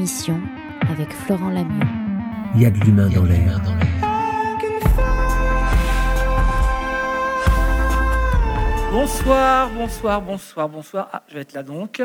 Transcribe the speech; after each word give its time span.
émission 0.00 0.40
avec 0.88 1.12
Florent 1.12 1.50
Lamieux. 1.50 1.86
Il 2.54 2.62
y 2.62 2.64
a 2.64 2.70
de 2.70 2.78
l'humain 2.78 3.10
dans 3.10 3.24
l'air. 3.24 3.60
Bonsoir, 8.90 9.68
bonsoir, 9.68 10.22
bonsoir, 10.22 10.68
bonsoir. 10.70 11.10
Ah, 11.12 11.22
je 11.28 11.34
vais 11.34 11.42
être 11.42 11.52
là 11.52 11.62
donc. 11.62 12.02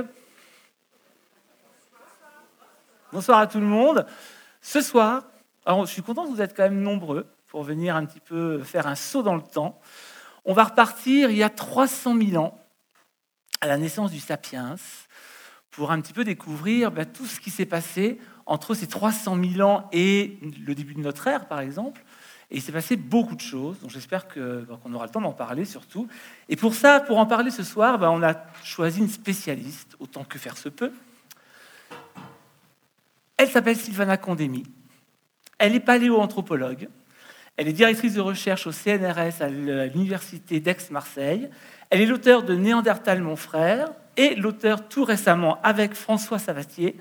Bonsoir 3.14 3.40
à 3.40 3.48
tout 3.48 3.62
le 3.62 3.66
monde. 3.66 4.06
Ce 4.60 4.82
soir, 4.82 5.24
alors 5.66 5.86
je 5.86 5.92
suis 5.94 6.02
content 6.02 6.26
que 6.26 6.32
vous 6.32 6.42
êtes 6.42 6.54
quand 6.54 6.64
même 6.64 6.82
nombreux 6.82 7.26
pour 7.48 7.64
venir 7.64 7.96
un 7.96 8.06
petit 8.06 8.20
peu 8.20 8.62
faire 8.62 8.88
un 8.88 8.96
saut 8.96 9.24
dans 9.24 9.36
le 9.36 9.42
temps. 9.42 9.80
On 10.44 10.52
va 10.52 10.66
repartir 10.66 11.30
il 11.30 11.38
y 11.38 11.44
a 11.44 11.50
300 11.50 12.18
000 12.18 12.44
ans, 12.44 12.60
à 13.62 13.68
la 13.68 13.78
naissance 13.78 14.12
du 14.12 14.20
Sapiens, 14.20 14.76
pour 15.76 15.92
un 15.92 16.00
petit 16.00 16.14
peu 16.14 16.24
découvrir 16.24 16.92
bah, 16.92 17.06
tout 17.06 17.26
ce 17.26 17.40
qui 17.40 17.50
s'est 17.50 17.66
passé 17.66 18.18
entre 18.46 18.74
ces 18.74 18.88
300 18.88 19.38
000 19.56 19.68
ans 19.68 19.90
et 19.92 20.38
le 20.66 20.74
début 20.74 20.94
de 20.94 21.02
notre 21.02 21.28
ère, 21.28 21.48
par 21.48 21.60
exemple. 21.60 22.04
Et 22.50 22.58
il 22.58 22.62
s'est 22.62 22.72
passé 22.72 22.96
beaucoup 22.96 23.36
de 23.36 23.42
choses, 23.42 23.80
donc 23.80 23.90
j'espère 23.90 24.28
qu'on 24.28 24.94
aura 24.94 25.06
le 25.06 25.12
temps 25.12 25.22
d'en 25.22 25.34
parler 25.34 25.66
surtout. 25.66 26.08
Et 26.48 26.56
pour 26.56 26.76
ça, 26.76 27.00
pour 27.00 27.18
en 27.18 27.26
parler 27.26 27.52
ce 27.52 27.64
soir, 27.64 28.00
bah, 28.00 28.10
on 28.12 28.24
a 28.24 28.36
choisi 28.64 29.00
une 29.00 29.10
spécialiste, 29.10 29.98
autant 30.00 30.24
que 30.24 30.40
faire 30.40 30.58
se 30.58 30.70
peut. 30.70 30.94
Elle 33.38 33.50
s'appelle 33.50 33.76
Sylvana 33.76 34.16
Condemi. 34.16 34.64
Elle 35.58 35.76
est 35.76 35.82
paléoanthropologue. 35.82 36.88
Elle 37.58 37.68
est 37.68 37.74
directrice 37.74 38.14
de 38.14 38.22
recherche 38.22 38.68
au 38.68 38.72
CNRS 38.72 39.42
à 39.42 39.50
l'Université 39.50 40.60
d'Aix-Marseille. 40.60 41.50
Elle 41.90 42.02
est 42.02 42.06
l'auteur 42.06 42.44
de 42.44 42.54
Néandertal, 42.54 43.22
mon 43.22 43.36
frère, 43.36 43.90
et 44.18 44.36
l'auteur 44.36 44.88
tout 44.88 45.04
récemment 45.04 45.60
avec 45.62 45.94
François 45.94 46.40
Savatier 46.40 46.96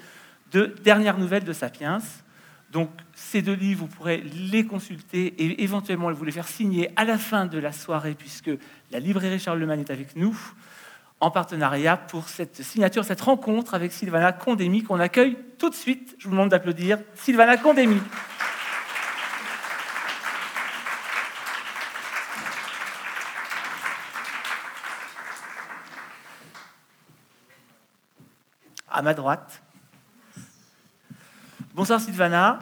de 0.52 0.74
Dernières 0.82 1.18
nouvelles 1.18 1.44
de 1.44 1.52
Sapiens. 1.52 1.98
Donc 2.70 2.90
ces 3.14 3.42
deux 3.42 3.54
livres, 3.54 3.82
vous 3.82 3.94
pourrez 3.94 4.18
les 4.50 4.66
consulter 4.66 5.26
et 5.38 5.62
éventuellement 5.62 6.10
vous 6.12 6.24
les 6.24 6.32
faire 6.32 6.48
signer 6.48 6.90
à 6.96 7.04
la 7.04 7.18
fin 7.18 7.46
de 7.46 7.58
la 7.58 7.72
soirée, 7.72 8.14
puisque 8.18 8.50
la 8.90 8.98
librairie 8.98 9.38
Charlemagne 9.38 9.80
est 9.80 9.90
avec 9.90 10.16
nous 10.16 10.36
en 11.20 11.30
partenariat 11.30 11.96
pour 11.96 12.28
cette 12.28 12.62
signature, 12.62 13.04
cette 13.04 13.20
rencontre 13.20 13.74
avec 13.74 13.92
Sylvana 13.92 14.32
Condémy 14.32 14.82
qu'on 14.82 15.00
accueille 15.00 15.36
tout 15.58 15.70
de 15.70 15.74
suite. 15.74 16.16
Je 16.18 16.24
vous 16.24 16.32
demande 16.32 16.50
d'applaudir 16.50 16.98
Sylvana 17.14 17.56
Condémy. 17.56 18.00
À 28.96 29.02
ma 29.02 29.12
droite. 29.12 29.60
Bonsoir 31.74 32.00
Sylvana. 32.00 32.60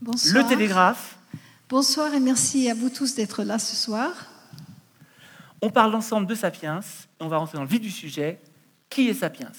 Bonsoir. 0.00 0.34
Le 0.44 0.48
Télégraphe. 0.48 1.18
Bonsoir 1.68 2.14
et 2.14 2.20
merci 2.20 2.70
à 2.70 2.74
vous 2.74 2.90
tous 2.90 3.16
d'être 3.16 3.42
là 3.42 3.58
ce 3.58 3.74
soir. 3.74 4.12
On 5.60 5.68
parle 5.68 5.96
ensemble 5.96 6.28
de 6.28 6.36
Sapiens. 6.36 6.78
On 7.18 7.26
va 7.26 7.38
rentrer 7.38 7.58
dans 7.58 7.64
le 7.64 7.68
vif 7.68 7.80
du 7.80 7.90
sujet. 7.90 8.40
Qui 8.88 9.08
est 9.08 9.14
Sapiens? 9.14 9.50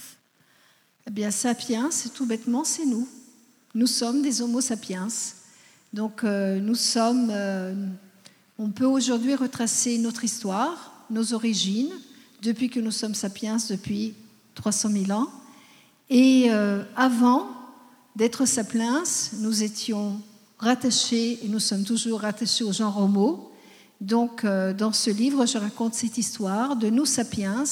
Eh 1.06 1.12
bien, 1.12 1.32
Sapiens, 1.32 1.92
c'est 1.92 2.14
tout 2.14 2.26
bêtement, 2.26 2.64
c'est 2.64 2.86
nous. 2.86 3.10
Nous 3.76 3.88
sommes 3.88 4.22
des 4.22 4.42
Homo 4.42 4.62
sapiens. 4.62 5.10
Donc, 5.92 6.24
euh, 6.24 6.62
nous 6.62 6.76
sommes. 6.76 7.28
euh, 7.30 7.76
on 8.58 8.70
peut 8.70 8.86
aujourd'hui 8.86 9.36
retracer 9.36 9.98
notre 9.98 10.24
histoire, 10.24 10.94
nos 11.10 11.34
origines, 11.34 11.92
depuis 12.42 12.70
que 12.70 12.80
nous 12.80 12.92
sommes 12.92 13.16
sapiens, 13.16 13.58
depuis 13.70 14.14
300 14.56 14.90
000 14.90 15.12
ans. 15.12 15.28
Et 16.16 16.52
euh, 16.52 16.84
avant 16.96 17.48
d'être 18.16 18.46
sapiens, 18.46 19.02
nous 19.40 19.64
étions 19.64 20.22
rattachés, 20.60 21.44
et 21.44 21.48
nous 21.48 21.58
sommes 21.58 21.84
toujours 21.84 22.20
rattachés 22.22 22.64
au 22.64 22.72
genre 22.72 23.02
Homo. 23.02 23.52
Donc, 24.00 24.44
euh, 24.44 24.76
dans 24.76 24.94
ce 24.94 25.10
livre, 25.10 25.48
je 25.48 25.58
raconte 25.58 25.96
cette 25.96 26.20
histoire 26.20 26.76
de 26.76 26.92
nous 26.92 27.08
sapiens, 27.08 27.64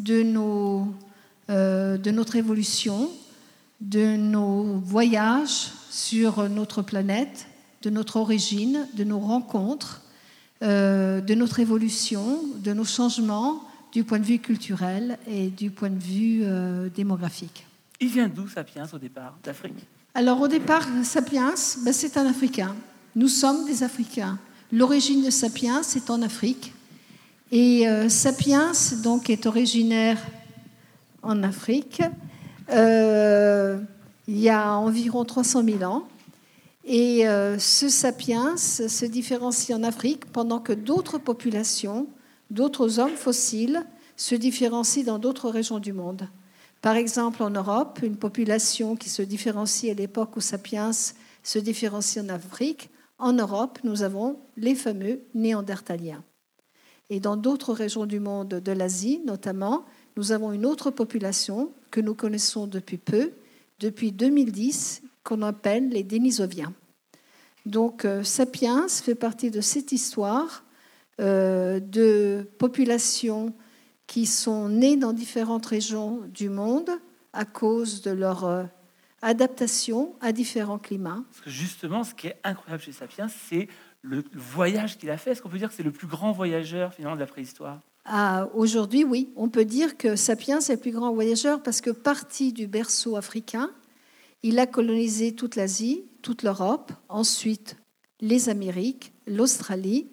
de, 0.00 0.24
nos, 0.24 0.88
euh, 1.50 1.96
de 1.98 2.10
notre 2.10 2.34
évolution, 2.34 3.10
de 3.80 4.16
nos 4.16 4.80
voyages 4.80 5.70
sur 5.88 6.48
notre 6.48 6.82
planète, 6.82 7.46
de 7.82 7.90
notre 7.90 8.16
origine, 8.16 8.88
de 8.94 9.04
nos 9.04 9.20
rencontres, 9.20 10.02
de 10.62 11.34
notre 11.34 11.60
évolution, 11.60 12.40
de 12.56 12.72
nos 12.72 12.84
changements 12.84 13.62
du 13.92 14.02
point 14.02 14.18
de 14.18 14.24
vue 14.24 14.40
culturel 14.40 15.16
et 15.28 15.46
du 15.46 15.70
point 15.70 15.90
de 15.90 16.00
vue 16.00 16.42
démographique. 16.90 17.67
Il 18.00 18.08
vient 18.08 18.28
d'où 18.28 18.46
Sapiens 18.48 18.86
au 18.92 18.98
départ 18.98 19.36
D'Afrique? 19.42 19.86
Alors 20.14 20.40
au 20.40 20.48
départ, 20.48 20.86
Sapiens, 21.02 21.54
ben, 21.84 21.92
c'est 21.92 22.16
un 22.16 22.26
Africain. 22.26 22.74
Nous 23.16 23.28
sommes 23.28 23.66
des 23.66 23.82
Africains. 23.82 24.38
L'origine 24.70 25.24
de 25.24 25.30
Sapiens, 25.30 25.82
c'est 25.82 26.10
en 26.10 26.22
Afrique. 26.22 26.72
Et 27.50 27.88
euh, 27.88 28.08
Sapiens, 28.08 28.72
donc, 29.02 29.30
est 29.30 29.46
originaire 29.46 30.18
en 31.22 31.42
Afrique. 31.42 32.02
euh, 32.70 33.78
il 34.28 34.38
y 34.38 34.50
a 34.50 34.74
environ 34.76 35.24
300 35.24 35.64
000 35.64 35.82
ans. 35.84 36.06
Et 36.84 37.26
euh, 37.26 37.58
ce 37.58 37.88
Sapiens 37.88 38.56
se 38.56 39.04
différencie 39.06 39.76
en 39.76 39.82
Afrique 39.82 40.26
pendant 40.26 40.60
que 40.60 40.72
d'autres 40.72 41.18
populations, 41.18 42.06
d'autres 42.50 42.98
hommes 42.98 43.16
fossiles, 43.16 43.84
se 44.16 44.34
différencient 44.34 45.04
dans 45.04 45.18
d'autres 45.18 45.48
régions 45.48 45.78
du 45.78 45.92
monde. 45.92 46.28
Par 46.80 46.96
exemple, 46.96 47.42
en 47.42 47.50
Europe, 47.50 48.00
une 48.02 48.16
population 48.16 48.96
qui 48.96 49.08
se 49.08 49.22
différencie 49.22 49.90
à 49.90 49.94
l'époque 49.94 50.36
où 50.36 50.40
Sapiens 50.40 50.90
se 51.42 51.58
différencie 51.58 52.24
en 52.24 52.28
Afrique, 52.28 52.90
en 53.18 53.32
Europe, 53.32 53.80
nous 53.82 54.02
avons 54.02 54.38
les 54.56 54.76
fameux 54.76 55.20
néandertaliens. 55.34 56.22
Et 57.10 57.20
dans 57.20 57.36
d'autres 57.36 57.72
régions 57.72 58.06
du 58.06 58.20
monde, 58.20 58.48
de 58.48 58.72
l'Asie 58.72 59.20
notamment, 59.24 59.84
nous 60.16 60.32
avons 60.32 60.52
une 60.52 60.66
autre 60.66 60.90
population 60.90 61.72
que 61.90 62.00
nous 62.00 62.14
connaissons 62.14 62.66
depuis 62.66 62.98
peu, 62.98 63.32
depuis 63.80 64.12
2010, 64.12 65.02
qu'on 65.24 65.42
appelle 65.42 65.88
les 65.88 66.04
Denisoviens. 66.04 66.72
Donc, 67.66 68.04
euh, 68.04 68.22
Sapiens 68.22 68.88
fait 68.88 69.14
partie 69.14 69.50
de 69.50 69.60
cette 69.60 69.92
histoire 69.92 70.64
euh, 71.20 71.80
de 71.80 72.48
populations 72.58 73.52
qui 74.08 74.26
sont 74.26 74.68
nées 74.68 74.96
dans 74.96 75.12
différentes 75.12 75.66
régions 75.66 76.22
du 76.34 76.48
monde 76.48 76.90
à 77.32 77.44
cause 77.44 78.02
de 78.02 78.10
leur 78.10 78.44
euh, 78.44 78.64
adaptation 79.22 80.16
à 80.20 80.32
différents 80.32 80.78
climats. 80.78 81.22
Parce 81.30 81.42
que 81.42 81.50
justement, 81.50 82.02
ce 82.02 82.14
qui 82.14 82.26
est 82.26 82.40
incroyable 82.42 82.82
chez 82.82 82.92
Sapiens, 82.92 83.28
c'est 83.28 83.68
le 84.02 84.18
le 84.18 84.24
voyage 84.34 84.98
qu'il 84.98 85.10
a 85.10 85.18
fait. 85.18 85.32
Est-ce 85.32 85.42
qu'on 85.42 85.48
peut 85.48 85.58
dire 85.58 85.68
que 85.68 85.74
c'est 85.74 85.82
le 85.82 85.92
plus 85.92 86.06
grand 86.06 86.32
voyageur 86.32 86.94
finalement 86.94 87.16
de 87.16 87.20
la 87.20 87.26
préhistoire? 87.26 87.80
Ah, 88.04 88.48
Aujourd'hui, 88.54 89.04
oui, 89.04 89.28
on 89.36 89.48
peut 89.48 89.66
dire 89.66 89.98
que 89.98 90.16
Sapiens 90.16 90.60
est 90.60 90.72
le 90.72 90.78
plus 90.78 90.92
grand 90.92 91.12
voyageur 91.12 91.62
parce 91.62 91.80
que 91.80 91.90
parti 91.90 92.52
du 92.52 92.66
berceau 92.66 93.16
africain, 93.16 93.70
il 94.42 94.58
a 94.58 94.66
colonisé 94.66 95.34
toute 95.34 95.56
l'Asie, 95.56 96.04
toute 96.22 96.42
l'Europe, 96.42 96.92
ensuite 97.08 97.76
les 98.20 98.48
Amériques, 98.48 99.12
l'Australie. 99.26 100.08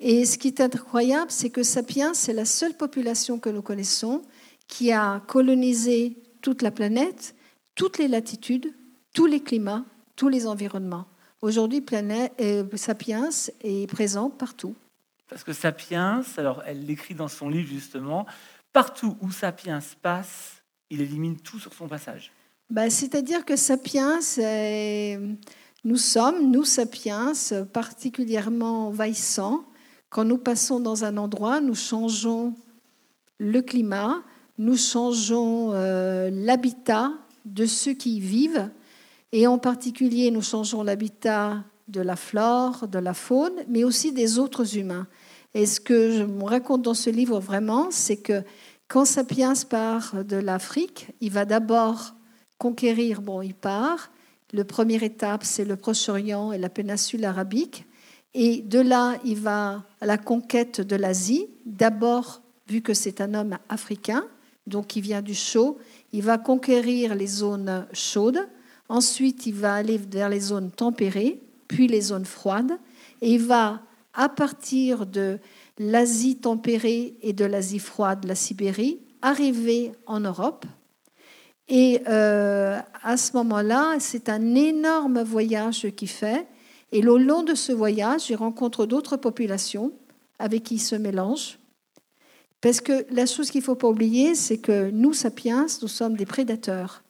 Et 0.00 0.24
ce 0.24 0.38
qui 0.38 0.48
est 0.48 0.60
incroyable, 0.60 1.30
c'est 1.30 1.50
que 1.50 1.62
Sapiens, 1.62 2.14
c'est 2.14 2.32
la 2.32 2.44
seule 2.44 2.74
population 2.74 3.38
que 3.38 3.48
nous 3.50 3.62
connaissons 3.62 4.22
qui 4.68 4.92
a 4.92 5.20
colonisé 5.26 6.16
toute 6.40 6.62
la 6.62 6.70
planète, 6.70 7.34
toutes 7.74 7.98
les 7.98 8.06
latitudes, 8.06 8.72
tous 9.12 9.26
les 9.26 9.40
climats, 9.40 9.84
tous 10.14 10.28
les 10.28 10.46
environnements. 10.46 11.06
Aujourd'hui, 11.40 11.80
planète, 11.80 12.32
euh, 12.40 12.64
Sapiens 12.76 13.30
est 13.62 13.88
présent 13.90 14.30
partout. 14.30 14.74
Parce 15.28 15.42
que 15.44 15.52
Sapiens, 15.52 16.22
alors 16.36 16.62
elle 16.66 16.84
l'écrit 16.86 17.14
dans 17.14 17.28
son 17.28 17.48
livre 17.48 17.68
justement, 17.68 18.26
partout 18.72 19.16
où 19.20 19.30
Sapiens 19.30 19.80
passe, 20.00 20.62
il 20.90 21.00
élimine 21.00 21.36
tout 21.36 21.58
sur 21.58 21.74
son 21.74 21.88
passage. 21.88 22.30
Ben, 22.70 22.90
C'est-à-dire 22.90 23.44
que 23.44 23.56
Sapiens, 23.56 24.20
c'est- 24.20 25.18
nous 25.84 25.96
sommes, 25.96 26.50
nous 26.50 26.64
Sapiens, 26.64 27.32
particulièrement 27.72 28.88
envahissants. 28.88 29.64
Quand 30.10 30.24
nous 30.24 30.38
passons 30.38 30.80
dans 30.80 31.04
un 31.04 31.16
endroit, 31.16 31.60
nous 31.60 31.74
changeons 31.74 32.54
le 33.38 33.60
climat, 33.60 34.22
nous 34.56 34.76
changeons 34.76 35.72
euh, 35.72 36.30
l'habitat 36.32 37.12
de 37.44 37.66
ceux 37.66 37.92
qui 37.92 38.16
y 38.16 38.20
vivent, 38.20 38.70
et 39.32 39.46
en 39.46 39.58
particulier, 39.58 40.30
nous 40.30 40.42
changeons 40.42 40.82
l'habitat 40.82 41.62
de 41.88 42.00
la 42.00 42.16
flore, 42.16 42.88
de 42.88 42.98
la 42.98 43.14
faune, 43.14 43.52
mais 43.68 43.84
aussi 43.84 44.12
des 44.12 44.38
autres 44.38 44.76
humains. 44.76 45.06
Et 45.54 45.66
ce 45.66 45.80
que 45.80 46.10
je 46.12 46.24
me 46.24 46.44
raconte 46.44 46.82
dans 46.82 46.94
ce 46.94 47.10
livre 47.10 47.40
vraiment, 47.40 47.88
c'est 47.90 48.16
que 48.16 48.42
quand 48.88 49.04
Sapiens 49.04 49.54
part 49.68 50.24
de 50.24 50.36
l'Afrique, 50.36 51.08
il 51.20 51.30
va 51.30 51.44
d'abord 51.44 52.14
conquérir, 52.56 53.20
bon, 53.20 53.42
il 53.42 53.54
part. 53.54 54.10
Le 54.52 54.64
première 54.64 55.02
étape, 55.02 55.44
c'est 55.44 55.66
le 55.66 55.76
Proche-Orient 55.76 56.52
et 56.52 56.58
la 56.58 56.70
péninsule 56.70 57.24
arabique. 57.24 57.84
Et 58.34 58.60
de 58.60 58.80
là, 58.80 59.18
il 59.24 59.36
va 59.36 59.82
à 60.00 60.06
la 60.06 60.18
conquête 60.18 60.80
de 60.80 60.96
l'Asie. 60.96 61.46
D'abord, 61.64 62.42
vu 62.68 62.82
que 62.82 62.94
c'est 62.94 63.20
un 63.20 63.34
homme 63.34 63.58
africain, 63.68 64.24
donc 64.66 64.96
il 64.96 65.02
vient 65.02 65.22
du 65.22 65.34
chaud, 65.34 65.78
il 66.12 66.22
va 66.22 66.38
conquérir 66.38 67.14
les 67.14 67.26
zones 67.26 67.86
chaudes. 67.92 68.46
Ensuite, 68.88 69.46
il 69.46 69.54
va 69.54 69.74
aller 69.74 69.98
vers 69.98 70.28
les 70.28 70.40
zones 70.40 70.70
tempérées, 70.70 71.40
puis 71.68 71.88
les 71.88 72.00
zones 72.00 72.24
froides. 72.24 72.78
Et 73.20 73.34
il 73.34 73.42
va, 73.42 73.80
à 74.14 74.28
partir 74.28 75.06
de 75.06 75.38
l'Asie 75.78 76.36
tempérée 76.36 77.16
et 77.22 77.32
de 77.32 77.44
l'Asie 77.44 77.78
froide, 77.78 78.24
la 78.24 78.34
Sibérie, 78.34 78.98
arriver 79.22 79.92
en 80.06 80.20
Europe. 80.20 80.64
Et 81.68 82.00
euh, 82.08 82.78
à 83.02 83.16
ce 83.16 83.36
moment-là, 83.36 83.96
c'est 84.00 84.28
un 84.28 84.54
énorme 84.54 85.22
voyage 85.22 85.88
qu'il 85.96 86.08
fait. 86.08 86.46
Et 86.92 87.06
au 87.06 87.18
long 87.18 87.42
de 87.42 87.54
ce 87.54 87.72
voyage, 87.72 88.30
il 88.30 88.36
rencontre 88.36 88.86
d'autres 88.86 89.16
populations 89.16 89.92
avec 90.38 90.64
qui 90.64 90.76
il 90.76 90.80
se 90.80 90.96
mélange. 90.96 91.58
Parce 92.60 92.80
que 92.80 93.06
la 93.10 93.26
chose 93.26 93.50
qu'il 93.50 93.60
ne 93.60 93.66
faut 93.66 93.74
pas 93.74 93.88
oublier, 93.88 94.34
c'est 94.34 94.58
que 94.58 94.90
nous, 94.90 95.12
sapiens, 95.12 95.66
nous 95.82 95.88
sommes 95.88 96.16
des 96.16 96.26
prédateurs. 96.26 97.02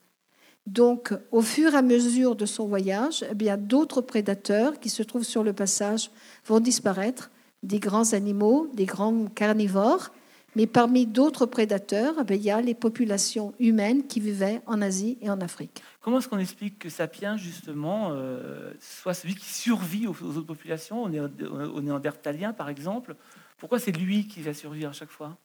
Donc, 0.66 1.14
au 1.32 1.40
fur 1.40 1.72
et 1.72 1.76
à 1.76 1.82
mesure 1.82 2.36
de 2.36 2.44
son 2.44 2.66
voyage, 2.66 3.24
eh 3.30 3.34
bien, 3.34 3.56
d'autres 3.56 4.02
prédateurs 4.02 4.78
qui 4.78 4.90
se 4.90 5.02
trouvent 5.02 5.24
sur 5.24 5.42
le 5.42 5.54
passage 5.54 6.10
vont 6.44 6.60
disparaître, 6.60 7.30
des 7.62 7.78
grands 7.78 8.12
animaux, 8.12 8.68
des 8.74 8.84
grands 8.84 9.26
carnivores, 9.26 10.10
mais 10.58 10.66
parmi 10.66 11.06
d'autres 11.06 11.46
prédateurs, 11.46 12.16
eh 12.28 12.34
il 12.34 12.42
y 12.42 12.50
a 12.50 12.60
les 12.60 12.74
populations 12.74 13.54
humaines 13.60 14.08
qui 14.08 14.18
vivaient 14.18 14.60
en 14.66 14.82
Asie 14.82 15.16
et 15.22 15.30
en 15.30 15.40
Afrique. 15.40 15.84
Comment 16.00 16.18
est-ce 16.18 16.26
qu'on 16.26 16.40
explique 16.40 16.80
que 16.80 16.88
Sapiens, 16.88 17.36
justement, 17.36 18.08
euh, 18.10 18.72
soit 18.80 19.14
celui 19.14 19.36
qui 19.36 19.46
survit 19.46 20.08
aux, 20.08 20.20
autres 20.20 20.40
populations, 20.40 21.04
aux, 21.04 21.80
Néandertaliens, 21.80 22.52
par 22.52 22.70
exemple? 22.70 23.14
Pourquoi 23.56 23.78
c'est 23.78 23.92
lui 23.92 24.26
qui 24.26 24.42
va 24.42 24.52
survivre 24.52 24.90
à 24.90 24.92
chaque 24.92 25.12
fois? 25.12 25.36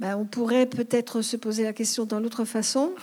Ben, 0.00 0.16
On 0.16 0.24
pourrait 0.24 0.64
peut-être 0.64 1.20
se 1.20 1.36
poser 1.36 1.62
la 1.62 1.74
question 1.74 2.06
dans 2.06 2.20
l'autre 2.20 2.46
façon. 2.46 2.94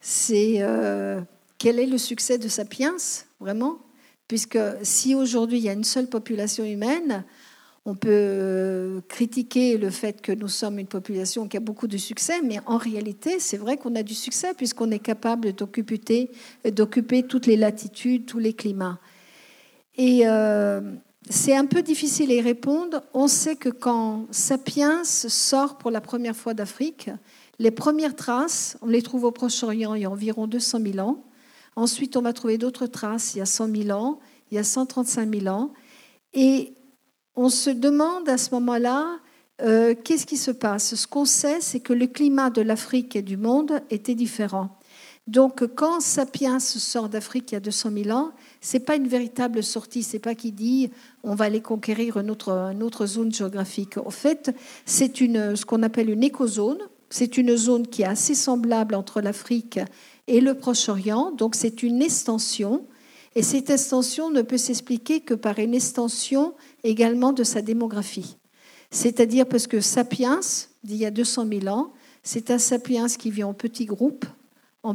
c'est 0.00 0.62
euh, 0.62 1.20
quel 1.58 1.78
est 1.78 1.86
le 1.86 1.98
succès 1.98 2.38
de 2.38 2.48
Sapiens, 2.48 2.96
vraiment? 3.40 3.78
Puisque 4.26 4.58
si 4.84 5.14
aujourd'hui 5.14 5.58
il 5.58 5.64
y 5.64 5.68
a 5.68 5.74
une 5.74 5.84
seule 5.84 6.08
population 6.08 6.64
humaine, 6.64 7.24
on 7.86 7.94
peut 7.94 8.08
euh, 8.10 9.00
critiquer 9.08 9.76
le 9.76 9.90
fait 9.90 10.22
que 10.22 10.32
nous 10.32 10.48
sommes 10.48 10.78
une 10.78 10.86
population 10.86 11.48
qui 11.48 11.58
a 11.58 11.60
beaucoup 11.60 11.86
de 11.86 11.98
succès, 11.98 12.40
mais 12.42 12.58
en 12.66 12.78
réalité, 12.78 13.38
c'est 13.38 13.58
vrai 13.58 13.76
qu'on 13.76 13.94
a 13.94 14.02
du 14.02 14.14
succès 14.14 14.54
puisqu'on 14.54 14.90
est 14.90 14.98
capable 14.98 15.52
d'occuper, 15.52 16.30
toutes 17.28 17.46
les 17.46 17.56
latitudes, 17.56 18.24
tous 18.24 18.38
les 18.38 18.54
climats. 18.54 18.98
Et 19.96 20.22
euh, 20.24 20.80
c'est 21.28 21.54
un 21.54 21.66
peu 21.66 21.82
difficile 21.82 22.30
à 22.30 22.34
y 22.34 22.40
répondre. 22.40 23.02
On 23.12 23.28
sait 23.28 23.56
que 23.56 23.68
quand 23.68 24.26
Sapiens 24.30 25.04
sort 25.04 25.76
pour 25.76 25.90
la 25.90 26.00
première 26.00 26.34
fois 26.34 26.54
d'Afrique, 26.54 27.10
les 27.58 27.70
premières 27.70 28.16
traces, 28.16 28.78
on 28.80 28.86
les 28.86 29.02
trouve 29.02 29.24
au 29.24 29.30
Proche-Orient 29.30 29.94
il 29.94 30.02
y 30.02 30.04
a 30.06 30.10
environ 30.10 30.46
200 30.46 30.78
000 30.94 31.06
ans. 31.06 31.22
Ensuite, 31.76 32.16
on 32.16 32.22
va 32.22 32.32
trouver 32.32 32.56
d'autres 32.56 32.86
traces 32.86 33.34
il 33.34 33.38
y 33.38 33.40
a 33.42 33.46
100 33.46 33.76
000 33.84 33.90
ans, 33.90 34.20
il 34.50 34.54
y 34.54 34.58
a 34.58 34.64
135 34.64 35.34
000 35.34 35.54
ans. 35.54 35.72
Et 36.32 36.72
on 37.36 37.48
se 37.48 37.70
demande 37.70 38.28
à 38.28 38.38
ce 38.38 38.54
moment-là 38.54 39.18
euh, 39.62 39.94
qu'est-ce 40.02 40.26
qui 40.26 40.36
se 40.36 40.50
passe? 40.50 40.94
Ce 40.94 41.06
qu'on 41.06 41.24
sait, 41.24 41.60
c'est 41.60 41.80
que 41.80 41.92
le 41.92 42.06
climat 42.06 42.50
de 42.50 42.60
l'Afrique 42.60 43.14
et 43.16 43.22
du 43.22 43.36
monde 43.36 43.80
était 43.90 44.14
différent. 44.14 44.70
Donc, 45.26 45.64
quand 45.74 46.00
Sapiens 46.00 46.58
sort 46.58 47.08
d'Afrique 47.08 47.52
il 47.52 47.54
y 47.54 47.56
a 47.56 47.60
200 47.60 47.90
000 48.04 48.10
ans, 48.10 48.32
c'est 48.60 48.80
pas 48.80 48.96
une 48.96 49.08
véritable 49.08 49.62
sortie. 49.62 50.02
C'est 50.02 50.18
pas 50.18 50.34
qu'il 50.34 50.54
dit 50.54 50.90
on 51.22 51.34
va 51.34 51.46
aller 51.46 51.62
conquérir 51.62 52.18
une 52.18 52.30
autre, 52.30 52.50
une 52.50 52.82
autre 52.82 53.06
zone 53.06 53.32
géographique. 53.32 53.96
En 53.96 54.10
fait, 54.10 54.54
c'est 54.84 55.20
une, 55.20 55.56
ce 55.56 55.64
qu'on 55.64 55.82
appelle 55.82 56.10
une 56.10 56.24
écozone. 56.24 56.78
C'est 57.08 57.38
une 57.38 57.56
zone 57.56 57.86
qui 57.86 58.02
est 58.02 58.06
assez 58.06 58.34
semblable 58.34 58.94
entre 58.94 59.20
l'Afrique 59.20 59.78
et 60.26 60.40
le 60.40 60.54
Proche-Orient. 60.54 61.30
Donc, 61.30 61.54
c'est 61.54 61.82
une 61.82 62.02
extension. 62.02 62.84
Et 63.34 63.42
cette 63.42 63.70
extension 63.70 64.30
ne 64.30 64.42
peut 64.42 64.58
s'expliquer 64.58 65.20
que 65.20 65.34
par 65.34 65.58
une 65.58 65.74
extension 65.74 66.54
également 66.84 67.32
de 67.32 67.42
sa 67.42 67.62
démographie. 67.62 68.36
C'est-à-dire 68.90 69.46
parce 69.46 69.66
que 69.66 69.80
Sapiens, 69.80 70.40
d'il 70.84 70.96
y 70.96 71.06
a 71.06 71.10
200 71.10 71.46
000 71.48 71.66
ans, 71.66 71.92
c'est 72.22 72.50
un 72.50 72.58
Sapiens 72.58 73.08
qui 73.08 73.30
vit 73.30 73.42
en 73.42 73.54
petits 73.54 73.86
groupes, 73.86 74.26
en 74.82 74.94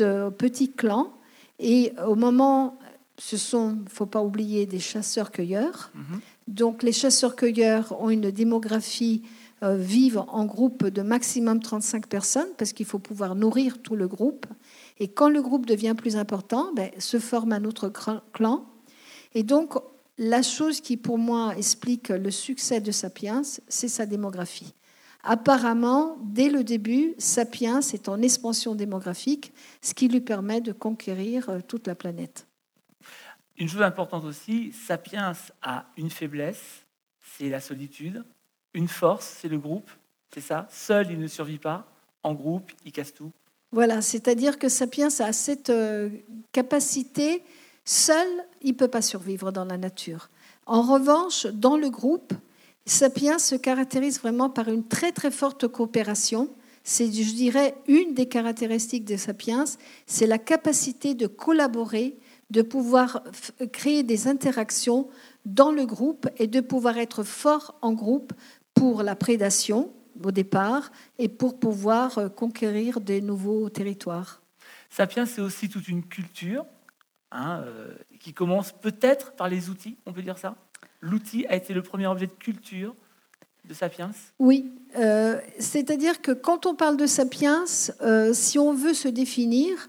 euh, 0.00 0.30
petits 0.30 0.72
clans. 0.72 1.12
Et 1.58 1.92
au 2.06 2.16
moment, 2.16 2.78
ce 3.18 3.36
sont, 3.36 3.76
il 3.78 3.84
ne 3.84 3.88
faut 3.88 4.06
pas 4.06 4.22
oublier, 4.22 4.66
des 4.66 4.80
chasseurs-cueilleurs. 4.80 5.92
Mhm. 5.94 6.20
Donc 6.48 6.82
les 6.82 6.92
chasseurs-cueilleurs 6.92 8.00
ont 8.00 8.10
une 8.10 8.30
démographie, 8.30 9.22
euh, 9.62 9.76
vivent 9.76 10.24
en 10.28 10.44
groupe 10.44 10.86
de 10.86 11.02
maximum 11.02 11.60
35 11.60 12.08
personnes, 12.08 12.48
parce 12.58 12.72
qu'il 12.72 12.86
faut 12.86 12.98
pouvoir 12.98 13.34
nourrir 13.34 13.80
tout 13.80 13.96
le 13.96 14.08
groupe. 14.08 14.46
Et 14.98 15.08
quand 15.08 15.28
le 15.28 15.40
groupe 15.40 15.66
devient 15.66 15.94
plus 15.96 16.16
important, 16.16 16.72
ben, 16.74 16.90
se 16.98 17.18
forme 17.18 17.52
un 17.52 17.64
autre 17.64 17.90
clan. 18.32 18.66
Et 19.34 19.42
donc, 19.42 19.74
la 20.18 20.42
chose 20.42 20.80
qui, 20.80 20.96
pour 20.96 21.18
moi, 21.18 21.54
explique 21.56 22.08
le 22.08 22.30
succès 22.30 22.80
de 22.80 22.90
Sapiens, 22.90 23.42
c'est 23.68 23.88
sa 23.88 24.06
démographie. 24.06 24.74
Apparemment, 25.22 26.16
dès 26.22 26.48
le 26.48 26.62
début, 26.62 27.14
Sapiens 27.18 27.80
est 27.80 28.08
en 28.08 28.22
expansion 28.22 28.74
démographique, 28.74 29.52
ce 29.82 29.92
qui 29.92 30.08
lui 30.08 30.20
permet 30.20 30.60
de 30.60 30.72
conquérir 30.72 31.50
euh, 31.50 31.60
toute 31.66 31.86
la 31.86 31.96
planète. 31.96 32.46
Une 33.58 33.68
chose 33.68 33.82
importante 33.82 34.24
aussi, 34.24 34.72
Sapiens 34.72 35.32
a 35.62 35.86
une 35.96 36.10
faiblesse, 36.10 36.84
c'est 37.36 37.48
la 37.48 37.60
solitude. 37.60 38.24
Une 38.74 38.88
force, 38.88 39.38
c'est 39.40 39.48
le 39.48 39.58
groupe. 39.58 39.90
C'est 40.32 40.42
ça. 40.42 40.68
Seul, 40.70 41.10
il 41.10 41.18
ne 41.18 41.26
survit 41.26 41.58
pas. 41.58 41.90
En 42.22 42.34
groupe, 42.34 42.70
il 42.84 42.92
casse 42.92 43.12
tout. 43.12 43.32
Voilà, 43.72 44.02
c'est-à-dire 44.02 44.58
que 44.58 44.68
Sapiens 44.68 45.08
a 45.20 45.32
cette 45.32 45.70
euh, 45.70 46.10
capacité 46.52 47.42
Seul, 47.86 48.26
il 48.62 48.72
ne 48.72 48.76
peut 48.76 48.88
pas 48.88 49.00
survivre 49.00 49.52
dans 49.52 49.64
la 49.64 49.78
nature. 49.78 50.28
En 50.66 50.82
revanche, 50.82 51.46
dans 51.46 51.76
le 51.76 51.88
groupe, 51.88 52.34
Sapiens 52.84 53.38
se 53.38 53.54
caractérise 53.54 54.20
vraiment 54.20 54.50
par 54.50 54.68
une 54.68 54.84
très 54.84 55.12
très 55.12 55.30
forte 55.30 55.68
coopération. 55.68 56.50
C'est, 56.82 57.06
je 57.06 57.34
dirais, 57.34 57.76
une 57.86 58.12
des 58.12 58.26
caractéristiques 58.26 59.04
de 59.04 59.16
Sapiens, 59.16 59.64
c'est 60.06 60.26
la 60.26 60.38
capacité 60.38 61.14
de 61.14 61.28
collaborer, 61.28 62.18
de 62.50 62.62
pouvoir 62.62 63.22
créer 63.72 64.02
des 64.02 64.26
interactions 64.26 65.08
dans 65.44 65.70
le 65.70 65.86
groupe 65.86 66.28
et 66.38 66.48
de 66.48 66.60
pouvoir 66.60 66.98
être 66.98 67.22
fort 67.22 67.76
en 67.82 67.92
groupe 67.92 68.32
pour 68.74 69.04
la 69.04 69.14
prédation 69.14 69.92
au 70.24 70.32
départ 70.32 70.90
et 71.18 71.28
pour 71.28 71.60
pouvoir 71.60 72.18
euh, 72.18 72.28
conquérir 72.28 73.00
des 73.00 73.20
nouveaux 73.20 73.68
territoires. 73.68 74.40
Sapiens, 74.90 75.26
c'est 75.26 75.42
aussi 75.42 75.68
toute 75.68 75.88
une 75.88 76.02
culture 76.02 76.64
Hein, 77.32 77.64
euh, 77.66 77.92
qui 78.20 78.32
commence 78.32 78.70
peut-être 78.70 79.32
par 79.32 79.48
les 79.48 79.68
outils, 79.68 79.96
on 80.06 80.12
peut 80.12 80.22
dire 80.22 80.38
ça 80.38 80.54
L'outil 81.00 81.44
a 81.48 81.56
été 81.56 81.74
le 81.74 81.82
premier 81.82 82.06
objet 82.06 82.28
de 82.28 82.32
culture 82.32 82.94
de 83.64 83.74
Sapiens 83.74 84.12
Oui, 84.38 84.72
euh, 84.96 85.40
c'est-à-dire 85.58 86.22
que 86.22 86.30
quand 86.30 86.66
on 86.66 86.76
parle 86.76 86.96
de 86.96 87.06
Sapiens, 87.06 87.64
euh, 88.00 88.32
si 88.32 88.60
on 88.60 88.72
veut 88.72 88.94
se 88.94 89.08
définir, 89.08 89.88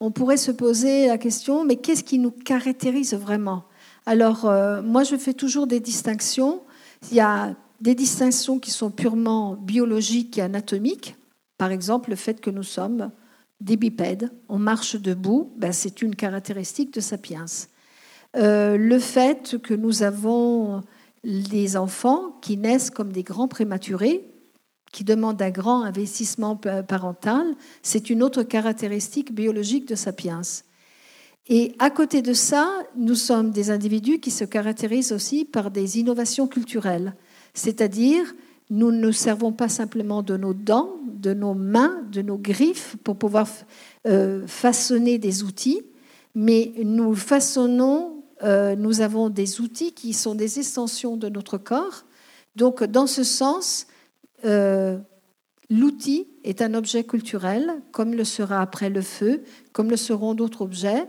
on 0.00 0.10
pourrait 0.10 0.36
se 0.36 0.50
poser 0.50 1.06
la 1.06 1.18
question, 1.18 1.64
mais 1.64 1.76
qu'est-ce 1.76 2.02
qui 2.02 2.18
nous 2.18 2.32
caractérise 2.32 3.14
vraiment? 3.14 3.64
Alors, 4.04 4.52
moi, 4.82 5.04
je 5.04 5.14
fais 5.14 5.32
toujours 5.32 5.68
des 5.68 5.78
distinctions. 5.78 6.62
Il 7.12 7.16
y 7.16 7.20
a 7.20 7.54
des 7.80 7.94
distinctions 7.94 8.58
qui 8.58 8.72
sont 8.72 8.90
purement 8.90 9.54
biologiques 9.54 10.38
et 10.38 10.42
anatomiques. 10.42 11.14
Par 11.56 11.70
exemple, 11.70 12.10
le 12.10 12.16
fait 12.16 12.40
que 12.40 12.50
nous 12.50 12.64
sommes 12.64 13.12
des 13.62 13.76
bipèdes, 13.76 14.30
on 14.48 14.58
marche 14.58 14.96
debout, 14.96 15.52
ben 15.56 15.72
c'est 15.72 16.02
une 16.02 16.16
caractéristique 16.16 16.92
de 16.92 17.00
Sapiens. 17.00 17.46
Euh, 18.36 18.76
le 18.76 18.98
fait 18.98 19.58
que 19.62 19.74
nous 19.74 20.02
avons 20.02 20.82
des 21.24 21.76
enfants 21.76 22.38
qui 22.42 22.56
naissent 22.56 22.90
comme 22.90 23.12
des 23.12 23.22
grands 23.22 23.48
prématurés, 23.48 24.28
qui 24.90 25.04
demandent 25.04 25.40
un 25.40 25.50
grand 25.50 25.82
investissement 25.82 26.56
parental, 26.56 27.46
c'est 27.82 28.10
une 28.10 28.22
autre 28.22 28.42
caractéristique 28.42 29.32
biologique 29.32 29.88
de 29.88 29.94
Sapiens. 29.94 30.42
Et 31.48 31.74
à 31.78 31.90
côté 31.90 32.20
de 32.20 32.34
ça, 32.34 32.68
nous 32.96 33.14
sommes 33.14 33.52
des 33.52 33.70
individus 33.70 34.20
qui 34.20 34.30
se 34.30 34.44
caractérisent 34.44 35.12
aussi 35.12 35.44
par 35.44 35.70
des 35.70 35.98
innovations 35.98 36.46
culturelles, 36.46 37.14
c'est-à-dire 37.54 38.34
nous 38.72 38.90
ne 38.90 39.12
servons 39.12 39.52
pas 39.52 39.68
simplement 39.68 40.22
de 40.22 40.38
nos 40.38 40.54
dents, 40.54 40.96
de 41.04 41.34
nos 41.34 41.52
mains, 41.52 42.06
de 42.10 42.22
nos 42.22 42.38
griffes 42.38 42.96
pour 43.04 43.16
pouvoir 43.16 43.46
euh, 44.06 44.46
façonner 44.46 45.18
des 45.18 45.42
outils, 45.42 45.82
mais 46.34 46.72
nous 46.82 47.14
façonnons, 47.14 48.24
euh, 48.42 48.74
nous 48.74 49.02
avons 49.02 49.28
des 49.28 49.60
outils 49.60 49.92
qui 49.92 50.14
sont 50.14 50.34
des 50.34 50.58
extensions 50.58 51.18
de 51.18 51.28
notre 51.28 51.58
corps. 51.58 52.06
Donc, 52.56 52.82
dans 52.82 53.06
ce 53.06 53.24
sens, 53.24 53.88
euh, 54.46 54.96
l'outil 55.68 56.28
est 56.42 56.62
un 56.62 56.72
objet 56.72 57.04
culturel, 57.04 57.74
comme 57.90 58.14
le 58.14 58.24
sera 58.24 58.62
après 58.62 58.88
le 58.88 59.02
feu, 59.02 59.42
comme 59.74 59.90
le 59.90 59.98
seront 59.98 60.32
d'autres 60.32 60.62
objets. 60.62 61.06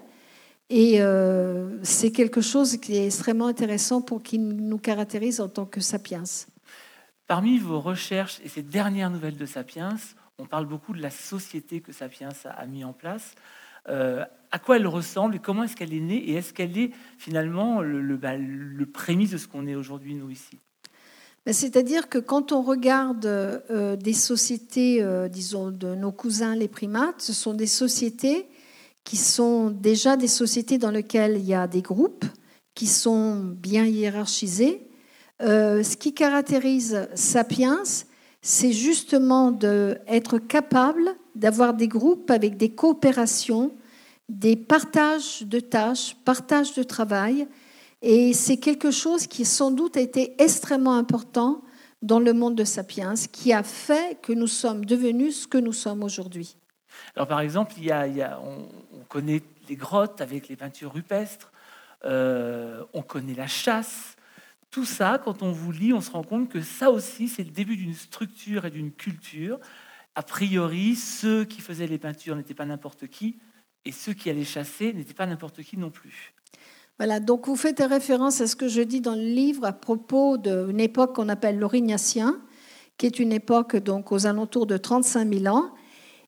Et 0.70 1.00
c'est 1.84 2.12
quelque 2.12 2.42
chose 2.42 2.78
qui 2.78 2.96
est 2.96 3.06
extrêmement 3.06 3.46
intéressant 3.46 4.02
pour 4.02 4.24
qui 4.24 4.40
nous 4.40 4.80
caractérise 4.80 5.40
en 5.40 5.48
tant 5.48 5.66
que 5.66 5.82
sapiens. 5.82 6.24
Parmi 7.28 7.58
vos 7.58 7.80
recherches 7.80 8.40
et 8.44 8.50
ces 8.50 8.64
dernières 8.64 9.10
nouvelles 9.10 9.38
de 9.38 9.46
Sapiens, 9.46 9.96
on 10.38 10.46
parle 10.46 10.66
beaucoup 10.66 10.94
de 10.94 11.02
la 11.02 11.10
société 11.10 11.82
que 11.82 11.92
Sapiens 11.92 12.30
a 12.46 12.66
mis 12.66 12.84
en 12.84 12.94
place. 12.94 13.36
à 13.86 14.60
quoi 14.60 14.78
elle 14.78 14.88
ressemble 14.88 15.36
et 15.36 15.40
comment 15.40 15.64
est-ce 15.64 15.76
qu'elle 15.76 15.94
est 15.94 16.00
née 16.00 16.18
et 16.18 16.34
est-ce 16.34 16.54
qu'elle 16.54 16.78
est 16.78 16.92
finalement 17.18 17.82
le, 17.82 18.18
bah, 18.18 18.34
prémisse 18.94 19.32
de 19.32 19.38
ce 19.38 19.48
qu'on 19.48 19.68
est 19.68 19.76
aujourd'hui, 19.76 20.16
nous, 20.16 20.30
ici? 20.30 20.60
Ben, 21.46 21.54
C'est-à-dire 21.54 22.08
que 22.08 22.20
quand 22.20 22.52
on 22.52 22.62
regarde 22.62 23.26
euh, 23.26 23.96
des 23.96 24.14
sociétés, 24.14 25.02
euh, 25.02 25.28
disons, 25.28 25.72
de 25.72 25.94
nos 25.96 26.12
cousins 26.12 26.56
les 26.56 26.70
primates, 26.70 27.22
ce 27.22 27.34
sont 27.34 27.54
des 27.54 27.68
sociétés 27.68 28.48
qui 29.04 29.18
sont 29.18 29.70
déjà 29.70 30.16
des 30.16 30.30
sociétés 30.30 30.78
dans 30.78 30.92
lesquelles 30.92 31.36
il 31.38 31.46
y 31.46 31.54
a 31.54 31.68
des 31.68 31.82
groupes 31.82 32.26
qui 32.74 32.88
sont 32.88 33.44
bien 33.44 33.86
hiérarchisés. 33.86 34.88
Euh, 35.44 35.84
ce 35.84 35.98
qui 35.98 36.14
caractérise 36.14 37.08
Sapiens, 37.16 37.84
c'est 38.42 38.72
justement 38.72 39.52
d'être 39.52 40.38
capable 40.40 41.16
d'avoir 41.36 41.74
des 41.74 41.88
groupes 41.88 42.32
avec 42.32 42.58
des 42.58 42.70
coopérations 42.70 43.72
des 44.30 44.56
partages 44.56 45.44
de 45.44 45.60
tâches, 45.60 46.16
partages 46.26 46.74
de 46.74 46.84
travail. 46.84 47.48
Et 48.02 48.34
c'est 48.34 48.58
quelque 48.58 48.92
chose 48.92 49.28
qui 49.28 49.46
sans 49.46 49.72
doute 49.72 49.98
a 49.98 50.02
été 50.02 50.42
extrêmement 50.42 50.96
important 50.96 51.62
dans 52.02 52.20
le 52.20 52.34
monde 52.34 52.56
de 52.56 52.64
Sapiens, 52.64 53.14
qui 53.32 53.54
a 53.54 53.64
fait 53.64 54.20
que 54.22 54.34
nous 54.34 54.48
sommes 54.48 54.84
devenus 54.84 55.44
ce 55.44 55.48
que 55.48 55.58
nous 55.58 55.72
sommes 55.72 56.04
aujourd'hui. 56.04 56.58
Alors 57.16 57.28
par 57.28 57.40
exemple, 57.40 57.74
on, 57.80 59.04
connaît 59.08 59.42
les 59.70 59.76
grottes 59.76 60.20
avec 60.20 60.48
les 60.50 60.56
peintures 60.56 60.94
rupestres, 60.94 61.52
euh, 62.06 62.84
on 62.94 63.02
connaît 63.02 63.36
la 63.36 63.48
chasse. 63.48 64.16
Tout 64.74 64.86
ça, 64.86 65.22
quand 65.24 65.44
on 65.44 65.52
vous 65.52 65.72
lit, 65.72 65.94
on 65.94 66.02
se 66.02 66.10
rend 66.10 66.24
compte 66.24 66.50
que 66.50 66.60
ça 66.60 66.90
aussi, 66.90 67.28
c'est 67.28 67.44
le 67.44 67.52
début 67.52 67.78
d'une 67.78 67.94
structure 67.94 68.66
et 68.66 68.72
d'une 68.72 68.92
culture. 68.92 69.60
A 70.16 70.24
priori, 70.24 70.96
ceux 70.96 71.46
qui 71.46 71.62
faisaient 71.62 71.86
les 71.86 72.00
peintures 72.00 72.36
n'étaient 72.36 72.56
pas 72.56 72.66
n'importe 72.66 73.06
qui, 73.06 73.38
et 73.86 73.92
ceux 73.92 74.14
qui 74.14 74.32
allaient 74.32 74.44
chasser 74.44 74.92
n'étaient 74.92 75.14
pas 75.14 75.28
n'importe 75.28 75.62
qui 75.62 75.78
non 75.78 75.92
plus. 75.92 76.34
Voilà, 76.98 77.20
donc 77.20 77.46
vous 77.46 77.56
faites 77.56 77.84
référence 77.88 78.42
à 78.42 78.48
ce 78.48 78.56
que 78.56 78.68
je 78.68 78.82
dis 78.82 79.00
dans 79.00 79.14
le 79.14 79.22
livre 79.22 79.64
à 79.64 79.74
propos 79.74 80.40
d'une 80.40 80.80
époque 80.80 81.18
qu'on 81.18 81.30
appelle 81.30 81.60
l'Aurignacien, 81.60 82.42
qui 82.98 83.06
est 83.06 83.20
une 83.20 83.32
époque 83.32 83.76
donc 83.76 84.12
aux 84.12 84.26
alentours 84.26 84.66
de 84.66 84.78
35 84.78 85.32
000 85.32 85.56
ans, 85.56 85.70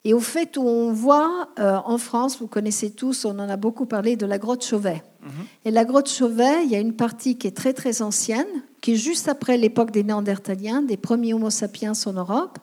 et 0.05 0.13
au 0.13 0.19
fait 0.19 0.55
où 0.55 0.61
on 0.61 0.93
voit 0.93 1.49
euh, 1.59 1.77
en 1.83 1.97
France, 1.97 2.37
vous 2.39 2.45
connaissez 2.45 2.91
tous, 2.91 3.25
on 3.25 3.39
en 3.39 3.49
a 3.49 3.57
beaucoup 3.57 3.87
parlé 3.87 4.15
de 4.15 4.27
la 4.27 4.37
grotte 4.37 4.63
Chauvet. 4.63 5.03
Mhm. 5.23 5.31
Et 5.65 5.71
la 5.71 5.83
grotte 5.83 6.07
Chauvet, 6.07 6.63
il 6.63 6.69
y 6.69 6.75
a 6.75 6.79
une 6.79 6.93
partie 6.93 7.37
qui 7.39 7.47
est 7.47 7.57
très 7.57 7.73
très 7.73 8.03
ancienne, 8.03 8.45
qui 8.81 8.93
est 8.93 8.97
juste 8.97 9.27
après 9.27 9.57
l'époque 9.57 9.89
des 9.89 10.03
Néandertaliens, 10.03 10.83
des 10.83 10.95
premiers 10.95 11.33
Homo 11.33 11.49
sapiens 11.49 11.93
en 12.05 12.13
Europe, 12.13 12.59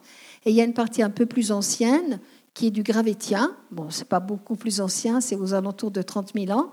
et 0.47 0.51
il 0.51 0.57
y 0.57 0.61
a 0.61 0.65
une 0.65 0.73
partie 0.73 1.03
un 1.03 1.11
peu 1.11 1.27
plus 1.27 1.51
ancienne 1.51 2.21
qui 2.55 2.69
est 2.69 2.71
du 2.71 2.85
gravétien. 2.85 3.57
Bon, 3.73 3.87
c'est 3.91 4.09
pas 4.09 4.21
beaucoup 4.21 4.55
plus 4.55 4.81
ancien, 4.81 5.21
c'est 5.21 5.37
aux 5.37 5.53
alentours 5.53 5.91
de 5.91 6.03
30 6.03 6.35
000 6.37 6.57
ans. 6.57 6.71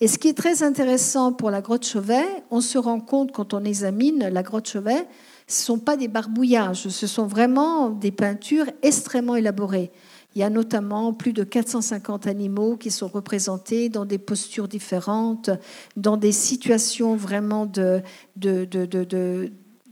Et 0.00 0.06
ce 0.06 0.18
qui 0.18 0.28
est 0.28 0.36
très 0.36 0.62
intéressant 0.62 1.32
pour 1.32 1.50
la 1.50 1.60
grotte 1.60 1.84
Chauvet, 1.84 2.26
on 2.52 2.60
se 2.60 2.78
rend 2.78 3.00
compte 3.00 3.32
quand 3.32 3.52
on 3.52 3.64
examine 3.64 4.28
la 4.28 4.42
grotte 4.44 4.68
Chauvet, 4.68 5.08
ce 5.46 5.60
ne 5.60 5.76
sont 5.76 5.78
pas 5.78 5.96
des 5.96 6.08
barbouillages, 6.08 6.88
ce 6.88 7.06
sont 7.06 7.26
vraiment 7.26 7.90
des 7.90 8.12
peintures 8.12 8.66
extrêmement 8.82 9.36
élaborées. 9.36 9.90
Il 10.34 10.40
y 10.40 10.42
a 10.42 10.50
notamment 10.50 11.12
plus 11.12 11.32
de 11.32 11.44
450 11.44 12.26
animaux 12.26 12.76
qui 12.76 12.90
sont 12.90 13.06
représentés 13.06 13.88
dans 13.88 14.04
des 14.04 14.18
postures 14.18 14.66
différentes, 14.66 15.50
dans 15.96 16.16
des 16.16 16.32
situations 16.32 17.14
vraiment 17.14 17.66
de, 17.66 18.02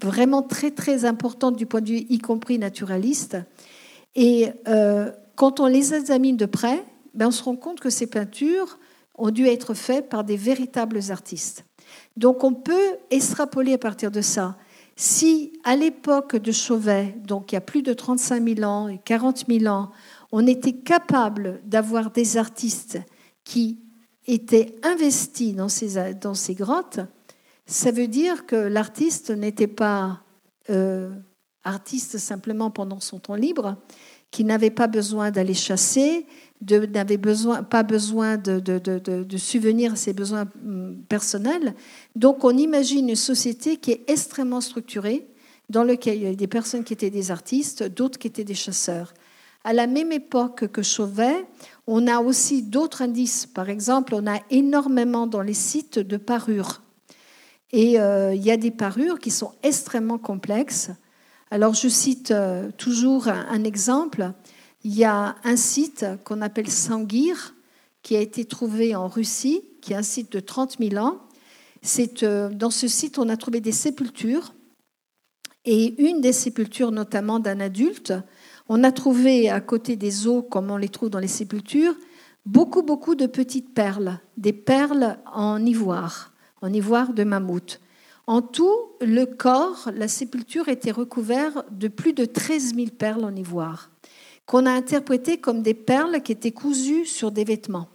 vraiment 0.02 0.42
très 0.42 0.72
très 0.72 1.04
importantes 1.04 1.56
du 1.56 1.66
point 1.66 1.80
de 1.80 1.90
vue 1.90 2.06
y 2.08 2.18
compris 2.18 2.58
naturaliste. 2.58 3.36
Et 4.16 4.48
euh, 4.66 5.12
quand 5.36 5.60
on 5.60 5.66
les 5.66 5.94
examine 5.94 6.36
de 6.36 6.46
près, 6.46 6.84
ben 7.14 7.28
on 7.28 7.30
se 7.30 7.42
rend 7.44 7.56
compte 7.56 7.78
que 7.78 7.90
ces 7.90 8.08
peintures 8.08 8.78
ont 9.14 9.30
dû 9.30 9.46
être 9.46 9.74
faites 9.74 10.08
par 10.08 10.24
des 10.24 10.36
véritables 10.36 11.00
artistes. 11.10 11.64
Donc 12.16 12.42
on 12.42 12.52
peut 12.52 12.96
extrapoler 13.10 13.74
à 13.74 13.78
partir 13.78 14.10
de 14.10 14.20
ça. 14.20 14.56
Si 14.96 15.52
à 15.64 15.76
l'époque 15.76 16.36
de 16.36 16.52
Chauvet, 16.52 17.16
donc 17.24 17.52
il 17.52 17.54
y 17.54 17.58
a 17.58 17.62
plus 17.62 17.82
de 17.82 17.92
35 17.92 18.56
000 18.56 18.68
ans 18.68 18.88
et 18.88 18.98
40 19.04 19.44
000 19.48 19.72
ans, 19.72 19.90
on 20.32 20.46
était 20.46 20.72
capable 20.72 21.60
d'avoir 21.64 22.10
des 22.10 22.36
artistes 22.36 22.98
qui 23.44 23.78
étaient 24.26 24.76
investis 24.82 25.54
dans 25.54 25.68
ces, 25.68 26.14
dans 26.14 26.34
ces 26.34 26.54
grottes, 26.54 27.00
ça 27.66 27.90
veut 27.90 28.08
dire 28.08 28.46
que 28.46 28.56
l'artiste 28.56 29.30
n'était 29.30 29.66
pas 29.66 30.22
euh, 30.70 31.10
artiste 31.64 32.18
simplement 32.18 32.70
pendant 32.70 33.00
son 33.00 33.18
temps 33.18 33.34
libre, 33.34 33.76
qui 34.30 34.44
n'avait 34.44 34.70
pas 34.70 34.86
besoin 34.86 35.30
d'aller 35.30 35.54
chasser, 35.54 36.26
n'avait 36.68 37.18
pas 37.18 37.82
besoin 37.82 38.36
de, 38.36 38.60
de, 38.60 39.36
subvenir 39.36 39.92
à 39.92 39.96
ses 39.96 40.12
besoins 40.12 40.46
hum, 40.64 40.96
personnels. 41.08 41.74
Donc 42.16 42.44
on 42.44 42.56
imagine 42.56 43.08
une 43.08 43.16
société 43.16 43.76
qui 43.76 43.92
est 43.92 44.04
extrêmement 44.08 44.60
structurée, 44.60 45.26
dans 45.68 45.84
laquelle 45.84 46.16
il 46.16 46.22
y 46.24 46.26
a 46.26 46.34
des 46.34 46.46
personnes 46.46 46.84
qui 46.84 46.92
étaient 46.92 47.10
des 47.10 47.30
artistes, 47.30 47.82
d'autres 47.82 48.18
qui 48.18 48.26
étaient 48.26 48.44
des 48.44 48.54
chasseurs. 48.54 49.14
À 49.64 49.72
la 49.72 49.86
même 49.86 50.12
époque 50.12 50.66
que 50.68 50.82
Chauvet, 50.82 51.46
on 51.86 52.06
a 52.06 52.20
aussi 52.20 52.62
d'autres 52.62 53.02
indices. 53.02 53.46
Par 53.46 53.68
exemple, 53.70 54.14
on 54.14 54.26
a 54.26 54.40
énormément 54.50 55.26
dans 55.26 55.40
les 55.40 55.54
sites 55.54 55.98
de 55.98 56.16
parures. 56.16 56.82
Et 57.72 57.98
euh, 57.98 58.34
il 58.34 58.42
y 58.42 58.50
a 58.50 58.56
des 58.56 58.70
parures 58.70 59.18
qui 59.18 59.30
sont 59.30 59.52
extrêmement 59.62 60.18
complexes. 60.18 60.90
Alors 61.50 61.74
je 61.74 61.88
cite 61.88 62.30
euh, 62.30 62.70
toujours 62.76 63.28
un, 63.28 63.64
exemple. 63.64 64.32
Il 64.84 64.96
y 64.96 65.04
a 65.04 65.36
un 65.44 65.56
site 65.56 66.04
qu'on 66.24 66.42
appelle 66.42 66.70
Sangir, 66.70 67.54
qui 68.02 68.16
a 68.16 68.20
été 68.20 68.44
trouvé 68.44 68.96
en 68.96 69.06
Russie, 69.06 69.62
qui 69.80 69.92
est 69.92 69.96
un 69.96 70.02
site 70.02 70.32
de 70.32 70.40
30 70.40 70.78
000 70.80 70.96
ans. 71.04 71.20
Euh, 72.22 72.48
dans 72.50 72.70
ce 72.70 72.88
site, 72.88 73.18
on 73.18 73.28
a 73.28 73.36
trouvé 73.36 73.60
des 73.60 73.72
sépultures. 73.72 74.54
Et 75.64 75.94
une 76.02 76.20
des 76.20 76.32
sépultures, 76.32 76.90
notamment 76.90 77.38
d'un 77.38 77.60
adulte, 77.60 78.12
on 78.68 78.82
a 78.82 78.90
trouvé 78.90 79.48
à 79.48 79.60
côté 79.60 79.94
des 79.94 80.26
os, 80.26 80.44
comme 80.50 80.70
on 80.70 80.76
les 80.76 80.88
trouve 80.88 81.10
dans 81.10 81.20
les 81.20 81.28
sépultures, 81.28 81.94
beaucoup, 82.44 82.82
beaucoup 82.82 83.14
de 83.14 83.26
petites 83.26 83.72
perles, 83.72 84.18
des 84.36 84.52
perles 84.52 85.18
en 85.32 85.64
ivoire, 85.64 86.32
en 86.60 86.72
ivoire 86.72 87.12
de 87.12 87.22
mammouth. 87.22 87.80
En 88.26 88.42
tout, 88.42 88.74
le 89.00 89.24
corps, 89.26 89.90
la 89.94 90.08
sépulture 90.08 90.68
était 90.68 90.90
recouvert 90.90 91.64
de 91.70 91.86
plus 91.86 92.12
de 92.12 92.24
13 92.24 92.74
000 92.74 92.86
perles 92.98 93.24
en 93.24 93.34
ivoire, 93.36 93.91
qu'on 94.52 94.66
a 94.66 94.70
interprétées 94.70 95.38
comme 95.38 95.62
des 95.62 95.72
perles 95.72 96.20
qui 96.20 96.30
étaient 96.30 96.52
cousues 96.52 97.06
sur 97.06 97.32
des 97.32 97.42
vêtements. 97.42 97.88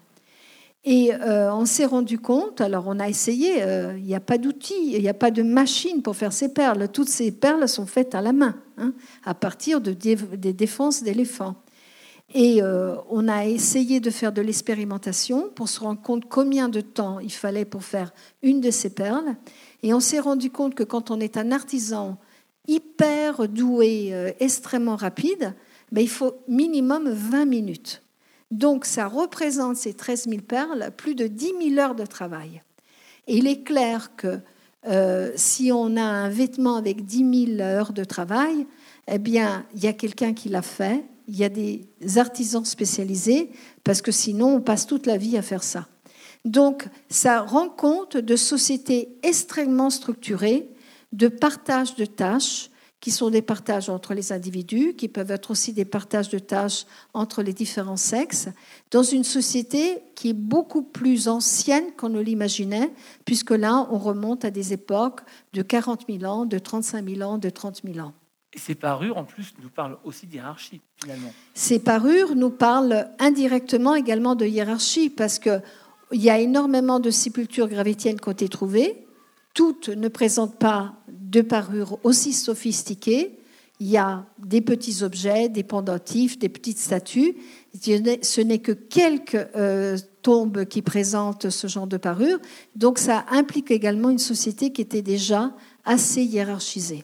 Et 0.86 1.14
euh, 1.14 1.54
on 1.54 1.68
s'est 1.68 1.86
rendu 1.86 2.18
compte, 2.18 2.62
alors 2.62 2.86
on 2.88 3.00
a 3.00 3.08
essayé, 3.08 3.62
euh, 3.62 3.96
il 3.96 4.06
n'y 4.06 4.16
a 4.16 4.20
pas 4.20 4.40
d'outils, 4.40 4.92
il 4.92 5.00
n'y 5.00 5.08
a 5.08 5.14
pas 5.14 5.30
de 5.30 5.44
machine 5.44 6.02
pour 6.02 6.16
faire 6.16 6.34
ces 6.34 6.52
perles. 6.52 6.90
Toutes 6.92 7.10
ces 7.10 7.32
perles 7.32 7.70
sont 7.70 7.86
faites 7.86 8.16
à 8.16 8.22
la 8.22 8.34
main, 8.34 8.56
hein, 8.80 8.94
à 9.24 9.36
partir 9.36 9.82
de 9.82 9.92
des 9.92 10.54
défenses 10.54 11.04
d'éléphants. 11.04 11.58
Et 12.34 12.64
euh, 12.64 12.96
on 13.12 13.28
a 13.28 13.46
essayé 13.46 14.00
de 14.00 14.10
faire 14.10 14.32
de 14.32 14.42
l'expérimentation 14.42 15.52
pour 15.54 15.70
se 15.70 15.80
rendre 15.80 16.02
compte 16.02 16.28
combien 16.28 16.70
de 16.70 16.82
temps 16.82 17.20
il 17.20 17.32
fallait 17.32 17.66
pour 17.66 17.84
faire 17.84 18.12
une 18.42 18.62
de 18.62 18.72
ces 18.72 18.90
perles. 18.90 19.36
Et 19.84 19.94
on 19.94 20.00
s'est 20.00 20.20
rendu 20.20 20.50
compte 20.50 20.74
que 20.74 20.84
quand 20.84 21.12
on 21.12 21.20
est 21.20 21.38
un 21.38 21.52
artisan 21.52 22.18
hyper 22.68 23.48
doué, 23.48 24.34
extrêmement 24.40 24.96
rapide, 24.96 25.54
ben, 25.91 26.01
il 26.01 26.10
faut 26.10 26.44
minimum 26.48 27.10
20 27.10 27.46
minutes. 27.46 28.01
Donc 28.51 28.86
ça 28.86 29.08
représente 29.08 29.75
ces 29.75 29.94
13 29.94 30.27
000 30.29 30.41
perles, 30.41 30.91
plus 30.96 31.15
de 31.15 31.27
10 31.27 31.53
000 31.75 31.79
heures 31.79 31.96
de 31.96 32.06
travail. 32.06 32.62
Et 33.27 33.38
il 33.38 33.48
est 33.48 33.63
clair 33.63 34.15
que 34.15 34.39
euh, 34.88 35.32
si 35.36 35.72
on 35.72 35.98
a 35.98 36.03
un 36.03 36.29
vêtement 36.29 36.75
avec 36.75 37.06
10 37.06 37.56
000 37.58 37.62
heures 37.62 37.91
de 37.91 38.03
travail, 38.03 38.65
eh 39.08 39.20
bien, 39.20 39.65
il 39.74 39.84
y 39.84 39.88
a 39.88 39.94
quelqu'un 39.94 40.34
qui 40.34 40.50
l'a 40.50 40.62
fait, 40.62 41.03
il 41.27 41.36
y 41.36 41.44
a 41.44 41.50
des 41.50 41.86
artisans 42.15 42.63
spécialisés, 42.63 43.51
parce 43.84 44.01
que 44.01 44.12
sinon, 44.12 44.56
on 44.56 44.62
passe 44.62 44.88
toute 44.88 45.06
la 45.06 45.17
vie 45.17 45.38
à 45.38 45.41
faire 45.41 45.63
ça. 45.63 45.88
Donc, 46.46 46.88
ça 47.10 47.41
rend 47.41 47.67
compte 47.67 48.15
de 48.15 48.36
sociétés 48.38 49.10
extrêmement 49.24 49.89
structurées, 49.89 50.70
de 51.12 51.27
partage 51.27 51.96
de 51.96 52.06
tâches, 52.06 52.70
qui 53.00 53.12
sont 53.12 53.30
des 53.30 53.42
partages 53.42 53.89
entre 53.89 54.13
les 54.13 54.32
individus, 54.32 54.96
qui 54.96 55.08
peuvent 55.08 55.32
être 55.32 55.51
aussi 55.51 55.72
des 55.72 55.86
partages 55.86 56.30
de 56.30 56.39
tâches 56.39 56.86
entre 57.13 57.44
les 57.44 57.54
différents 57.54 57.98
sexes, 57.98 58.50
dans 58.92 59.04
une 59.04 59.24
société 59.24 60.00
qui 60.16 60.30
est 60.30 60.34
beaucoup 60.34 60.82
plus 60.82 61.27
ancienne 61.27 61.92
qu'on 61.96 62.10
ne 62.10 62.20
l'imaginait, 62.20 62.92
puisque 63.25 63.51
là, 63.51 63.88
on 63.92 64.00
remonte 64.00 64.46
à 64.46 64.50
des 64.50 64.74
époques 64.74 65.22
de 65.54 65.62
40 65.62 66.06
000 66.10 66.24
ans, 66.24 66.46
de 66.46 66.58
35 66.58 67.08
000 67.08 67.22
ans, 67.22 67.38
de 67.38 67.50
30 67.50 67.82
000 67.84 68.00
ans. 68.06 68.13
Et 68.54 68.60
ces 68.60 68.75
parures, 68.75 69.18
en 69.18 69.25
plus, 69.25 69.54
nous 69.62 69.70
parlent 69.70 69.98
aussi 70.04 70.25
d'hierarchie, 70.25 70.82
finalement. 71.00 71.32
Ces 71.54 71.80
parures 71.80 72.36
nous 72.36 72.50
parlent 72.50 73.10
indirectement 73.20 73.94
également 73.94 74.34
de 74.34 74.46
hiérarchie, 74.46 75.10
parce 75.10 75.38
que 75.38 75.62
il 76.12 76.22
y 76.22 76.30
a 76.30 76.39
énormément 76.39 77.00
de 77.00 77.12
sépultures 77.12 77.68
gravétiennes 77.68 78.20
qui 78.20 78.30
ont 78.30 78.32
été 78.32 78.48
trouvées. 78.48 79.06
Toutes 79.54 79.89
ne 79.89 80.08
présentent 80.08 80.58
pas 80.58 80.94
de 81.30 81.42
parures 81.42 82.00
aussi 82.04 82.34
sophistiquées. 82.34 83.38
Il 83.80 83.88
y 83.88 83.98
a 83.98 84.26
des 84.40 84.62
petits 84.62 85.04
objets, 85.04 85.50
des 85.50 85.64
pendentifs, 85.64 86.40
des 86.40 86.50
petites 86.50 86.80
statues, 86.80 87.36
Ce 87.80 88.42
n'est 88.42 88.60
que 88.60 88.72
quelques 88.72 89.36
euh, 89.56 89.98
tombes 90.24 90.66
qui 90.66 90.82
présentent 90.82 91.50
ce 91.50 91.68
genre 91.68 91.86
de 91.86 91.98
parure. 91.98 92.40
Donc 92.76 92.98
ça 92.98 93.26
implique 93.30 93.70
également 93.70 94.10
une 94.10 94.18
société 94.18 94.72
qui 94.72 94.82
était 94.82 95.04
déjà 95.04 95.54
assez 95.86 96.24
hiérarchisée. 96.24 97.04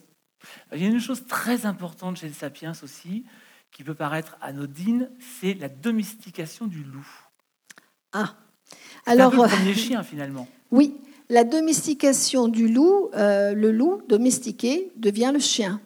Il 0.74 0.82
y 0.82 0.86
a 0.86 0.88
une 0.88 1.00
chose 1.00 1.24
très 1.26 1.64
importante 1.64 2.16
chez 2.16 2.26
les 2.26 2.34
sapiens 2.34 2.72
aussi, 2.82 3.24
qui 3.70 3.84
peut 3.84 3.94
paraître 3.94 4.36
anodine, 4.40 5.10
c'est 5.40 5.54
la 5.54 5.68
domestication 5.68 6.66
du 6.66 6.82
loup. 6.82 7.08
Ah, 8.12 8.34
alors 9.06 9.32
un 9.32 9.36
peu 9.36 9.42
le 9.42 9.48
premier 9.48 9.74
chien 9.86 10.02
finalement. 10.02 10.48
Oui, 10.70 10.94
la 11.30 11.44
domestication 11.44 12.48
du 12.48 12.68
loup, 12.68 13.08
euh, 13.14 13.54
le 13.54 13.72
loup 13.72 14.00
domestiqué 14.08 14.90
devient 14.96 15.30
le 15.32 15.40
chien. 15.40 15.80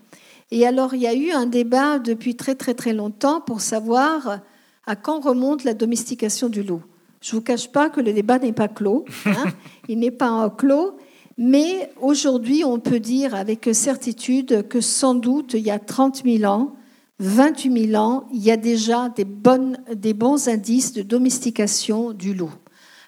Et 0.50 0.66
alors 0.66 0.95
il 0.95 1.02
y 1.02 1.07
a 1.07 1.14
eu 1.14 1.30
un 1.30 1.47
débat 1.47 1.99
depuis 1.99 2.35
très 2.35 2.54
très 2.54 2.75
très 2.75 2.92
longtemps 2.92 3.40
pour 3.40 3.61
savoir 3.61 4.40
à 4.87 4.97
quand 4.97 5.21
remonte 5.21 5.64
la 5.64 5.75
domestication 5.75 6.49
du 6.49 6.62
loup. 6.62 6.83
Je 7.21 7.35
ne 7.35 7.40
vous 7.40 7.45
cache 7.45 7.71
pas 7.71 7.90
que 7.90 8.00
le 8.00 8.12
débat 8.12 8.38
n'est 8.38 8.52
pas 8.52 8.68
clos, 8.68 9.04
hein. 9.26 9.45
il 9.88 9.99
n'est 9.99 10.11
pas 10.11 10.49
clos, 10.57 10.97
mais 11.37 11.90
aujourd'hui 12.00 12.64
on 12.64 12.78
peut 12.78 13.00
dire 13.00 13.35
avec 13.35 13.68
certitude 13.73 14.66
que 14.68 14.80
sans 14.80 15.14
doute 15.14 15.54
il 15.54 15.61
y 15.61 15.71
a 15.71 15.78
30 15.78 16.23
000 16.25 16.50
ans, 16.50 16.75
28 17.21 17.90
000 17.90 18.02
ans, 18.02 18.26
il 18.33 18.42
y 18.42 18.50
a 18.50 18.57
déjà 18.57 19.09
des, 19.09 19.25
bonnes, 19.25 19.78
des 19.95 20.14
bons 20.14 20.49
indices 20.49 20.92
de 20.92 21.02
domestication 21.02 22.12
du 22.12 22.33
loup. 22.33 22.52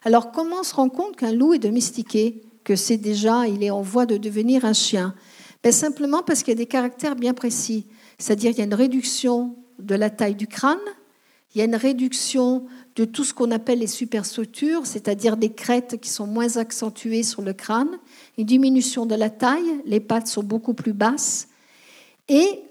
Alors 0.02 0.32
comment 0.32 0.60
on 0.60 0.64
se 0.64 0.74
rend 0.74 0.88
compte 0.88 1.16
qu'un 1.16 1.32
loup 1.32 1.54
est 1.54 1.58
domestiqué, 1.58 2.42
que 2.64 2.76
c'est 2.76 2.96
déjà, 2.96 3.46
il 3.46 3.62
est 3.62 3.70
en 3.70 3.82
voie 3.82 4.06
de 4.06 4.16
devenir 4.16 4.64
un 4.64 4.72
chien? 4.72 5.14
Ben, 5.62 5.72
Simplement 5.72 6.22
parce 6.22 6.42
qu'il 6.42 6.52
y 6.52 6.56
a 6.56 6.58
des 6.58 6.66
caractères 6.66 7.16
bien 7.16 7.34
précis. 7.34 7.86
C'est-à-dire 8.18 8.50
qu'il 8.50 8.60
y 8.60 8.62
a 8.62 8.66
une 8.66 8.74
réduction 8.74 9.56
de 9.78 9.94
la 9.94 10.10
taille 10.10 10.34
du 10.34 10.46
crâne, 10.46 10.78
il 11.54 11.58
y 11.58 11.62
a 11.62 11.64
une 11.64 11.76
réduction 11.76 12.66
de 12.94 13.04
tout 13.04 13.24
ce 13.24 13.34
qu'on 13.34 13.50
appelle 13.50 13.80
les 13.80 13.88
superstructures, 13.88 14.86
c'est-à-dire 14.86 15.36
des 15.36 15.50
crêtes 15.50 16.00
qui 16.00 16.08
sont 16.08 16.26
moins 16.26 16.56
accentuées 16.58 17.24
sur 17.24 17.42
le 17.42 17.52
crâne, 17.52 17.98
une 18.38 18.46
diminution 18.46 19.04
de 19.04 19.16
la 19.16 19.30
taille, 19.30 19.82
les 19.84 20.00
pattes 20.00 20.28
sont 20.28 20.44
beaucoup 20.44 20.74
plus 20.74 20.92
basses. 20.92 21.48
Et, 22.28 22.62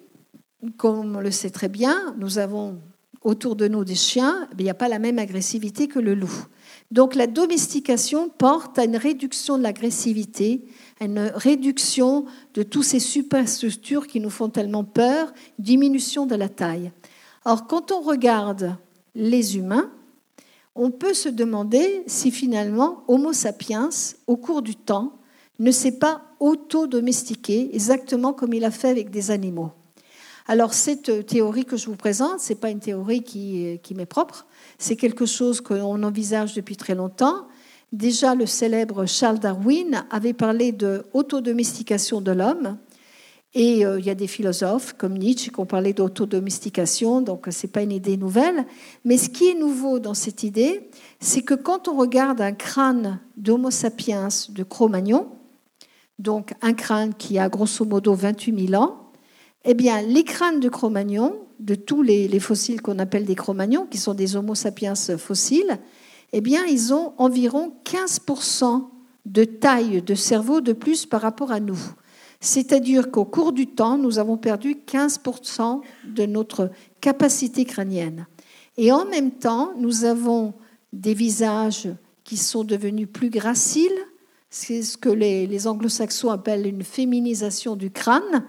comme 0.77 1.17
on 1.17 1.19
le 1.19 1.31
sait 1.31 1.49
très 1.49 1.67
bien, 1.67 2.15
nous 2.17 2.37
avons 2.37 2.79
autour 3.21 3.57
de 3.57 3.67
nous 3.67 3.83
des 3.83 3.95
chiens, 3.95 4.47
il 4.57 4.63
n'y 4.63 4.69
a 4.69 4.75
pas 4.75 4.87
la 4.87 4.99
même 4.99 5.19
agressivité 5.19 5.87
que 5.87 5.99
le 5.99 6.13
loup. 6.13 6.45
Donc 6.91 7.13
la 7.13 7.27
domestication 7.27 8.29
porte 8.29 8.79
à 8.79 8.85
une 8.85 8.97
réduction 8.97 9.57
de 9.57 9.63
l'agressivité, 9.63 10.65
à 10.99 11.05
une 11.05 11.31
réduction 11.35 12.25
de 12.55 12.63
tous 12.63 12.81
ces 12.81 12.99
superstructures 12.99 14.07
qui 14.07 14.19
nous 14.19 14.31
font 14.31 14.49
tellement 14.49 14.83
peur, 14.83 15.31
diminution 15.59 16.25
de 16.25 16.35
la 16.35 16.49
taille. 16.49 16.91
Or, 17.45 17.67
quand 17.67 17.91
on 17.91 18.01
regarde 18.01 18.75
les 19.13 19.57
humains, 19.57 19.91
on 20.75 20.91
peut 20.91 21.13
se 21.13 21.29
demander 21.29 22.03
si 22.07 22.31
finalement 22.31 23.03
Homo 23.07 23.33
sapiens, 23.33 23.89
au 24.27 24.37
cours 24.37 24.61
du 24.61 24.75
temps, 24.75 25.13
ne 25.59 25.71
s'est 25.71 25.99
pas 25.99 26.21
auto-domestiqué 26.39 27.69
exactement 27.73 28.33
comme 28.33 28.53
il 28.53 28.65
a 28.65 28.71
fait 28.71 28.89
avec 28.89 29.11
des 29.11 29.29
animaux. 29.29 29.71
Alors 30.47 30.73
cette 30.73 31.27
théorie 31.27 31.65
que 31.65 31.77
je 31.77 31.85
vous 31.85 31.95
présente, 31.95 32.39
ce 32.39 32.53
n'est 32.53 32.59
pas 32.59 32.71
une 32.71 32.79
théorie 32.79 33.21
qui, 33.21 33.79
qui 33.83 33.93
m'est 33.93 34.07
propre, 34.07 34.47
c'est 34.79 34.95
quelque 34.95 35.27
chose 35.27 35.61
qu'on 35.61 36.01
envisage 36.01 36.55
depuis 36.55 36.77
très 36.77 36.95
longtemps. 36.95 37.47
Déjà, 37.91 38.33
le 38.33 38.45
célèbre 38.45 39.05
Charles 39.05 39.39
Darwin 39.39 40.05
avait 40.09 40.33
parlé 40.33 40.71
de 40.71 41.05
autodomestication 41.13 42.21
de 42.21 42.31
l'homme. 42.31 42.77
Et 43.55 43.83
euh, 43.83 43.99
il 43.99 44.05
y 44.05 44.11
a 44.11 44.15
des 44.15 44.27
philosophes 44.27 44.93
comme 44.93 45.17
Nietzsche 45.17 45.51
qui 45.51 45.59
ont 45.59 45.65
parlé 45.65 45.91
d'autodomestication, 45.91 47.21
donc 47.21 47.47
ce 47.49 47.65
n'est 47.65 47.71
pas 47.71 47.81
une 47.81 47.91
idée 47.91 48.15
nouvelle. 48.15 48.65
Mais 49.05 49.17
ce 49.17 49.29
qui 49.29 49.49
est 49.49 49.55
nouveau 49.55 49.99
dans 49.99 50.13
cette 50.13 50.43
idée, 50.43 50.87
c'est 51.19 51.41
que 51.41 51.55
quand 51.55 51.87
on 51.87 51.97
regarde 51.97 52.41
un 52.41 52.53
crâne 52.53 53.19
d'Homo 53.37 53.71
sapiens 53.71 54.27
de 54.49 54.63
Cro-Magnon, 54.63 55.27
donc 56.19 56.53
un 56.61 56.73
crâne 56.73 57.15
qui 57.15 57.39
a 57.39 57.49
grosso 57.49 57.85
modo 57.85 58.13
28 58.13 58.67
000 58.67 58.81
ans, 58.81 59.11
eh 59.65 59.73
bien, 59.73 60.01
les 60.03 60.23
crânes 60.23 60.59
de 60.59 60.69
Cro-Magnon, 60.69 61.35
de 61.59 61.75
tous 61.75 62.01
les, 62.01 62.39
fossiles 62.39 62.81
qu'on 62.81 62.99
appelle 62.99 63.25
des 63.25 63.35
Cro-Magnons, 63.35 63.85
qui 63.85 63.97
sont 63.97 64.13
des 64.13 64.35
Homo 64.35 64.55
sapiens 64.55 64.95
fossiles, 64.95 65.77
eh 66.31 66.41
bien, 66.41 66.65
ils 66.65 66.93
ont 66.93 67.13
environ 67.17 67.73
15% 67.85 68.87
de 69.25 69.43
taille 69.43 70.01
de 70.01 70.15
cerveau 70.15 70.61
de 70.61 70.73
plus 70.73 71.05
par 71.05 71.21
rapport 71.21 71.51
à 71.51 71.59
nous. 71.59 71.79
C'est-à-dire 72.39 73.11
qu'au 73.11 73.25
cours 73.25 73.51
du 73.51 73.67
temps, 73.67 73.97
nous 73.97 74.17
avons 74.17 74.37
perdu 74.37 74.77
15% 74.87 75.81
de 76.05 76.25
notre 76.25 76.71
capacité 77.01 77.65
crânienne. 77.65 78.27
Et 78.77 78.91
en 78.91 79.05
même 79.05 79.31
temps, 79.31 79.73
nous 79.77 80.05
avons 80.05 80.53
des 80.93 81.13
visages 81.13 81.89
qui 82.23 82.37
sont 82.37 82.63
devenus 82.63 83.07
plus 83.11 83.29
graciles, 83.29 83.91
c'est 84.49 84.81
ce 84.81 84.97
que 84.97 85.09
les, 85.09 85.45
les 85.45 85.67
anglo-saxons 85.67 86.29
appellent 86.29 86.65
une 86.65 86.83
féminisation 86.83 87.75
du 87.75 87.91
crâne, 87.91 88.45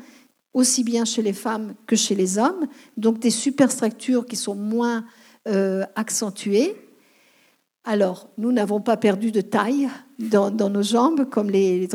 aussi 0.53 0.85
bien 0.85 1.05
chez 1.05 1.23
les 1.23 1.33
femmes 1.33 1.75
que 1.87 1.97
chez 1.97 2.15
les 2.15 2.39
hommes, 2.39 2.67
donc 2.97 3.19
des 3.19 3.31
superstructures 3.31 4.27
qui 4.27 4.37
sont 4.37 4.55
moins 4.55 5.05
euh, 5.49 5.85
accentuées. 5.95 6.75
Alors, 7.85 8.29
nous 8.37 8.53
n'avons 8.53 8.81
pas 8.81 8.97
perdu 8.97 9.33
de 9.33 9.41
taille 9.41 9.89
dans, 10.19 10.51
nos 10.51 10.83
jambes 10.83 11.29
comme 11.31 11.51
les, 11.51 11.81
les 11.81 11.89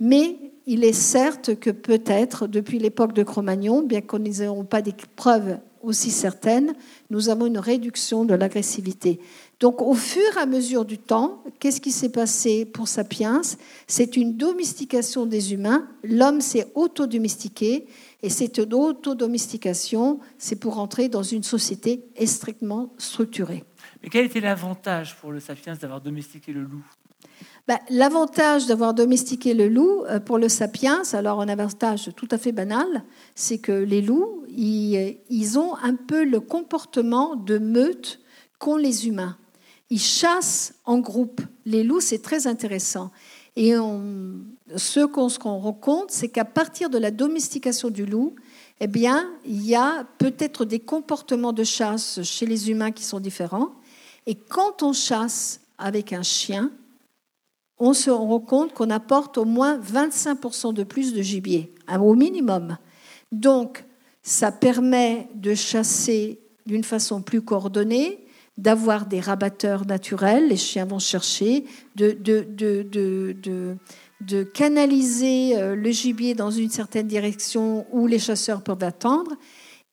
mais 0.00 0.36
il 0.66 0.84
est 0.84 0.92
certes 0.92 1.58
que 1.58 1.70
peut-être, 1.70 2.46
depuis 2.46 2.78
l'époque 2.78 3.14
de 3.14 3.22
Cro-Magnon, 3.22 3.82
bien 3.82 4.00
qu'on 4.00 4.18
n'ayons 4.18 4.64
pas 4.64 4.82
des 4.82 4.94
preuves 5.16 5.58
aussi 5.82 6.10
certaines, 6.10 6.74
nous 7.08 7.28
avons 7.30 7.46
une 7.46 7.58
réduction 7.58 8.24
de 8.24 8.34
l'agressivité. 8.34 9.20
Donc 9.60 9.82
au 9.82 9.94
fur 9.94 10.36
et 10.36 10.40
à 10.40 10.46
mesure 10.46 10.84
du 10.84 10.98
temps, 10.98 11.42
qu'est-ce 11.58 11.80
qui 11.80 11.90
s'est 11.90 12.12
passé 12.12 12.64
pour 12.64 12.86
Sapiens? 12.86 13.40
C'est 13.88 14.16
une 14.16 14.36
domestication 14.36 15.26
des 15.26 15.52
humains. 15.52 15.88
L'homme 16.04 16.40
s'est 16.40 16.70
auto-domestiqué 16.76 17.86
et 18.22 18.30
cette 18.30 18.60
auto-domestication, 18.60 20.20
c'est 20.38 20.56
pour 20.56 20.78
entrer 20.78 21.08
dans 21.08 21.24
une 21.24 21.42
société 21.42 22.04
strictement 22.24 22.92
structurée. 22.98 23.64
Mais 24.02 24.10
quel 24.10 24.26
était 24.26 24.40
l'avantage 24.40 25.16
pour 25.16 25.32
le 25.32 25.40
Sapiens 25.40 25.74
d'avoir 25.74 26.00
domestiqué 26.00 26.52
le 26.52 26.62
loup? 26.62 26.84
Ben, 27.66 27.78
L'avantage 27.90 28.66
d'avoir 28.66 28.94
domestiqué 28.94 29.54
le 29.54 29.68
loup 29.68 30.04
euh, 30.04 30.20
pour 30.20 30.38
le 30.38 30.48
sapiens, 30.48 31.02
alors 31.12 31.40
un 31.40 31.48
avantage 31.48 32.10
tout 32.16 32.28
à 32.30 32.38
fait 32.38 32.52
banal, 32.52 33.04
c'est 33.34 33.58
que 33.58 33.72
les 33.72 34.02
loups, 34.02 34.44
ils, 34.48 35.18
ils 35.28 35.58
ont 35.58 35.76
un 35.76 35.94
peu 35.94 36.24
le 36.24 36.40
comportement 36.40 37.34
de 37.34 37.58
meute 37.58 38.20
qu'ont 38.58 38.76
les 38.76 39.06
humains. 39.06 39.36
Ils 39.90 40.00
chassent 40.00 40.74
en 40.84 40.98
groupe. 40.98 41.40
Les 41.64 41.82
loups, 41.82 42.00
c'est 42.00 42.22
très 42.22 42.46
intéressant. 42.46 43.10
Et 43.56 43.72
ce 44.76 45.06
qu'on 45.06 45.28
se 45.28 45.40
rend 45.40 45.72
compte, 45.72 46.10
c'est 46.10 46.28
qu'à 46.28 46.44
partir 46.44 46.90
de 46.90 46.98
la 46.98 47.10
domestication 47.10 47.90
du 47.90 48.06
loup, 48.06 48.34
eh 48.80 48.86
bien, 48.86 49.28
il 49.44 49.66
y 49.66 49.74
a 49.74 50.06
peut-être 50.18 50.64
des 50.64 50.78
comportements 50.78 51.52
de 51.52 51.64
chasse 51.64 52.22
chez 52.22 52.46
les 52.46 52.70
humains 52.70 52.92
qui 52.92 53.02
sont 53.02 53.18
différents. 53.18 53.70
Et 54.26 54.36
quand 54.36 54.82
on 54.82 54.92
chasse 54.92 55.60
avec 55.78 56.12
un 56.12 56.22
chien, 56.22 56.70
on 57.78 57.94
se 57.94 58.10
rend 58.10 58.40
compte 58.40 58.74
qu'on 58.74 58.90
apporte 58.90 59.38
au 59.38 59.44
moins 59.44 59.78
25% 59.78 60.74
de 60.74 60.84
plus 60.84 61.12
de 61.12 61.22
gibier, 61.22 61.74
au 61.98 62.14
minimum. 62.14 62.76
Donc, 63.32 63.84
ça 64.22 64.52
permet 64.52 65.28
de 65.34 65.54
chasser 65.54 66.38
d'une 66.66 66.84
façon 66.84 67.22
plus 67.22 67.40
coordonnée, 67.42 68.26
d'avoir 68.58 69.06
des 69.06 69.20
rabatteurs 69.20 69.86
naturels, 69.86 70.48
les 70.48 70.56
chiens 70.56 70.84
vont 70.84 70.98
chercher, 70.98 71.64
de, 71.94 72.12
canaliser 74.52 75.56
euh, 75.56 75.76
le 75.76 75.90
gibier 75.92 76.34
dans 76.34 76.50
une 76.50 76.68
certaine 76.68 77.06
direction 77.06 77.86
où 77.92 78.08
les 78.08 78.18
chasseurs 78.18 78.62
peuvent 78.62 78.82
attendre. 78.82 79.30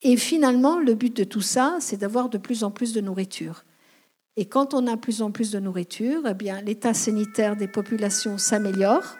Et 0.01 0.17
finalement, 0.17 0.79
le 0.79 0.95
but 0.95 1.15
de 1.15 1.23
tout 1.23 1.41
ça, 1.41 1.77
c'est 1.79 1.97
d'avoir 1.97 2.27
de 2.27 2.39
plus 2.39 2.63
en 2.63 2.71
plus 2.71 2.91
de 2.91 3.01
nourriture. 3.01 3.63
Et 4.35 4.45
quand 4.45 4.73
on 4.73 4.87
a 4.87 4.95
de 4.95 4.99
plus 4.99 5.21
en 5.21 5.29
plus 5.29 5.51
de 5.51 5.59
nourriture, 5.59 6.23
eh 6.27 6.33
bien, 6.33 6.59
l'état 6.61 6.95
sanitaire 6.95 7.55
des 7.55 7.67
populations 7.67 8.39
s'améliore. 8.39 9.15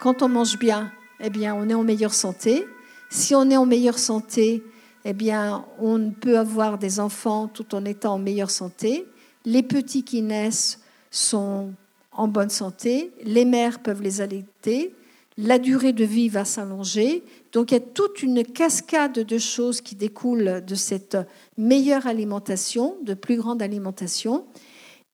Quand 0.00 0.22
on 0.22 0.28
mange 0.28 0.58
bien, 0.58 0.92
eh 1.20 1.30
bien, 1.30 1.54
on 1.54 1.68
est 1.68 1.74
en 1.74 1.82
meilleure 1.82 2.14
santé. 2.14 2.64
Si 3.10 3.34
on 3.34 3.50
est 3.50 3.56
en 3.56 3.66
meilleure 3.66 3.98
santé, 3.98 4.62
eh 5.04 5.12
bien, 5.12 5.64
on 5.80 6.10
peut 6.10 6.38
avoir 6.38 6.78
des 6.78 7.00
enfants 7.00 7.48
tout 7.48 7.74
en 7.74 7.84
étant 7.84 8.14
en 8.14 8.18
meilleure 8.18 8.50
santé. 8.50 9.06
Les 9.44 9.62
petits 9.62 10.04
qui 10.04 10.22
naissent 10.22 10.80
sont 11.10 11.72
en 12.12 12.28
bonne 12.28 12.50
santé. 12.50 13.10
Les 13.24 13.44
mères 13.44 13.80
peuvent 13.80 14.02
les 14.02 14.20
allaiter. 14.20 14.94
La 15.38 15.58
durée 15.58 15.92
de 15.92 16.04
vie 16.04 16.28
va 16.28 16.44
s'allonger. 16.44 17.24
Donc, 17.52 17.70
il 17.70 17.74
y 17.74 17.78
a 17.78 17.80
toute 17.80 18.22
une 18.22 18.44
cascade 18.44 19.14
de 19.14 19.38
choses 19.38 19.80
qui 19.80 19.96
découlent 19.96 20.62
de 20.64 20.74
cette 20.74 21.16
meilleure 21.56 22.06
alimentation, 22.06 22.96
de 23.02 23.14
plus 23.14 23.36
grande 23.36 23.62
alimentation. 23.62 24.44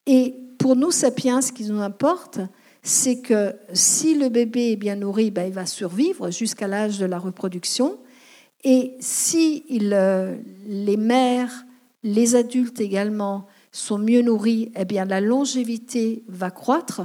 Et 0.06 0.34
pour 0.58 0.76
nous, 0.76 0.90
sapiens, 0.90 1.40
ce 1.40 1.52
qui 1.52 1.64
nous 1.64 1.80
importe, 1.80 2.40
c'est 2.82 3.20
que 3.20 3.54
si 3.72 4.14
le 4.14 4.28
bébé 4.28 4.72
est 4.72 4.76
bien 4.76 4.96
nourri, 4.96 5.30
ben, 5.30 5.46
il 5.46 5.52
va 5.52 5.66
survivre 5.66 6.30
jusqu'à 6.30 6.66
l'âge 6.66 6.98
de 6.98 7.06
la 7.06 7.18
reproduction. 7.18 7.98
Et 8.64 8.96
si 9.00 9.64
euh, 9.70 10.36
les 10.66 10.96
mères, 10.96 11.64
les 12.02 12.34
adultes 12.34 12.80
également 12.80 13.46
sont 13.72 13.98
mieux 13.98 14.22
nourris, 14.22 14.72
eh 14.76 14.84
bien 14.84 15.04
la 15.04 15.20
longévité 15.20 16.24
va 16.28 16.50
croître 16.50 17.02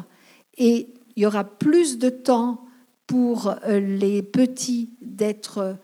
et 0.58 0.90
il 1.16 1.24
y 1.24 1.26
aura 1.26 1.44
plus 1.44 2.00
de 2.00 2.10
temps 2.10 2.66
pour 3.06 3.54
euh, 3.66 3.80
les 3.80 4.24
petits 4.24 4.90
d'être 5.02 5.78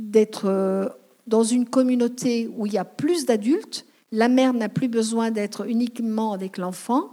d'être 0.00 0.46
euh, 0.46 0.88
dans 1.26 1.44
une 1.44 1.66
communauté 1.66 2.50
où 2.56 2.66
il 2.66 2.72
y 2.72 2.78
a 2.78 2.84
plus 2.84 3.26
d'adultes. 3.26 3.86
La 4.10 4.28
mère 4.28 4.54
n'a 4.54 4.68
plus 4.68 4.88
besoin 4.88 5.30
d'être 5.30 5.68
uniquement 5.68 6.32
avec 6.32 6.58
l'enfant. 6.58 7.10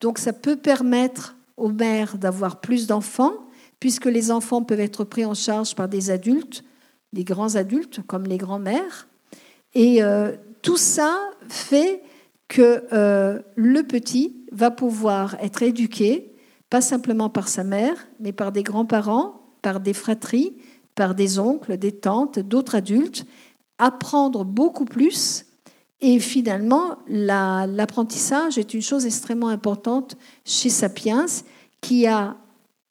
Donc 0.00 0.18
ça 0.18 0.32
peut 0.32 0.56
permettre 0.56 1.36
aux 1.56 1.68
mères 1.68 2.16
d'avoir 2.16 2.60
plus 2.60 2.86
d'enfants, 2.86 3.34
puisque 3.80 4.06
les 4.06 4.30
enfants 4.30 4.62
peuvent 4.62 4.80
être 4.80 5.04
pris 5.04 5.24
en 5.24 5.34
charge 5.34 5.74
par 5.74 5.88
des 5.88 6.10
adultes, 6.10 6.64
des 7.12 7.24
grands 7.24 7.56
adultes 7.56 8.00
comme 8.06 8.24
les 8.24 8.38
grands-mères. 8.38 9.08
Et 9.74 10.02
euh, 10.02 10.36
tout 10.62 10.76
ça 10.76 11.18
fait 11.48 12.02
que 12.48 12.84
euh, 12.92 13.40
le 13.56 13.82
petit 13.82 14.36
va 14.52 14.70
pouvoir 14.70 15.36
être 15.40 15.62
éduqué, 15.62 16.34
pas 16.68 16.80
simplement 16.80 17.30
par 17.30 17.48
sa 17.48 17.64
mère, 17.64 17.96
mais 18.20 18.32
par 18.32 18.52
des 18.52 18.62
grands-parents, 18.62 19.40
par 19.62 19.80
des 19.80 19.94
fratries, 19.94 20.54
par 20.94 21.14
des 21.14 21.38
oncles, 21.38 21.78
des 21.78 21.92
tantes, 21.92 22.38
d'autres 22.38 22.74
adultes, 22.74 23.24
apprendre 23.78 24.44
beaucoup 24.44 24.84
plus. 24.84 25.46
Et 26.00 26.18
finalement, 26.18 26.96
l'apprentissage 27.08 28.58
est 28.58 28.74
une 28.74 28.82
chose 28.82 29.06
extrêmement 29.06 29.48
importante 29.48 30.16
chez 30.44 30.68
Sapiens, 30.68 31.26
qui 31.80 32.06
a 32.06 32.36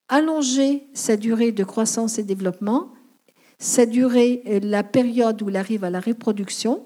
allongé 0.10 0.88
sa 0.94 1.16
durée 1.16 1.52
de 1.52 1.64
croissance 1.64 2.20
et 2.20 2.24
développement, 2.24 2.90
sa 3.60 3.86
durée, 3.86 4.42
la 4.64 4.84
période 4.84 5.42
où 5.42 5.50
il 5.50 5.56
arrive 5.56 5.84
à 5.84 5.90
la 5.90 6.00
reproduction. 6.00 6.84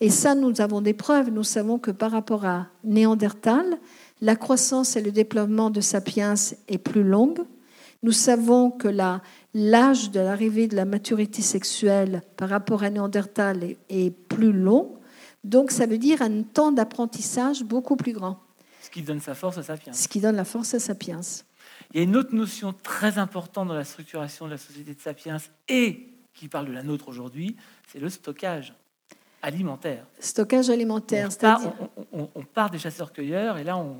Et 0.00 0.10
ça, 0.10 0.34
nous 0.34 0.60
avons 0.60 0.80
des 0.80 0.94
preuves. 0.94 1.30
Nous 1.30 1.44
savons 1.44 1.78
que 1.78 1.90
par 1.90 2.10
rapport 2.10 2.44
à 2.44 2.68
Néandertal, 2.84 3.78
la 4.20 4.36
croissance 4.36 4.96
et 4.96 5.02
le 5.02 5.12
développement 5.12 5.70
de 5.70 5.80
Sapiens 5.80 6.34
est 6.68 6.78
plus 6.78 7.04
longue. 7.04 7.40
Nous 8.02 8.12
savons 8.12 8.70
que 8.70 8.88
l'âge 9.54 10.10
de 10.10 10.20
l'arrivée 10.20 10.68
de 10.68 10.76
la 10.76 10.84
maturité 10.84 11.42
sexuelle 11.42 12.22
par 12.36 12.48
rapport 12.48 12.82
à 12.82 12.90
Néandertal 12.90 13.64
est, 13.64 13.78
est 13.88 14.10
plus 14.10 14.52
long. 14.52 14.96
Donc 15.44 15.70
ça 15.70 15.86
veut 15.86 15.98
dire 15.98 16.22
un 16.22 16.42
temps 16.42 16.72
d'apprentissage 16.72 17.62
beaucoup 17.62 17.96
plus 17.96 18.12
grand. 18.12 18.38
Ce 18.82 18.90
qui 18.90 19.02
donne 19.02 19.20
sa 19.20 19.34
force 19.34 19.58
à 19.58 19.62
Sapiens. 19.62 19.92
Ce 19.92 20.08
qui 20.08 20.20
donne 20.20 20.36
la 20.36 20.44
force 20.44 20.74
à 20.74 20.78
Sapiens. 20.78 21.20
Il 21.96 22.00
y 22.00 22.02
a 22.02 22.04
une 22.04 22.16
autre 22.16 22.34
notion 22.34 22.74
très 22.74 23.16
importante 23.16 23.68
dans 23.68 23.74
la 23.74 23.82
structuration 23.82 24.44
de 24.44 24.50
la 24.50 24.58
société 24.58 24.92
de 24.92 25.00
Sapiens 25.00 25.38
et 25.66 26.10
qui 26.34 26.46
parle 26.46 26.66
de 26.66 26.72
la 26.72 26.82
nôtre 26.82 27.08
aujourd'hui, 27.08 27.56
c'est 27.90 27.98
le 27.98 28.10
stockage 28.10 28.74
alimentaire. 29.40 30.06
Stockage 30.20 30.68
alimentaire. 30.68 31.30
On 31.32 31.40
part, 31.40 31.62
on, 32.12 32.28
on 32.34 32.42
part 32.42 32.68
des 32.68 32.78
chasseurs-cueilleurs 32.78 33.56
et 33.56 33.64
là, 33.64 33.78
on, 33.78 33.96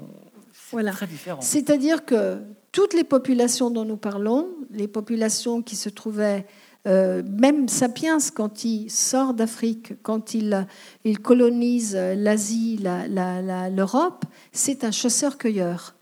voilà. 0.73 0.93
très 0.93 1.07
différent. 1.07 1.41
C'est-à-dire 1.41 2.05
que 2.05 2.43
toutes 2.71 2.93
les 2.93 3.03
populations 3.03 3.71
dont 3.71 3.87
nous 3.87 3.97
parlons, 3.97 4.51
les 4.73 4.89
populations 4.89 5.63
qui 5.63 5.75
se 5.75 5.89
trouvaient, 5.89 6.47
euh, 6.87 7.23
même 7.27 7.67
Sapiens, 7.67 8.19
quand 8.35 8.63
il 8.63 8.91
sort 8.91 9.33
d'Afrique, 9.33 9.95
quand 10.03 10.35
il, 10.35 10.67
il 11.05 11.21
colonise 11.21 11.97
l'Asie, 11.97 12.79
l'Europe, 12.79 14.27
c'est 14.53 14.85
un 14.85 14.91
chasseur-cueilleur. 14.91 15.95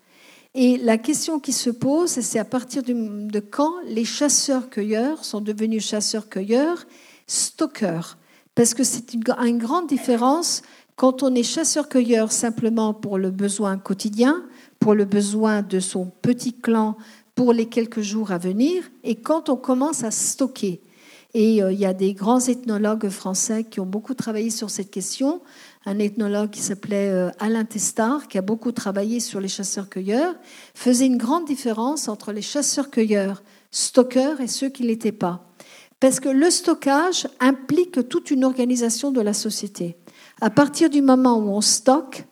Et 0.55 0.77
la 0.79 0.99
question 0.99 1.41
qui 1.41 1.53
se 1.53 1.71
pose, 1.71 2.11
c'est 2.11 2.39
à 2.39 2.45
partir 2.45 2.83
de 2.85 3.41
quand 3.41 3.75
les 3.87 4.05
chasseurs-cueilleurs 4.05 5.25
sont 5.25 5.41
devenus 5.41 5.85
chasseurs-cueilleurs, 5.85 6.85
stockeurs. 7.27 8.19
Parce 8.55 8.73
que 8.73 8.85
c'est 8.85 9.15
une, 9.15 9.23
grande 9.59 9.89
différence 9.89 10.63
quand 10.95 11.25
on 11.25 11.35
est 11.35 11.43
chasseur-cueilleur 11.43 12.31
simplement 12.31 12.95
pour 12.95 13.19
le 13.19 13.33
besoin 13.33 13.79
quotidien, 13.79 14.45
pour 14.79 14.95
le 14.95 15.05
besoin 15.05 15.63
de 15.63 15.81
son 15.81 16.07
petit 16.23 16.53
clan 16.53 16.97
pour 17.35 17.53
les 17.53 17.67
quelques 17.67 18.01
jours 18.01 18.31
à 18.31 18.39
venir, 18.39 18.85
et 19.03 19.17
quand 19.17 19.49
on 19.49 19.57
commence 19.57 20.05
à 20.05 20.13
stocker. 20.13 20.81
Et 21.37 21.61
euh, 21.65 21.73
il 21.73 21.81
y 21.81 21.85
a 21.85 21.93
des 21.93 22.15
grands 22.15 22.47
ethnologues 22.47 23.09
français 23.09 23.65
qui 23.65 23.81
ont 23.81 23.87
beaucoup 23.87 24.15
travaillé 24.15 24.51
sur 24.51 24.71
cette 24.71 24.93
question. 24.93 25.41
Un 25.87 25.99
ethnologue 25.99 26.51
qui 26.51 26.61
s'appelait 26.61 27.11
euh, 27.11 27.31
Alain 27.39 27.65
Testard, 27.65 28.29
qui 28.29 28.39
a 28.39 28.43
beaucoup 28.43 28.73
travaillé 28.73 29.21
sur 29.21 29.41
les 29.41 29.49
chasseurs-cueilleurs, 29.49 30.35
faisait 30.75 31.07
une 31.07 31.19
grande 31.19 31.45
différence 31.45 32.09
entre 32.09 32.33
les 32.33 32.43
chasseurs-cueilleurs 32.43 33.43
stockeurs 33.71 34.41
et 34.41 34.47
ceux 34.47 34.71
qui 34.71 34.83
ne 34.83 34.89
l'étaient 34.89 35.13
pas. 35.13 35.47
Parce 36.01 36.21
que 36.21 36.29
le 36.29 36.51
stockage 36.51 37.27
implique 37.41 38.09
toute 38.09 38.31
une 38.31 38.45
organisation 38.45 39.11
de 39.11 39.21
la 39.21 39.35
société. 39.35 39.97
À 40.41 40.51
partir 40.51 40.91
du 40.91 41.03
moment 41.03 41.39
où 41.39 41.51
on 41.51 41.61
stocke, 41.61 42.25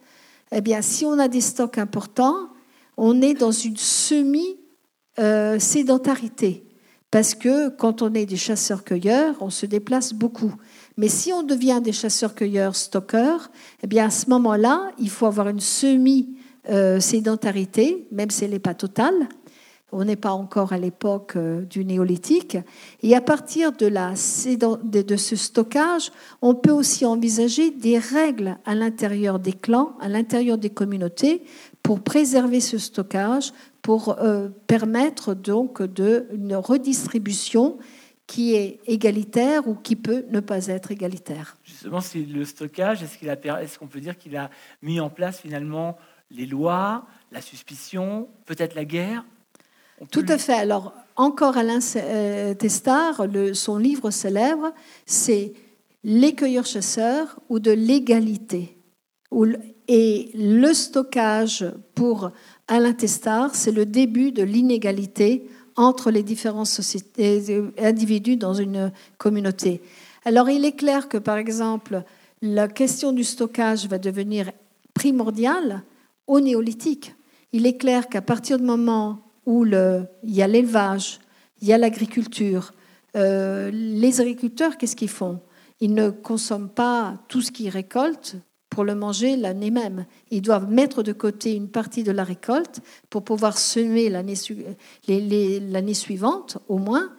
eh 0.50 0.60
bien, 0.60 0.82
si 0.82 1.04
on 1.04 1.18
a 1.18 1.28
des 1.28 1.40
stocks 1.40 1.78
importants, 1.78 2.48
on 2.96 3.22
est 3.22 3.34
dans 3.34 3.52
une 3.52 3.76
semi-sédentarité. 3.76 6.64
Parce 7.10 7.34
que 7.34 7.68
quand 7.68 8.02
on 8.02 8.14
est 8.14 8.26
des 8.26 8.36
chasseurs-cueilleurs, 8.36 9.34
on 9.40 9.50
se 9.50 9.66
déplace 9.66 10.14
beaucoup. 10.14 10.54
Mais 10.96 11.09
si 11.09 11.33
on 11.33 11.42
devient 11.42 11.81
des 11.83 11.92
chasseurs-cueilleurs 11.92 12.76
stockeurs, 12.76 13.50
eh 13.83 13.87
bien 13.87 14.05
à 14.07 14.11
ce 14.11 14.28
moment-là, 14.31 14.90
il 14.98 15.11
faut 15.11 15.26
avoir 15.26 15.48
une 15.48 15.61
semi-sédentarité, 15.61 18.07
même 18.11 18.31
si 18.31 18.44
elle 18.44 18.50
n'est 18.50 18.59
pas 18.59 18.74
totale, 18.74 19.28
on 19.92 20.05
n'est 20.05 20.16
pas 20.16 20.33
encore 20.33 20.72
à 20.72 20.78
l'époque 20.78 21.35
euh, 21.37 21.62
du 21.62 21.85
néolithique. 21.85 22.57
Et 23.02 23.14
à 23.14 23.20
partir 23.20 23.72
de, 23.72 25.16
ce 25.16 25.37
stockage, 25.37 26.11
on 26.40 26.55
peut 26.55 26.70
aussi 26.70 27.05
envisager 27.05 27.70
des 27.70 27.98
règles 27.98 28.57
à 28.64 28.74
l'intérieur 28.74 29.38
des 29.38 29.52
clans, 29.52 29.92
à 30.00 30.09
l'intérieur 30.09 30.57
des 30.57 30.70
communautés, 30.70 31.42
pour 31.83 32.00
préserver 32.00 32.61
ce 32.61 32.78
stockage, 32.78 33.52
pour 33.83 34.16
euh, 34.20 34.48
permettre 34.66 35.35
donc 35.35 35.83
de, 35.83 36.26
une 36.33 36.57
redistribution 36.57 37.76
qui 38.32 38.54
est 38.54 38.80
égalitaire 38.86 39.68
ou 39.68 39.74
qui 39.74 39.94
peut 39.94 40.24
ne 40.30 40.40
pas 40.40 40.68
être 40.68 40.90
égalitaire. 40.90 41.54
Justement, 41.64 42.00
c'est 42.00 42.20
le 42.20 42.46
stockage. 42.46 43.02
Est-ce 43.02 43.18
qu'on 43.18 43.30
est 43.30 43.78
qu'on 43.78 43.86
peut 43.88 44.00
dire 44.00 44.16
qu'il 44.16 44.38
a 44.38 44.48
mis 44.80 45.00
en 45.00 45.10
place 45.10 45.38
finalement 45.38 45.98
les 46.30 46.46
lois, 46.46 47.04
la 47.30 47.42
suspicion, 47.42 48.30
peut-être 48.46 48.74
la 48.74 48.86
guerre? 48.86 49.22
Tout 50.10 50.24
à 50.28 50.38
fait. 50.38 50.54
Alors, 50.54 50.94
encore 51.14 51.58
Alain 51.58 51.80
euh, 51.96 52.54
Testard, 52.54 53.26
son 53.52 53.76
livre 53.76 54.10
célèbre, 54.10 54.72
c'est 55.04 55.52
Les 56.02 56.34
cueilleurs-chasseurs 56.34 57.38
ou 57.50 57.58
de 57.58 57.70
l'égalité. 57.70 58.78
Et 59.88 60.30
le 60.34 60.72
stockage 60.72 61.66
pour 61.94 62.30
Alain 62.66 62.94
Testard, 62.94 63.54
c'est 63.54 63.72
le 63.72 63.84
début 63.84 64.32
de 64.32 64.42
l'inégalité 64.42 65.50
entre 65.76 66.11
les 66.11 66.22
différents 66.22 66.64
euh, 67.18 67.70
individus 67.78 68.37
dans 68.37 68.54
une 68.54 68.92
communauté. 69.18 69.80
Alors, 70.24 70.50
il 70.50 70.64
est 70.64 70.76
clair 70.76 71.08
que, 71.08 71.18
par 71.18 71.37
exemple, 71.37 72.02
la 72.40 72.68
question 72.68 73.12
du 73.12 73.24
stockage 73.24 73.87
va 73.87 73.98
devenir 73.98 74.50
primordiale 74.94 75.82
au 76.26 76.40
néolithique. 76.40 77.14
Il 77.52 77.66
est 77.66 77.76
clair 77.76 78.08
qu'à 78.08 78.22
partir 78.22 78.58
du 78.58 78.64
moment 78.64 79.20
où 79.46 79.64
il 79.66 80.06
y 80.24 80.42
a 80.42 80.46
l'élevage, 80.46 81.20
il 81.61 81.68
y 81.68 81.72
a 81.72 81.78
l'agriculture. 81.78 82.72
Euh, 83.16 83.70
les 83.72 84.20
agriculteurs, 84.20 84.76
qu'est-ce 84.76 84.96
qu'ils 84.96 85.08
font? 85.08 85.40
Ils 85.80 85.94
ne 85.94 86.11
consomment 86.11 86.68
pas 86.68 87.18
tout 87.28 87.40
ce 87.40 87.50
qu'ils 87.50 87.68
récoltent 87.68 88.37
pour 88.72 88.85
le 88.85 88.94
manger 88.94 89.37
l'année 89.37 89.70
même. 89.70 90.06
Ils 90.30 90.40
doivent 90.40 90.70
mettre 90.70 91.02
de 91.02 91.12
côté 91.12 91.54
une 91.54 91.68
partie 91.68 92.04
de 92.04 92.11
la 92.11 92.24
récolte 92.24 92.80
pour 93.11 93.22
pouvoir 93.22 93.58
semer 93.58 94.08
l'année 94.08 94.35
suivante, 95.94 96.56
au 96.68 96.78
moins. 96.78 97.11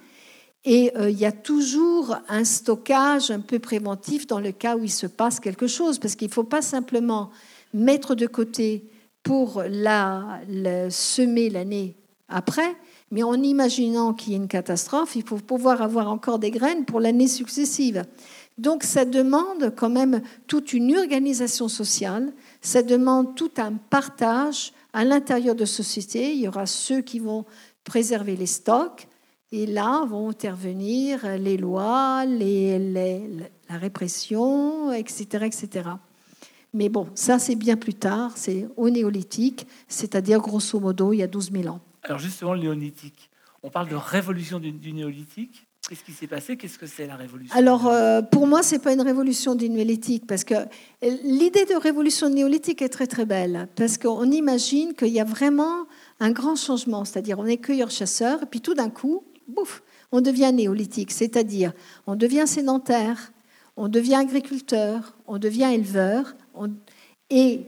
Et 0.66 0.92
euh, 0.98 1.12
il 1.12 1.20
y 1.20 1.26
a 1.26 1.32
toujours 1.32 2.18
un 2.28 2.44
stockage 2.44 3.30
un 3.30 3.40
peu 3.40 3.60
préventif 3.60 4.26
dans 4.26 4.40
le 4.40 4.52
cas 4.52 4.78
où 4.78 4.84
il 4.84 4.92
se 4.92 5.06
passe 5.06 5.40
quelque 5.40 5.68
chose, 5.68 6.00
parce 6.00 6.16
qu'il 6.16 6.30
ne 6.30 6.34
faut 6.34 6.44
pas 6.44 6.64
simplement 6.64 7.30
mettre 7.72 8.16
de 8.16 8.26
côté 8.26 8.90
pour 9.22 9.62
la 9.70 10.42
semer 10.90 11.52
l'année 11.52 11.96
après, 12.30 12.76
mais 13.12 13.22
en 13.22 13.36
imaginant 13.36 14.14
qu'il 14.14 14.34
y 14.34 14.36
ait 14.36 14.40
une 14.40 14.48
catastrophe, 14.48 15.16
il 15.16 15.24
faut 15.24 15.38
pouvoir 15.38 15.84
avoir 15.84 16.10
encore 16.10 16.40
des 16.40 16.50
graines 16.50 16.86
pour 16.86 17.00
l'année 17.00 17.28
successive. 17.28 18.06
Donc 18.58 18.84
ça 18.84 19.06
demande 19.06 19.74
quand 19.76 19.90
même 19.90 20.22
toute 20.48 20.74
une 20.74 20.96
organisation 20.96 21.68
sociale, 21.68 22.32
ça 22.62 22.84
demande 22.84 23.36
tout 23.36 23.52
un 23.58 23.74
partage 23.74 24.74
à 24.94 25.04
l'intérieur 25.04 25.56
de 25.56 25.66
société. 25.66 26.34
Il 26.34 26.42
y 26.42 26.48
aura 26.48 26.66
ceux 26.66 27.02
qui 27.02 27.20
vont 27.20 27.46
préserver 27.84 28.36
les 28.36 28.46
stocks, 28.46 29.08
et 29.52 29.68
là 29.68 30.04
vont 30.06 30.30
intervenir 30.30 31.38
les 31.38 31.58
lois, 31.58 32.26
la 32.26 33.78
répression, 33.78 34.92
etc., 34.92 35.46
etc. 35.46 35.90
Mais 36.74 36.90
bon, 36.90 37.08
ça 37.14 37.38
c'est 37.38 37.56
bien 37.56 37.78
plus 37.78 37.94
tard, 37.94 38.32
c'est 38.36 38.68
au 38.78 38.90
néolithique, 38.90 39.68
c'est-à-dire 39.88 40.40
grosso 40.40 40.80
modo 40.80 41.14
il 41.14 41.18
y 41.18 41.24
a 41.24 41.28
12 41.28 41.52
000 41.52 41.68
ans. 41.68 41.82
Alors 42.02 42.18
justement, 42.18 42.54
le 42.54 42.62
néolithique. 42.62 43.30
On 43.62 43.70
parle 43.70 43.88
de 43.90 43.96
révolution 43.96 44.60
du, 44.60 44.92
néolithique. 44.92 45.68
Qu'est-ce 45.90 46.04
qui 46.06 46.14
s'est 46.14 46.28
passé 46.28 46.56
Qu'est-ce 46.56 46.80
que 46.80 46.88
c'est 46.88 47.08
la 47.08 47.18
révolution 47.18 47.54
Alors, 47.56 47.88
euh, 47.88 48.22
pour 48.22 48.48
moi, 48.48 48.64
ce 48.64 48.76
n'est 48.76 48.80
pas 48.80 48.94
une 48.94 49.02
révolution 49.02 49.54
du 49.54 49.70
néolithique, 49.70 50.26
parce 50.26 50.46
que 50.46 50.56
l'idée 51.02 51.66
de 51.66 51.76
révolution 51.76 52.30
néolithique 52.30 52.82
est 52.82 52.90
très 52.90 53.06
très 53.06 53.26
belle, 53.26 53.68
parce 53.76 53.98
qu'on 53.98 54.32
imagine 54.32 54.94
qu'il 54.94 55.10
y 55.10 55.20
a 55.20 55.26
vraiment 55.26 55.86
un 56.22 56.32
grand 56.32 56.56
changement, 56.56 57.04
c'est-à-dire 57.04 57.38
on 57.38 57.46
est 57.46 57.58
cueilleur-chasseur, 57.58 58.44
et 58.44 58.46
puis 58.46 58.62
tout 58.62 58.74
d'un 58.74 58.90
coup, 58.90 59.26
bouf, 59.50 59.84
on 60.14 60.22
devient 60.22 60.52
néolithique, 60.54 61.12
c'est-à-dire 61.12 61.74
on 62.08 62.16
devient 62.16 62.48
sédentaire, 62.48 63.34
on 63.76 63.90
devient 63.90 64.16
agriculteur, 64.16 65.18
on 65.28 65.38
devient 65.38 65.72
éleveur, 65.74 66.34
et 67.30 67.66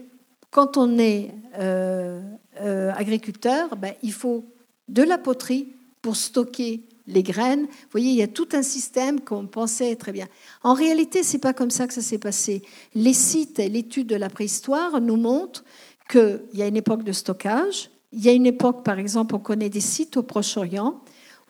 quand 0.50 0.78
on 0.78 0.98
est 0.98 1.34
euh, 1.58 2.22
euh, 2.62 2.92
agriculteur, 2.96 3.76
ben, 3.76 3.92
il 4.02 4.12
faut 4.12 4.46
de 4.88 5.02
la 5.02 5.18
poterie 5.18 5.68
pour 6.00 6.16
stocker 6.16 6.80
les 7.06 7.22
graines. 7.22 7.66
Vous 7.66 7.90
voyez, 7.92 8.10
il 8.10 8.16
y 8.16 8.22
a 8.22 8.28
tout 8.28 8.48
un 8.52 8.62
système 8.62 9.20
qu'on 9.20 9.46
pensait 9.46 9.96
très 9.96 10.12
bien. 10.12 10.26
En 10.62 10.74
réalité, 10.74 11.22
ce 11.22 11.34
n'est 11.34 11.40
pas 11.40 11.52
comme 11.52 11.70
ça 11.70 11.86
que 11.86 11.94
ça 11.94 12.02
s'est 12.02 12.18
passé. 12.18 12.62
Les 12.94 13.14
sites 13.14 13.58
et 13.58 13.68
l'étude 13.68 14.06
de 14.06 14.16
la 14.16 14.28
préhistoire 14.28 15.00
nous 15.00 15.16
montrent 15.16 15.64
qu'il 16.08 16.40
y 16.54 16.62
a 16.62 16.66
une 16.66 16.76
époque 16.76 17.04
de 17.04 17.12
stockage. 17.12 17.90
Il 18.12 18.24
y 18.24 18.28
a 18.28 18.32
une 18.32 18.46
époque, 18.46 18.84
par 18.84 18.98
exemple, 18.98 19.34
on 19.34 19.40
connaît 19.40 19.70
des 19.70 19.80
sites 19.80 20.16
au 20.16 20.22
Proche-Orient, 20.22 21.00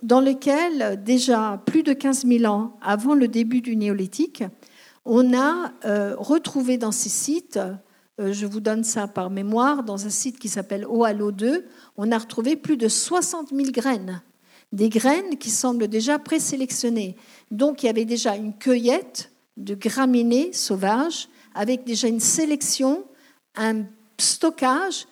dans 0.02 0.20
lesquels, 0.20 1.02
déjà 1.02 1.62
plus 1.64 1.82
de 1.82 1.92
15 1.92 2.26
000 2.26 2.44
ans 2.52 2.76
avant 2.82 3.14
le 3.14 3.28
début 3.28 3.60
du 3.60 3.76
néolithique, 3.76 4.44
on 5.04 5.34
a 5.34 5.72
euh, 5.84 6.14
retrouvé 6.18 6.76
dans 6.78 6.92
ces 6.92 7.08
sites, 7.08 7.58
euh, 8.20 8.32
je 8.32 8.44
vous 8.46 8.60
donne 8.60 8.84
ça 8.84 9.06
par 9.06 9.30
mémoire, 9.30 9.84
dans 9.84 10.06
un 10.06 10.10
site 10.10 10.38
qui 10.38 10.48
s'appelle 10.48 10.84
Oalo 10.84 11.32
2, 11.32 11.64
on 11.96 12.12
a 12.12 12.18
retrouvé 12.18 12.56
plus 12.56 12.76
de 12.76 12.88
60 12.88 13.50
000 13.50 13.70
graines 13.70 14.20
des 14.72 14.88
graines 14.88 15.38
qui 15.38 15.50
semblent 15.50 15.88
déjà 15.88 16.18
présélectionnées. 16.18 17.16
Donc 17.50 17.82
il 17.82 17.86
y 17.86 17.88
avait 17.88 18.04
déjà 18.04 18.36
une 18.36 18.54
cueillette 18.54 19.32
de 19.56 19.74
graminées 19.74 20.52
sauvages 20.52 21.28
avec 21.54 21.84
déjà 21.84 22.08
une 22.08 22.20
sélection, 22.20 23.04
un 23.56 23.84
stockage. 24.18 25.06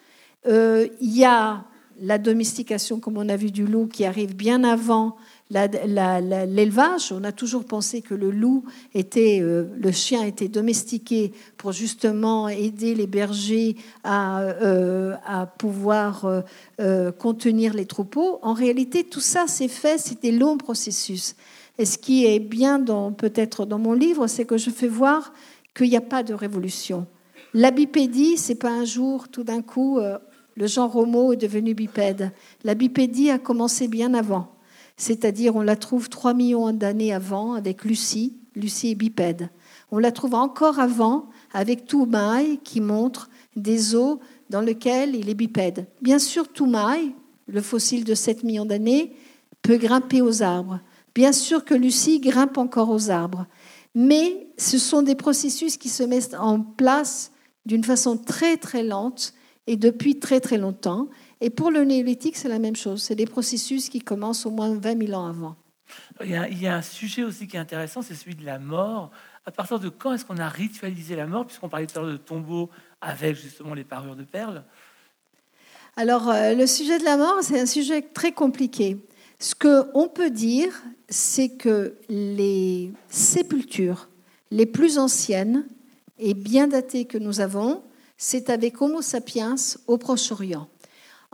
Euh, 0.47 0.89
il 1.01 1.17
y 1.17 1.25
a 1.25 1.65
la 2.01 2.19
domestication, 2.19 3.01
comme 3.01 3.17
on 3.17 3.29
a 3.29 3.37
vu 3.37 3.51
du 3.51 3.65
loup, 3.65 3.87
qui 3.87 4.05
arrive 4.05 4.35
bien 4.35 4.65
avant 4.65 5.17
l'élevage. 5.51 7.13
On 7.13 7.23
a 7.25 7.33
toujours 7.33 7.65
pensé 7.65 8.01
que 8.01 8.15
le 8.15 8.31
loup 8.31 8.65
était, 8.95 9.41
euh, 9.43 9.65
le 9.77 9.93
chien 9.93 10.25
était 10.25 10.49
domestiqué 10.49 11.33
pour 11.57 11.73
justement 11.73 12.49
aider 12.49 12.95
les 12.95 13.07
bergers 13.07 13.77
à, 14.03 14.41
euh, 14.41 15.15
pouvoir 15.59 16.43
euh, 16.81 17.13
contenir 17.13 17.75
les 17.75 17.87
troupeaux. 17.87 18.39
En 18.43 18.55
réalité, 18.55 19.05
tout 19.05 19.21
ça 19.21 19.47
s'est 19.47 19.69
fait, 19.69 19.99
c'était 19.99 20.33
long 20.33 20.57
processus. 20.57 21.37
Et 21.79 21.85
ce 21.85 21.99
qui 21.99 22.25
est 22.25 22.39
bien 22.39 22.83
peut-être 23.17 23.67
dans 23.67 23.79
mon 23.79 23.93
livre, 23.93 24.27
c'est 24.29 24.45
que 24.45 24.57
je 24.57 24.71
fais 24.71 24.89
voir 24.89 25.33
qu'il 25.77 25.91
n'y 25.91 25.97
a 25.97 26.01
pas 26.01 26.23
de 26.23 26.33
révolution. 26.33 27.07
La 27.53 27.71
bipédie, 27.71 28.37
c'est 28.37 28.55
pas 28.55 28.71
un 28.71 28.85
jour, 28.85 29.29
tout 29.29 29.43
d'un 29.43 29.61
coup, 29.61 29.99
le 30.55 30.67
genre 30.67 30.97
Homo 30.97 31.33
est 31.33 31.37
devenu 31.37 31.75
bipède. 31.75 32.31
La 32.63 32.75
bipédie 32.75 33.31
a 33.31 33.39
commencé 33.39 33.89
bien 33.89 34.15
avant 34.15 34.54
c'est-à-dire 34.97 35.57
on 35.57 35.63
la 35.63 35.77
trouve 35.77 36.09
3 36.09 36.35
millions 36.35 36.73
d'années 36.73 37.13
avant 37.13 37.55
avec 37.55 37.85
Lucie. 37.85 38.37
Lucie 38.55 38.91
est 38.91 38.95
bipède. 38.95 39.51
On 39.91 39.99
la 39.99 40.13
trouve 40.13 40.35
encore 40.35 40.79
avant 40.79 41.29
avec 41.53 41.87
Toumaï 41.87 42.59
qui 42.63 42.81
montre 42.81 43.31
des 43.57 43.95
os 43.95 44.19
dans 44.51 44.61
lesquels 44.61 45.15
il 45.17 45.29
est 45.29 45.35
bipède. 45.35 45.87
Bien 46.03 46.19
sûr, 46.19 46.49
Toumaï, 46.49 47.13
le 47.47 47.61
fossile 47.61 48.05
de 48.05 48.15
7 48.15 48.45
millions 48.45 48.65
d'années, 48.65 49.15
peut 49.63 49.77
grimper 49.77 50.23
aux 50.23 50.43
arbres. 50.43 50.81
Bien 51.15 51.33
sûr 51.33 51.65
que 51.65 51.75
Lucie 51.75 52.21
grimpe 52.21 52.59
encore 52.59 52.91
aux 52.91 53.11
arbres. 53.11 53.47
Mais 53.95 54.49
ce 54.59 54.79
sont 54.79 55.03
des 55.03 55.15
processus 55.15 55.77
qui 55.77 55.89
se 55.89 56.03
mettent 56.03 56.35
en 56.39 56.61
place 56.61 57.33
d'une 57.67 57.85
façon 57.85 58.17
très 58.17 58.57
très 58.57 58.83
lente 58.83 59.33
et 59.67 59.77
depuis 59.77 60.19
très 60.19 60.41
très 60.41 60.59
longtemps. 60.59 61.09
Et 61.45 61.51
pour 61.51 61.71
le 61.71 61.85
néolithique, 61.85 62.37
c'est 62.37 62.49
la 62.49 62.59
même 62.59 62.75
chose. 62.75 63.03
C'est 63.03 63.17
des 63.17 63.27
processus 63.27 63.91
qui 63.91 64.01
commencent 64.01 64.47
au 64.47 64.51
moins 64.51 64.75
20 64.75 65.07
000 65.09 65.13
ans 65.13 65.27
avant. 65.27 65.57
Il 66.25 66.31
y, 66.31 66.67
a, 66.67 66.75
un 66.75 66.81
sujet 66.81 67.23
aussi 67.23 67.47
qui 67.47 67.57
est 67.59 67.61
intéressant, 67.61 68.01
c'est 68.01 68.15
celui 68.15 68.35
de 68.35 68.47
la 68.47 68.59
mort. 68.59 69.11
À 69.45 69.51
partir 69.51 69.79
de 69.79 69.91
quand 69.91 70.15
est-ce 70.15 70.25
qu'on 70.25 70.39
a 70.39 70.49
ritualisé 70.49 71.17
la 71.17 71.27
mort, 71.27 71.45
puisqu'on 71.45 71.69
parlait 71.69 71.87
tout 71.87 71.99
à 71.99 72.03
l'heure 72.03 72.13
de 72.13 72.17
tombeaux 72.17 72.71
avec 73.03 73.37
justement 73.37 73.75
les 73.75 73.85
parures 73.85 74.17
de 74.17 74.25
perles? 74.25 74.65
Alors, 75.97 76.31
euh, 76.31 76.55
le 76.55 76.67
sujet 76.67 76.99
de 76.99 77.05
la 77.05 77.19
mort, 77.19 77.37
c'est 77.43 77.61
un 77.61 77.67
sujet 77.67 78.01
très 78.01 78.33
compliqué. 78.33 78.97
Ce 79.39 79.55
qu'on 79.55 80.09
peut 80.09 80.31
dire, 80.31 80.73
c'est 81.11 81.51
que 81.51 81.99
les 82.09 82.91
sépultures 83.11 84.09
les 84.51 84.65
plus 84.65 84.97
anciennes 84.97 85.67
et 86.19 86.33
bien 86.33 86.69
datées 86.69 87.05
que 87.05 87.19
nous 87.19 87.41
avons, 87.41 87.83
c'est 88.17 88.49
avec 88.49 88.81
Homo 88.81 89.03
sapiens 89.03 89.57
au 89.87 89.99
Proche-Orient. 89.99 90.71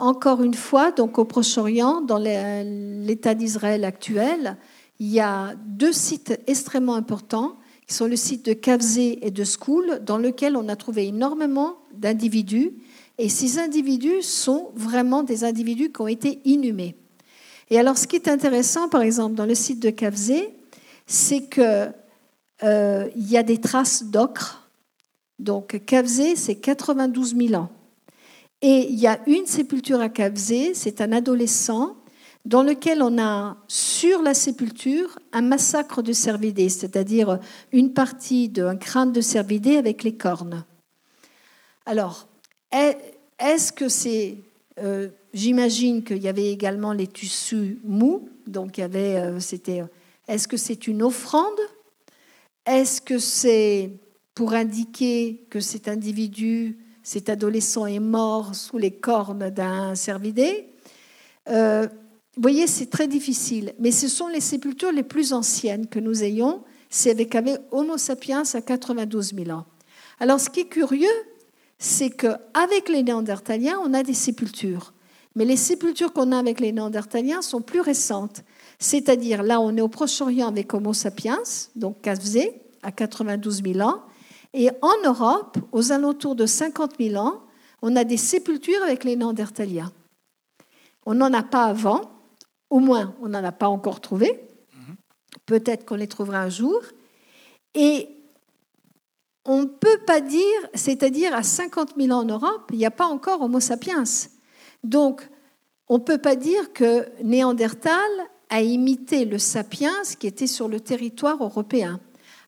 Encore 0.00 0.42
une 0.42 0.54
fois, 0.54 0.92
donc 0.92 1.18
au 1.18 1.26
Proche-Orient, 1.26 2.00
dans 2.00 2.16
l'État 2.16 3.34
d'Israël 3.34 3.84
actuel, 3.84 4.56
il 4.98 5.08
y 5.08 5.20
a 5.20 5.54
deux 5.66 5.92
sites 5.92 6.40
extrêmement 6.46 6.94
importants, 6.94 7.56
qui 7.86 7.92
sont 7.92 8.06
le 8.06 8.16
site 8.16 8.46
de 8.46 8.54
Kavzé 8.54 9.26
et 9.26 9.30
de 9.30 9.44
Skoul, 9.44 10.00
dans 10.02 10.16
lequel 10.16 10.56
on 10.56 10.70
a 10.70 10.76
trouvé 10.76 11.08
énormément 11.08 11.76
d'individus. 11.92 12.72
Et 13.18 13.28
ces 13.28 13.58
individus 13.58 14.22
sont 14.22 14.70
vraiment 14.74 15.22
des 15.22 15.44
individus 15.44 15.92
qui 15.92 16.00
ont 16.00 16.08
été 16.08 16.40
inhumés. 16.46 16.96
Et 17.68 17.78
alors, 17.78 17.98
ce 17.98 18.06
qui 18.06 18.16
est 18.16 18.28
intéressant, 18.28 18.88
par 18.88 19.02
exemple, 19.02 19.34
dans 19.34 19.44
le 19.44 19.54
site 19.54 19.80
de 19.80 19.90
Kavzé, 19.90 20.54
c'est 21.06 21.42
qu'il 21.50 21.92
euh, 22.62 23.08
y 23.16 23.36
a 23.36 23.42
des 23.42 23.58
traces 23.58 24.04
d'ocre. 24.04 24.70
Donc, 25.38 25.82
Kavzé, 25.84 26.36
c'est 26.36 26.54
92 26.54 27.36
000 27.36 27.54
ans. 27.60 27.68
Et 28.62 28.88
il 28.90 28.99
y 28.99 29.07
a 29.07 29.20
une 29.27 29.46
sépulture 29.46 30.01
à 30.01 30.09
Kavzé, 30.09 30.75
c'est 30.75 31.01
un 31.01 31.12
adolescent 31.12 31.96
dans 32.44 32.62
lequel 32.62 33.03
on 33.03 33.18
a 33.18 33.57
sur 33.68 34.23
la 34.23 34.35
sépulture 34.35 35.18
un 35.33 35.42
massacre 35.42 36.03
de 36.03 36.12
cervidés, 36.12 36.68
c'est-à-dire 36.68 37.38
une 37.73 37.92
partie 37.92 38.49
d'un 38.49 38.77
crâne 38.77 39.12
de 39.12 39.20
cervidé 39.20 39.77
avec 39.77 40.03
les 40.03 40.14
cornes. 40.14 40.64
Alors, 41.87 42.29
est-ce 42.73 43.73
que 43.73 43.88
c'est... 43.88 44.37
Euh, 44.79 45.09
j'imagine 45.35 46.03
qu'il 46.03 46.23
y 46.23 46.29
avait 46.29 46.51
également 46.51 46.92
les 46.92 47.07
tissus 47.07 47.79
mous, 47.85 48.29
donc 48.46 48.79
il 48.79 48.83
y 48.83 48.85
avait, 48.85 49.16
euh. 49.16 49.38
Est-ce 50.29 50.49
que 50.49 50.57
c'est 50.57 50.87
une 50.87 51.03
offrande? 51.03 51.61
Est-ce 52.64 53.01
que 53.01 53.18
c'est 53.18 53.90
pour 54.35 54.53
indiquer 54.55 55.44
que 55.51 55.61
cet 55.61 55.88
individu 55.88 56.79
cet 57.12 57.29
adolescent 57.29 57.87
est 57.87 57.99
mort 57.99 58.55
sous 58.55 58.79
les 58.79 58.92
cornes 58.92 59.51
d'un 59.51 59.96
cervidé. 59.96 60.68
Euh, 61.49 61.88
vous 62.37 62.42
voyez, 62.42 62.68
c'est 62.68 62.88
très 62.88 63.09
difficile. 63.09 63.75
Mais 63.81 63.90
ce 63.90 64.07
sont 64.07 64.29
les 64.29 64.38
sépultures 64.38 64.92
les 64.92 65.03
plus 65.03 65.33
anciennes 65.33 65.88
que 65.88 65.99
nous 65.99 66.23
ayons. 66.23 66.62
C'est 66.88 67.11
avec, 67.11 67.37
Homo 67.73 67.99
sapiens 67.99 68.44
à 68.55 68.61
92 68.61 69.35
000 69.35 69.51
ans. 69.51 69.66
Alors, 70.20 70.38
ce 70.38 70.51
qui 70.51 70.61
est 70.61 70.68
curieux, 70.68 71.09
c'est 71.81 72.11
qu'avec 72.11 72.88
les 72.88 73.03
Néandertaliens, 73.03 73.81
on 73.85 73.92
a 73.92 74.05
des 74.05 74.14
sépultures. 74.14 74.92
Mais 75.35 75.44
les 75.44 75.57
sépultures 75.57 76.12
qu'on 76.12 76.31
a 76.31 76.38
avec 76.38 76.61
les 76.61 76.70
Néandertaliens 76.70 77.42
sont 77.42 77.61
plus 77.61 77.81
récentes. 77.81 78.44
C'est-à-dire, 78.79 79.42
là, 79.42 79.61
on 79.61 79.77
est 79.77 79.81
au 79.81 79.88
Proche-Orient 79.88 80.46
avec 80.46 80.73
Homo 80.75 80.92
sapiens, 80.92 81.42
donc 81.75 82.03
Kavzé, 82.03 82.61
à 82.85 82.92
92 82.92 83.64
000 83.64 83.81
ans. 83.81 84.01
Et 84.52 84.70
en 84.82 85.02
Europe, 85.04 85.58
aux 85.72 85.92
alentours 85.92 86.34
de 86.34 86.46
50 86.46 86.94
000 86.98 87.16
ans, 87.16 87.42
on 87.82 87.96
a 87.96 88.04
des 88.04 88.16
sépultures 88.16 88.82
avec 88.82 89.04
les 89.04 89.16
Néandertaliens. 89.16 89.92
On 91.06 91.14
n'en 91.14 91.32
a 91.32 91.42
pas 91.42 91.64
avant, 91.64 92.10
au 92.68 92.78
moins 92.78 93.14
on 93.22 93.28
n'en 93.28 93.44
a 93.44 93.52
pas 93.52 93.68
encore 93.68 94.00
trouvé. 94.00 94.40
Peut-être 95.46 95.84
qu'on 95.84 95.96
les 95.96 96.08
trouvera 96.08 96.40
un 96.40 96.48
jour. 96.48 96.80
Et 97.74 98.08
on 99.44 99.62
ne 99.62 99.66
peut 99.66 99.98
pas 100.06 100.20
dire, 100.20 100.60
c'est-à-dire 100.74 101.34
à 101.34 101.42
50 101.42 101.94
000 101.96 102.10
ans 102.12 102.22
en 102.22 102.24
Europe, 102.24 102.70
il 102.72 102.78
n'y 102.78 102.86
a 102.86 102.90
pas 102.90 103.06
encore 103.06 103.42
Homo 103.42 103.60
sapiens. 103.60 104.04
Donc, 104.84 105.28
on 105.88 105.94
ne 105.94 106.02
peut 106.02 106.18
pas 106.18 106.36
dire 106.36 106.72
que 106.72 107.08
Néandertal 107.22 108.10
a 108.48 108.62
imité 108.62 109.24
le 109.24 109.38
sapiens 109.38 110.02
qui 110.18 110.26
était 110.26 110.46
sur 110.46 110.68
le 110.68 110.80
territoire 110.80 111.42
européen. 111.42 112.00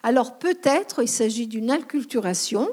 Alors 0.03 0.39
peut-être 0.39 1.03
il 1.03 1.09
s'agit 1.09 1.47
d'une 1.47 1.71
acculturation, 1.71 2.69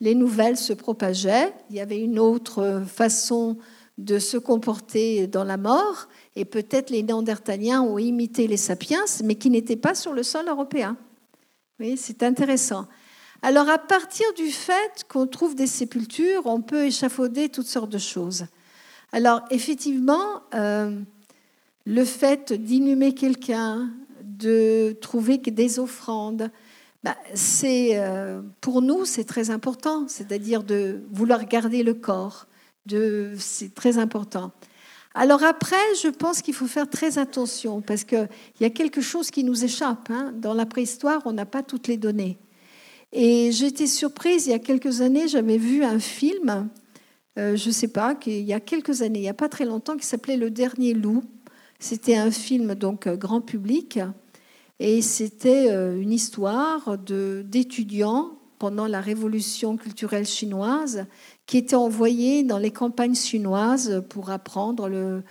les 0.00 0.14
nouvelles 0.14 0.56
se 0.56 0.72
propageaient, 0.72 1.52
il 1.70 1.76
y 1.76 1.80
avait 1.80 2.00
une 2.00 2.18
autre 2.18 2.82
façon 2.86 3.58
de 3.98 4.18
se 4.18 4.36
comporter 4.36 5.26
dans 5.26 5.44
la 5.44 5.56
mort, 5.56 6.08
et 6.34 6.44
peut-être 6.44 6.90
les 6.90 7.02
Néandertaliens 7.02 7.82
ont 7.82 7.98
imité 7.98 8.46
les 8.46 8.56
sapiens, 8.56 9.04
mais 9.22 9.34
qui 9.34 9.50
n'étaient 9.50 9.76
pas 9.76 9.94
sur 9.94 10.12
le 10.12 10.22
sol 10.22 10.48
européen. 10.48 10.96
Oui, 11.78 11.96
c'est 11.96 12.22
intéressant. 12.22 12.86
Alors 13.42 13.68
à 13.68 13.78
partir 13.78 14.26
du 14.34 14.50
fait 14.50 15.04
qu'on 15.08 15.26
trouve 15.26 15.54
des 15.54 15.66
sépultures, 15.66 16.46
on 16.46 16.62
peut 16.62 16.86
échafauder 16.86 17.48
toutes 17.48 17.66
sortes 17.66 17.90
de 17.90 17.98
choses. 17.98 18.46
Alors 19.12 19.42
effectivement, 19.50 20.42
euh, 20.54 21.00
le 21.84 22.04
fait 22.04 22.52
d'inhumer 22.52 23.14
quelqu'un, 23.14 23.90
de 24.42 24.96
trouver 25.00 25.38
des 25.38 25.78
offrandes. 25.78 26.50
Bah, 27.02 27.16
c'est, 27.34 27.90
euh, 27.94 28.42
pour 28.60 28.82
nous, 28.82 29.04
c'est 29.04 29.24
très 29.24 29.50
important, 29.50 30.06
c'est-à-dire 30.08 30.62
de 30.62 31.02
vouloir 31.10 31.46
garder 31.46 31.82
le 31.82 31.94
corps. 31.94 32.46
C'est 33.38 33.74
très 33.74 33.98
important. 33.98 34.52
Alors 35.14 35.42
après, 35.42 35.76
je 36.02 36.08
pense 36.08 36.42
qu'il 36.42 36.54
faut 36.54 36.66
faire 36.66 36.88
très 36.88 37.18
attention 37.18 37.80
parce 37.80 38.04
qu'il 38.04 38.28
y 38.60 38.64
a 38.64 38.70
quelque 38.70 39.00
chose 39.00 39.30
qui 39.30 39.44
nous 39.44 39.64
échappe. 39.64 40.08
Hein. 40.10 40.32
Dans 40.36 40.54
la 40.54 40.66
préhistoire, 40.66 41.22
on 41.26 41.32
n'a 41.32 41.44
pas 41.44 41.62
toutes 41.62 41.86
les 41.86 41.96
données. 41.96 42.38
Et 43.12 43.52
j'étais 43.52 43.86
surprise, 43.86 44.46
il 44.46 44.50
y 44.50 44.54
a 44.54 44.58
quelques 44.58 45.02
années, 45.02 45.28
j'avais 45.28 45.58
vu 45.58 45.84
un 45.84 45.98
film, 45.98 46.70
euh, 47.38 47.56
je 47.56 47.68
ne 47.68 47.72
sais 47.72 47.88
pas, 47.88 48.16
il 48.26 48.40
y 48.40 48.54
a 48.54 48.60
quelques 48.60 49.02
années, 49.02 49.18
il 49.18 49.22
n'y 49.22 49.28
a 49.28 49.34
pas 49.34 49.50
très 49.50 49.66
longtemps, 49.66 49.98
qui 49.98 50.06
s'appelait 50.06 50.38
Le 50.38 50.48
Dernier 50.48 50.94
Loup. 50.94 51.22
C'était 51.78 52.16
un 52.16 52.30
film 52.30 52.74
donc 52.74 53.06
euh, 53.06 53.16
grand 53.16 53.42
public 53.42 53.98
et 54.84 55.00
c'était 55.00 55.70
euh, 55.70 56.00
une 56.00 56.12
histoire 56.12 56.98
d'étudiants 56.98 58.32
pendant 58.58 58.86
la 58.86 59.00
révolution 59.00 59.76
culturelle 59.76 60.26
chinoise 60.26 61.06
qui 61.46 61.56
étaient 61.58 61.76
envoyés 61.76 62.42
dans 62.42 62.58
les 62.58 62.70
campagnes 62.72 63.14
chinoises 63.14 64.02
pour 64.08 64.30
apprendre 64.30 64.88
le, 64.88 65.22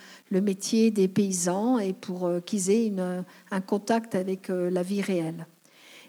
métier 0.42 0.90
des 0.90 1.08
paysans 1.08 1.80
et 1.80 1.94
pour 1.94 2.30
qu'ils 2.46 2.70
aient 2.70 2.92
un 3.52 3.62
contact 3.62 4.16
avec 4.16 4.50
la 4.50 4.84
vie 4.84 5.02
réelle. 5.02 5.48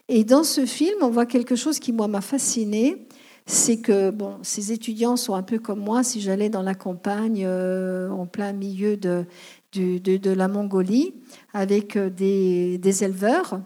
Et 0.08 0.24
dans 0.24 0.44
ce 0.44 0.66
film, 0.66 0.96
on 1.00 1.10
voit 1.10 1.26
quelque 1.26 1.56
chose 1.56 1.78
qui, 1.78 1.92
moi, 1.92 2.08
m'a 2.08 2.20
fasciné. 2.20 3.06
C'est 3.46 3.78
que 3.78 4.10
bon, 4.10 4.38
ces 4.42 4.72
étudiants 4.72 5.16
sont 5.16 5.34
un 5.34 5.42
peu 5.42 5.58
comme 5.58 5.80
moi 5.80 6.04
si 6.04 6.20
j'allais 6.20 6.48
dans 6.48 6.62
la 6.62 6.74
campagne 6.74 7.42
euh, 7.44 8.08
en 8.10 8.26
plein 8.26 8.52
milieu 8.52 8.96
de, 8.96 9.24
de, 9.72 10.30
la 10.30 10.48
Mongolie 10.48 11.14
avec 11.52 11.96
euh, 11.96 12.10
des, 12.10 13.04
éleveurs. 13.04 13.60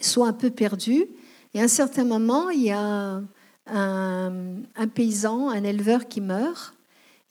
Sont 0.00 0.24
un 0.24 0.32
peu 0.32 0.50
perdus. 0.50 1.06
Et 1.54 1.60
à 1.60 1.64
un 1.64 1.68
certain 1.68 2.04
moment, 2.04 2.50
il 2.50 2.62
y 2.62 2.70
a 2.70 3.20
un, 3.66 4.88
paysan, 4.94 5.50
un 5.50 5.64
éleveur 5.64 6.06
qui 6.06 6.20
meurt. 6.20 6.74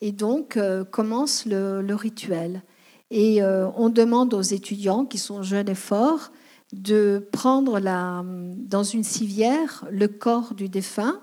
Et 0.02 0.12
donc 0.12 0.58
euh, 0.58 0.84
commence 0.84 1.46
le, 1.46 1.94
rituel. 1.94 2.64
Et 3.10 3.42
on 3.42 3.88
demande 3.88 4.34
aux 4.34 4.42
étudiants 4.42 5.06
qui 5.06 5.18
sont 5.18 5.42
jeunes 5.42 5.70
et 5.70 5.76
forts 5.76 6.34
de 6.74 7.26
prendre 7.32 7.80
la, 7.80 8.22
dans 8.26 8.84
une 8.84 9.06
civière 9.06 9.86
le 9.90 10.10
corps 10.10 10.54
du 10.54 10.68
défunt 10.68 11.22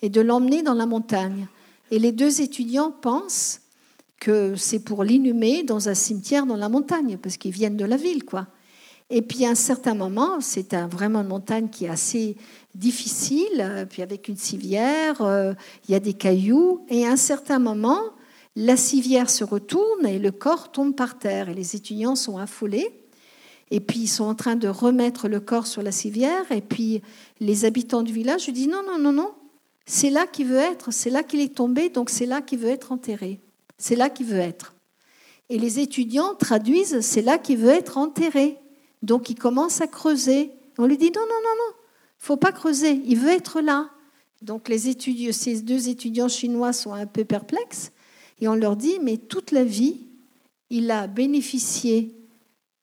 et 0.00 0.08
de 0.08 0.22
l'emmener 0.22 0.62
dans 0.62 0.72
la 0.72 0.86
montagne. 0.86 1.46
Et 1.90 1.98
les 1.98 2.12
deux 2.12 2.40
étudiants 2.40 2.90
pensent 2.90 3.60
que 4.20 4.56
c'est 4.56 4.80
pour 4.80 5.04
l'inhumer 5.04 5.62
dans 5.62 5.88
un 5.88 5.94
cimetière 5.94 6.46
dans 6.46 6.56
la 6.56 6.68
montagne, 6.68 7.18
parce 7.18 7.36
qu'ils 7.36 7.52
viennent 7.52 7.76
de 7.76 7.84
la 7.84 7.96
ville, 7.96 8.24
quoi. 8.24 8.46
Et 9.08 9.22
puis 9.22 9.44
à 9.44 9.50
un 9.50 9.54
certain 9.54 9.94
moment, 9.94 10.40
c'est 10.40 10.74
un, 10.74 10.88
vraiment 10.88 11.20
une 11.20 11.28
montagne 11.28 11.68
qui 11.68 11.84
est 11.84 11.88
assez 11.88 12.36
difficile, 12.74 13.86
puis 13.88 14.02
avec 14.02 14.28
une 14.28 14.36
civière, 14.36 15.22
euh, 15.22 15.54
il 15.88 15.92
y 15.92 15.94
a 15.94 16.00
des 16.00 16.14
cailloux, 16.14 16.84
et 16.88 17.06
à 17.06 17.12
un 17.12 17.16
certain 17.16 17.58
moment, 17.58 18.00
la 18.56 18.76
civière 18.76 19.30
se 19.30 19.44
retourne 19.44 20.06
et 20.06 20.18
le 20.18 20.32
corps 20.32 20.72
tombe 20.72 20.94
par 20.94 21.18
terre, 21.18 21.48
et 21.48 21.54
les 21.54 21.76
étudiants 21.76 22.16
sont 22.16 22.38
affolés. 22.38 22.88
Et 23.70 23.80
puis 23.80 24.00
ils 24.00 24.08
sont 24.08 24.24
en 24.24 24.34
train 24.34 24.56
de 24.56 24.68
remettre 24.68 25.28
le 25.28 25.40
corps 25.40 25.66
sur 25.66 25.82
la 25.82 25.92
civière. 25.92 26.50
Et 26.50 26.60
puis 26.60 27.02
les 27.40 27.64
habitants 27.64 28.02
du 28.02 28.12
village 28.12 28.46
lui 28.46 28.52
disent 28.52 28.68
non, 28.68 28.82
non, 28.86 28.98
non, 28.98 29.12
non, 29.12 29.32
c'est 29.86 30.10
là 30.10 30.26
qu'il 30.26 30.46
veut 30.46 30.56
être, 30.56 30.92
c'est 30.92 31.10
là 31.10 31.22
qu'il 31.22 31.40
est 31.40 31.54
tombé, 31.54 31.88
donc 31.88 32.10
c'est 32.10 32.26
là 32.26 32.40
qu'il 32.40 32.58
veut 32.58 32.70
être 32.70 32.92
enterré. 32.92 33.40
C'est 33.78 33.96
là 33.96 34.10
qu'il 34.10 34.26
veut 34.26 34.38
être. 34.38 34.74
Et 35.48 35.58
les 35.58 35.78
étudiants 35.78 36.34
traduisent 36.34 37.00
c'est 37.00 37.22
là 37.22 37.38
qu'il 37.38 37.58
veut 37.58 37.70
être 37.70 37.98
enterré. 37.98 38.58
Donc 39.02 39.30
ils 39.30 39.38
commencent 39.38 39.80
à 39.80 39.86
creuser. 39.86 40.50
On 40.78 40.86
lui 40.86 40.98
dit 40.98 41.10
non, 41.14 41.22
non, 41.22 41.40
non, 41.42 41.56
non, 41.58 41.74
faut 42.18 42.36
pas 42.36 42.52
creuser, 42.52 43.00
il 43.04 43.18
veut 43.18 43.30
être 43.30 43.60
là. 43.60 43.90
Donc 44.42 44.68
les 44.68 44.88
étudiants, 44.88 45.32
ces 45.32 45.62
deux 45.62 45.88
étudiants 45.88 46.28
chinois 46.28 46.72
sont 46.72 46.92
un 46.92 47.06
peu 47.06 47.24
perplexes 47.24 47.92
et 48.40 48.48
on 48.48 48.54
leur 48.54 48.76
dit 48.76 48.98
mais 49.00 49.16
toute 49.16 49.52
la 49.52 49.64
vie, 49.64 50.00
il 50.70 50.90
a 50.90 51.06
bénéficié 51.06 52.14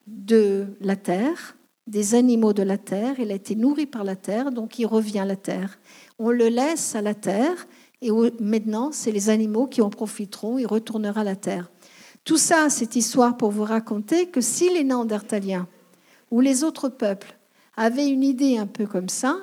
de 0.07 0.65
la 0.79 0.95
terre, 0.95 1.57
des 1.87 2.15
animaux 2.15 2.53
de 2.53 2.63
la 2.63 2.77
terre, 2.77 3.19
il 3.19 3.31
a 3.31 3.35
été 3.35 3.55
nourri 3.55 3.85
par 3.85 4.03
la 4.03 4.15
terre, 4.15 4.51
donc 4.51 4.79
il 4.79 4.85
revient 4.85 5.19
à 5.19 5.25
la 5.25 5.35
terre. 5.35 5.79
On 6.19 6.29
le 6.29 6.47
laisse 6.47 6.95
à 6.95 7.01
la 7.01 7.13
terre 7.13 7.67
et 8.03 8.11
maintenant, 8.39 8.91
c'est 8.91 9.11
les 9.11 9.29
animaux 9.29 9.67
qui 9.67 9.81
en 9.81 9.89
profiteront, 9.89 10.57
il 10.57 10.65
retournera 10.65 11.23
la 11.23 11.35
terre. 11.35 11.71
Tout 12.25 12.37
ça, 12.37 12.69
cette 12.69 12.95
histoire 12.95 13.37
pour 13.37 13.51
vous 13.51 13.63
raconter 13.63 14.27
que 14.27 14.41
si 14.41 14.69
les 14.69 14.83
Néandertaliens 14.83 15.67
ou 16.31 16.39
les 16.41 16.63
autres 16.63 16.89
peuples 16.89 17.37
avaient 17.75 18.07
une 18.07 18.23
idée 18.23 18.57
un 18.57 18.67
peu 18.67 18.85
comme 18.85 19.09
ça, 19.09 19.37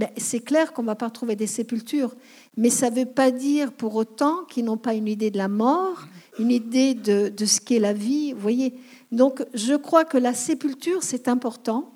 eh 0.00 0.20
c'est 0.20 0.40
clair 0.40 0.72
qu'on 0.72 0.82
ne 0.82 0.88
va 0.88 0.94
pas 0.94 1.10
trouver 1.10 1.36
des 1.36 1.46
sépultures, 1.46 2.14
mais 2.56 2.70
ça 2.70 2.90
ne 2.90 2.96
veut 2.96 3.06
pas 3.06 3.30
dire 3.30 3.72
pour 3.72 3.94
autant 3.94 4.44
qu'ils 4.44 4.64
n'ont 4.64 4.76
pas 4.76 4.94
une 4.94 5.08
idée 5.08 5.30
de 5.30 5.38
la 5.38 5.48
mort, 5.48 6.06
une 6.38 6.50
idée 6.50 6.94
de, 6.94 7.28
de 7.28 7.44
ce 7.44 7.60
qu'est 7.60 7.78
la 7.78 7.92
vie. 7.92 8.32
Voyez, 8.32 8.74
donc 9.12 9.44
je 9.54 9.74
crois 9.74 10.04
que 10.04 10.18
la 10.18 10.34
sépulture, 10.34 11.02
c'est 11.02 11.28
important. 11.28 11.92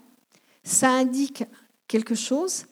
Ça 0.62 0.90
indique 0.90 1.44
quelque 1.88 2.14
chose. 2.14 2.66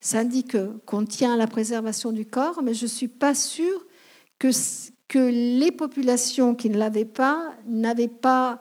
Ça 0.00 0.20
indique 0.20 0.56
qu'on 0.86 1.04
tient 1.04 1.34
à 1.34 1.36
la 1.36 1.46
préservation 1.46 2.12
du 2.12 2.24
corps, 2.24 2.62
mais 2.62 2.74
je 2.74 2.84
ne 2.84 2.88
suis 2.88 3.08
pas 3.08 3.34
sûre 3.34 3.84
que, 4.38 4.48
que 5.08 5.18
les 5.18 5.70
populations 5.70 6.54
qui 6.54 6.70
ne 6.70 6.78
l'avaient 6.78 7.04
pas 7.04 7.52
n'avaient 7.66 8.08
pas 8.08 8.60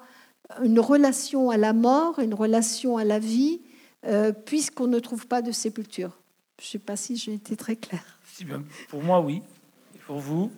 une 0.64 0.80
relation 0.80 1.50
à 1.50 1.58
la 1.58 1.74
mort, 1.74 2.20
une 2.20 2.34
relation 2.34 2.98
à 2.98 3.04
la 3.04 3.20
vie, 3.20 3.62
euh, 4.06 4.32
puisqu'on 4.32 4.88
ne 4.88 5.00
trouve 5.00 5.28
pas 5.28 5.42
de 5.42 5.52
sépulture. 5.52 6.18
Je 6.60 6.66
ne 6.66 6.70
sais 6.72 6.80
pas 6.80 6.96
si 6.96 7.16
j'ai 7.16 7.34
été 7.34 7.56
très 7.56 7.76
claire. 7.76 8.20
Pour 8.90 9.04
moi, 9.04 9.22
oui. 9.22 9.42
Et 9.96 10.00
pour 10.00 10.20
vous 10.20 10.52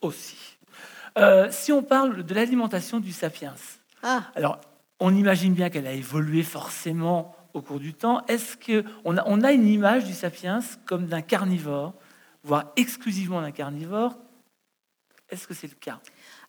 aussi. 0.00 0.36
Euh, 1.18 1.48
si 1.50 1.72
on 1.72 1.82
parle 1.82 2.24
de 2.24 2.34
l'alimentation 2.34 2.98
du 3.00 3.12
sapiens, 3.12 3.54
ah. 4.02 4.24
Alors, 4.34 4.60
on 4.98 5.14
imagine 5.14 5.54
bien 5.54 5.70
qu'elle 5.70 5.86
a 5.86 5.92
évolué 5.92 6.42
forcément 6.42 7.36
au 7.54 7.60
cours 7.60 7.80
du 7.80 7.94
temps. 7.94 8.24
Est-ce 8.26 8.56
qu'on 8.56 9.16
a, 9.16 9.22
on 9.26 9.42
a 9.42 9.52
une 9.52 9.66
image 9.66 10.04
du 10.04 10.12
sapiens 10.12 10.60
comme 10.86 11.06
d'un 11.06 11.22
carnivore, 11.22 11.94
voire 12.42 12.72
exclusivement 12.76 13.40
d'un 13.40 13.52
carnivore? 13.52 14.16
Est-ce 15.28 15.46
que 15.46 15.54
c'est 15.54 15.68
le 15.68 15.76
cas? 15.80 16.00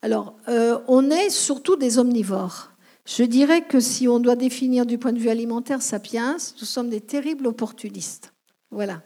Alors, 0.01 0.35
euh, 0.49 0.79
on 0.87 1.09
est 1.09 1.29
surtout 1.29 1.75
des 1.75 1.99
omnivores. 1.99 2.71
Je 3.05 3.23
dirais 3.23 3.61
que 3.61 3.79
si 3.79 4.07
on 4.07 4.19
doit 4.19 4.35
définir 4.35 4.85
du 4.85 4.97
point 4.97 5.13
de 5.13 5.19
vue 5.19 5.29
alimentaire 5.29 5.81
sapiens, 5.81 6.37
nous 6.59 6.65
sommes 6.65 6.89
des 6.89 7.01
terribles 7.01 7.47
opportunistes. 7.47 8.33
Voilà. 8.71 9.01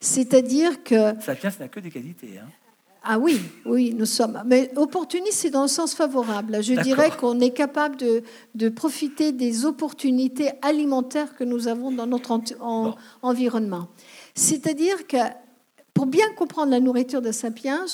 C'est-à-dire 0.00 0.82
que... 0.84 1.20
Sapiens 1.20 1.50
n'a 1.58 1.68
que 1.68 1.80
des 1.80 1.90
qualités. 1.90 2.38
Hein. 2.38 2.48
Ah 3.08 3.20
oui, 3.20 3.40
oui, 3.64 3.94
nous 3.96 4.04
sommes. 4.04 4.42
Mais 4.46 4.68
opportuniste, 4.74 5.34
c'est 5.34 5.50
dans 5.50 5.62
le 5.62 5.68
sens 5.68 5.94
favorable. 5.94 6.60
Je 6.60 6.74
dirais 6.74 7.12
qu'on 7.16 7.38
est 7.38 7.50
capable 7.50 7.96
de, 7.96 8.68
profiter 8.68 9.30
des 9.30 9.64
opportunités 9.64 10.50
alimentaires 10.60 11.36
que 11.36 11.44
nous 11.44 11.68
avons 11.68 11.92
dans 11.92 12.08
notre 12.08 12.36
environnement. 13.22 13.86
C'est-à-dire 14.34 15.06
que 15.06 15.18
pour 15.94 16.06
bien 16.06 16.26
comprendre 16.36 16.72
la 16.72 16.80
nourriture 16.80 17.22
de 17.22 17.30
Sapiens, 17.30 17.86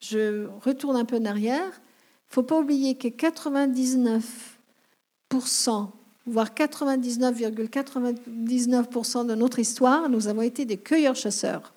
je 0.00 0.46
retourne 0.62 0.96
un 0.96 1.06
peu 1.06 1.16
en 1.16 1.24
arrière, 1.24 1.64
il 1.64 2.30
ne 2.30 2.34
faut 2.34 2.42
pas 2.42 2.60
oublier 2.60 2.94
que 2.94 3.08
99%, 3.08 4.20
voire 6.26 6.50
99,99% 6.50 9.26
de 9.26 9.34
notre 9.34 9.60
histoire, 9.60 10.10
nous 10.10 10.28
avons 10.28 10.42
été 10.42 10.66
des 10.66 10.76
cueilleurs-chasseurs 10.76 11.72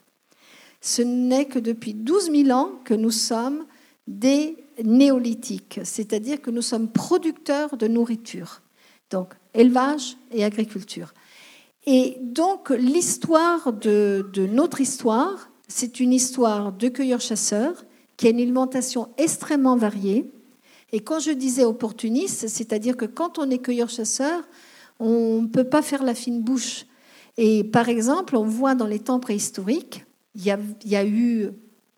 ce 0.81 1.03
n'est 1.03 1.45
que 1.45 1.59
depuis 1.59 1.93
12 1.93 2.31
000 2.31 2.49
ans 2.49 2.71
que 2.83 2.95
nous 2.95 3.11
sommes 3.11 3.65
des 4.07 4.57
néolithiques, 4.83 5.79
c'est-à-dire 5.83 6.41
que 6.41 6.49
nous 6.49 6.63
sommes 6.63 6.89
producteurs 6.89 7.77
de 7.77 7.87
nourriture, 7.87 8.61
donc 9.11 9.33
élevage 9.53 10.17
et 10.31 10.43
agriculture. 10.43 11.13
Et 11.85 12.17
donc 12.21 12.71
l'histoire 12.71 13.73
de, 13.73 14.25
notre 14.51 14.81
histoire, 14.81 15.49
c'est 15.67 15.99
une 15.99 16.13
histoire 16.13 16.71
de 16.71 16.87
cueilleurs-chasseurs 16.89 17.85
qui 18.17 18.27
a 18.27 18.31
une 18.31 18.39
alimentation 18.39 19.09
extrêmement 19.17 19.77
variée. 19.77 20.29
Et 20.91 20.99
quand 20.99 21.19
je 21.19 21.31
disais 21.31 21.63
opportuniste, 21.63 22.47
c'est-à-dire 22.47 22.97
que 22.97 23.05
quand 23.05 23.39
on 23.39 23.49
est 23.49 23.59
cueilleur-chasseur, 23.59 24.43
on 24.99 25.41
ne 25.43 25.47
peut 25.47 25.63
pas 25.63 25.81
faire 25.81 26.03
la 26.03 26.13
fine 26.13 26.41
bouche. 26.41 26.85
Et 27.37 27.63
par 27.63 27.89
exemple, 27.89 28.35
on 28.35 28.43
voit 28.43 28.75
dans 28.75 28.87
les 28.87 28.99
temps 28.99 29.19
préhistoriques 29.19 30.05
il 30.35 30.43
y, 30.43 30.95
a, 30.95 31.05
eu 31.05 31.49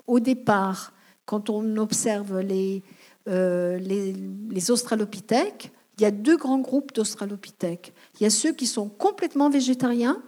au 0.08 0.20
départ, 0.20 0.94
quand 1.26 1.50
on 1.50 1.78
observe 1.78 2.42
euh, 3.28 3.78
les, 3.78 4.72
australopithèques, 4.72 5.72
il 5.98 6.04
y 6.04 6.06
a 6.06 6.12
deux 6.12 6.38
grands 6.38 6.60
groupes 6.60 6.94
d'australopithèques. 6.94 7.94
Il 8.20 8.24
y 8.24 8.26
a 8.26 8.32
ceux 8.32 8.54
qui 8.54 8.66
sont 8.66 8.90
complètement 8.90 9.50
végétariens 9.50 10.22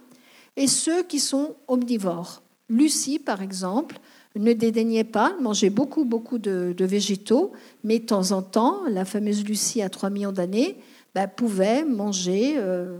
et 0.56 0.68
ceux 0.68 1.02
qui 1.02 1.18
sont 1.18 1.56
omnivores. 1.66 2.42
Lucie, 2.68 3.18
par 3.18 3.42
exemple, 3.42 3.98
ne 4.36 4.52
dédaignait 4.52 5.04
pas, 5.04 5.36
mangeait 5.40 5.70
beaucoup, 5.70 6.04
beaucoup 6.04 6.38
de, 6.38 6.74
végétaux, 6.78 7.52
mais 7.82 7.98
de 7.98 8.06
temps 8.06 8.32
en 8.32 8.42
temps, 8.42 8.82
la 8.88 9.04
fameuse 9.04 9.44
Lucie 9.44 9.82
à 9.82 9.88
3 9.88 10.10
millions 10.10 10.32
d'années, 10.32 10.78
ben, 11.14 11.26
pouvaient 11.26 11.84
manger, 11.84 12.54
euh, 12.58 12.98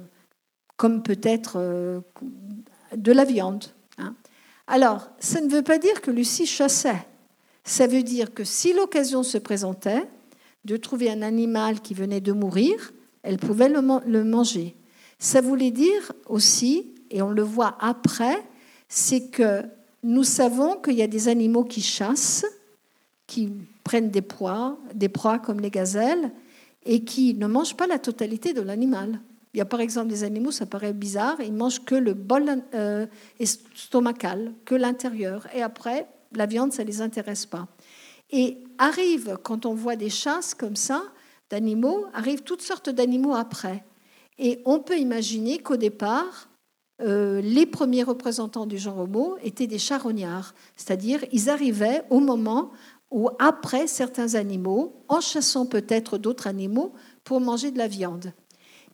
comme 0.77 1.03
peut-être 1.03 1.55
euh, 1.57 2.01
de 2.97 3.13
la 3.13 3.25
viande. 3.25 3.65
Alors, 4.67 5.09
ça 5.21 5.41
ne 5.41 5.49
veut 5.49 5.63
pas 5.63 5.79
dire 5.79 6.01
que 6.01 6.11
Lucie 6.11 6.47
chassait. 6.47 7.07
Ça 7.65 7.87
veut 7.87 8.03
dire 8.03 8.35
que 8.35 8.45
si 8.45 8.73
l'occasion 8.73 9.23
se 9.23 9.39
présentait 9.39 10.05
de 10.65 10.77
trouver 10.77 11.11
un 11.11 11.23
animal 11.23 11.81
qui 11.81 11.95
venait 11.95 12.21
de 12.21 12.33
mourir, 12.33 12.93
elle 13.23 13.39
pouvait 13.39 13.69
le, 13.69 13.81
le 14.07 14.25
manger. 14.25 14.75
Ça 15.19 15.41
voulait 15.41 15.71
dire 15.71 16.13
aussi, 16.27 16.95
et 17.11 17.23
on 17.23 17.31
le 17.31 17.43
voit 17.43 17.77
après, 17.81 18.43
c'est 18.89 19.29
que 19.29 19.63
nous 20.03 20.25
savons 20.25 20.77
qu'il 20.77 20.95
y 20.95 21.03
a 21.03 21.09
des 21.09 21.29
animaux 21.29 21.65
qui 21.65 21.81
chassent, 21.81 22.47
qui 23.27 23.53
prennent 23.83 24.11
des 24.11 24.23
proies, 24.23 24.79
des 24.95 25.09
proies 25.09 25.39
comme 25.39 25.61
les 25.61 25.71
gazelles, 25.71 26.31
et 26.85 27.05
qui 27.05 27.35
ne 27.35 27.47
mangent 27.47 27.77
pas 27.77 27.87
la 27.87 27.99
totalité 27.99 28.53
de 28.53 28.61
l'animal. 28.61 29.21
Il 29.57 29.61
y 29.61 29.63
a 29.63 29.65
par 29.65 29.81
exemple 29.81 30.09
des 30.09 30.23
animaux, 30.23 30.51
ça 30.51 30.67
paraît 30.67 30.93
bizarre, 30.93 31.41
ils 31.41 31.51
mangent 31.51 31.83
que 31.83 31.95
le 31.95 32.13
bol 32.13 32.63
euh, 32.75 33.07
estomacal, 33.41 34.53
que 34.67 34.75
l'intérieur. 34.75 35.47
Et 35.55 35.63
après, 35.63 36.07
la 36.33 36.45
viande, 36.45 36.75
ça 36.75 36.83
ne 36.83 36.89
les 36.89 37.01
intéresse 37.01 37.47
pas. 37.47 37.67
Et 38.29 38.59
arrive, 38.77 39.39
quand 39.43 39.65
on 39.65 39.73
voit 39.73 39.97
des 39.97 40.11
chasses 40.11 40.53
comme 40.53 40.77
ça, 40.77 41.05
d'animaux, 41.49 42.05
arrivent 42.13 42.43
toutes 42.43 42.61
sortes 42.61 42.91
d'animaux 42.91 43.33
après. 43.33 43.83
Et 44.37 44.61
on 44.67 44.79
peut 44.79 44.99
imaginer 44.99 45.57
qu'au 45.57 45.79
départ, 45.79 46.51
euh, 47.01 47.41
les 47.41 47.65
premiers 47.65 48.03
représentants 48.03 48.67
du 48.67 48.77
genre 48.77 48.99
Homo 48.99 49.39
étaient 49.43 49.67
des 49.67 49.79
charognards, 49.79 50.55
c'est-à-dire 50.77 51.25
ils 51.33 51.49
arrivaient 51.49 52.03
au 52.11 52.21
moment 52.21 52.73
ou 53.11 53.31
après 53.39 53.87
certains 53.87 54.35
animaux, 54.35 55.03
en 55.09 55.23
chassant 55.23 55.65
peut-être 55.65 56.19
d'autres 56.19 56.47
animaux 56.47 56.93
pour 57.25 57.41
manger 57.41 57.71
de 57.71 57.79
la 57.79 57.89
viande. 57.89 58.35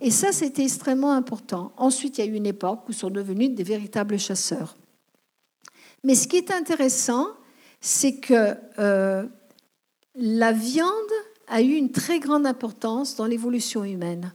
Et 0.04 0.10
ça, 0.10 0.32
c'était 0.32 0.64
extrêmement 0.64 1.12
important. 1.12 1.72
Ensuite, 1.76 2.18
il 2.18 2.24
y 2.24 2.28
a 2.28 2.30
eu 2.30 2.34
une 2.34 2.46
époque 2.46 2.80
où 2.88 2.92
sont 2.92 3.08
devenus 3.08 3.50
des 3.50 3.62
véritables 3.62 4.18
chasseurs. 4.18 4.76
Mais 6.02 6.16
ce 6.16 6.26
qui 6.26 6.36
est 6.36 6.50
intéressant, 6.50 7.28
c'est 7.80 8.16
que 8.16 8.56
euh, 8.80 9.24
la 10.16 10.50
viande 10.50 10.90
a 11.46 11.62
eu 11.62 11.74
une 11.74 11.92
très 11.92 12.18
grande 12.18 12.46
importance 12.46 13.14
dans 13.14 13.26
l'évolution 13.26 13.84
humaine. 13.84 14.34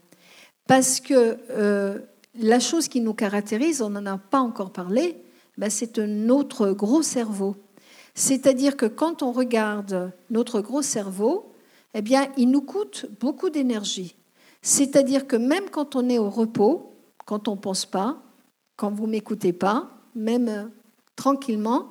Parce 0.69 1.01
que 1.01 1.37
euh, 1.49 1.99
la 2.39 2.61
chose 2.61 2.87
qui 2.87 3.01
nous 3.01 3.13
caractérise, 3.13 3.81
on 3.81 3.89
n'en 3.89 4.05
a 4.05 4.17
pas 4.17 4.39
encore 4.39 4.71
parlé, 4.71 5.21
ben, 5.57 5.69
c'est 5.69 5.97
notre 5.97 6.71
gros 6.71 7.01
cerveau. 7.01 7.57
C'est-à-dire 8.15 8.77
que 8.77 8.85
quand 8.85 9.21
on 9.21 9.33
regarde 9.33 10.13
notre 10.29 10.61
gros 10.61 10.81
cerveau, 10.81 11.51
eh 11.93 12.01
bien, 12.01 12.31
il 12.37 12.51
nous 12.51 12.61
coûte 12.61 13.07
beaucoup 13.19 13.49
d'énergie. 13.49 14.15
C'est-à-dire 14.61 15.27
que 15.27 15.35
même 15.35 15.69
quand 15.69 15.95
on 15.95 16.09
est 16.09 16.17
au 16.17 16.29
repos, 16.29 16.93
quand 17.25 17.47
on 17.47 17.55
ne 17.55 17.59
pense 17.59 17.85
pas, 17.85 18.21
quand 18.75 18.91
vous 18.91 19.05
ne 19.05 19.11
m'écoutez 19.11 19.53
pas, 19.53 19.89
même 20.15 20.47
euh, 20.47 20.63
tranquillement, 21.15 21.89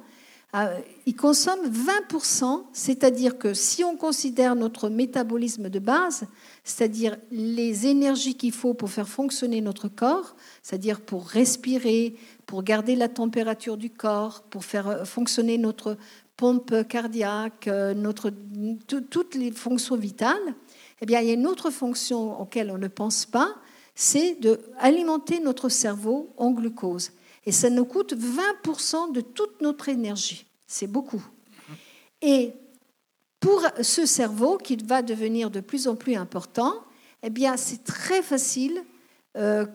euh, 0.54 0.78
il 1.04 1.14
consomme 1.14 1.60
20%, 1.68 2.64
c'est-à-dire 2.72 3.36
que 3.36 3.52
si 3.52 3.84
on 3.84 3.96
considère 3.96 4.54
notre 4.54 4.88
métabolisme 4.88 5.68
de 5.68 5.78
base, 5.78 6.24
c'est-à-dire 6.64 7.16
les 7.30 7.86
énergies 7.86 8.36
qu'il 8.36 8.52
faut 8.52 8.72
pour 8.72 8.88
faire 8.88 9.08
fonctionner 9.08 9.60
notre 9.60 9.88
corps, 9.88 10.34
c'est-à-dire 10.62 11.00
pour 11.00 11.26
respirer, 11.26 12.16
pour 12.46 12.62
garder 12.62 12.96
la 12.96 13.08
température 13.08 13.76
du 13.76 13.90
corps, 13.90 14.42
pour 14.48 14.64
faire 14.64 14.88
euh, 14.88 15.04
fonctionner 15.04 15.58
notre 15.58 15.98
pompe 16.36 16.86
cardiaque, 16.86 17.66
notre, 17.96 18.30
toutes 19.10 19.34
les 19.34 19.50
fonctions 19.50 19.96
vitales, 19.96 20.54
eh 21.00 21.06
bien, 21.06 21.20
il 21.20 21.28
y 21.28 21.30
a 21.30 21.34
une 21.34 21.46
autre 21.46 21.70
fonction 21.70 22.40
auquel 22.40 22.70
on 22.70 22.78
ne 22.78 22.88
pense 22.88 23.26
pas, 23.26 23.54
c'est 23.94 24.34
d'alimenter 24.34 25.40
notre 25.40 25.68
cerveau 25.68 26.32
en 26.36 26.50
glucose. 26.50 27.12
Et 27.44 27.52
ça 27.52 27.70
nous 27.70 27.84
coûte 27.84 28.14
20% 28.14 29.12
de 29.12 29.20
toute 29.20 29.60
notre 29.62 29.88
énergie. 29.88 30.46
C'est 30.66 30.86
beaucoup. 30.86 31.24
Et 32.20 32.52
pour 33.40 33.62
ce 33.80 34.06
cerveau 34.06 34.58
qui 34.58 34.76
va 34.76 35.02
devenir 35.02 35.50
de 35.50 35.60
plus 35.60 35.86
en 35.86 35.96
plus 35.96 36.16
important, 36.16 36.74
eh 37.22 37.30
bien, 37.30 37.56
c'est 37.56 37.84
très 37.84 38.22
facile 38.22 38.82
euh, 39.36 39.66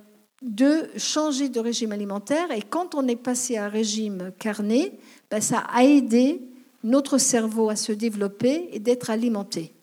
de 0.41 0.89
changer 0.97 1.49
de 1.49 1.59
régime 1.59 1.91
alimentaire. 1.91 2.51
Et 2.51 2.61
quand 2.61 2.95
on 2.95 3.07
est 3.07 3.15
passé 3.15 3.57
à 3.57 3.65
un 3.65 3.69
régime 3.69 4.31
carné, 4.39 4.99
ben, 5.29 5.39
ça 5.39 5.59
a 5.59 5.83
aidé 5.83 6.41
notre 6.83 7.17
cerveau 7.17 7.69
à 7.69 7.75
se 7.75 7.91
développer 7.91 8.69
et 8.71 8.79
d'être 8.79 9.09
alimenté. 9.09 9.73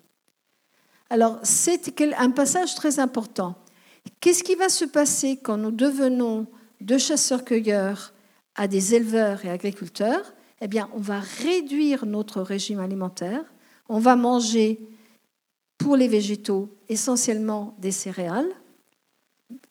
Alors, 1.11 1.39
c'est 1.43 2.01
un 2.19 2.31
passage 2.31 2.75
très 2.75 2.99
important. 2.99 3.55
Qu'est-ce 4.21 4.45
qui 4.45 4.55
va 4.55 4.69
se 4.69 4.85
passer 4.85 5.39
quand 5.43 5.57
nous 5.57 5.71
devenons 5.71 6.47
de 6.81 6.99
chasseurs-cueilleurs 6.99 8.13
à 8.55 8.69
des 8.69 8.95
éleveurs 8.95 9.45
et 9.45 9.51
agriculteurs? 9.51 10.35
Eh 10.61 10.69
bien, 10.69 10.89
on 10.95 11.01
va 11.01 11.21
réduire 11.21 12.05
notre 12.05 12.43
régime 12.43 12.81
alimentaire. 12.81 13.45
On 13.89 14.01
va 14.01 14.17
manger 14.17 14.81
pour 15.79 15.97
les 15.97 16.09
végétaux 16.09 16.69
essentiellement 16.89 17.75
des 17.79 17.93
céréales 17.93 18.51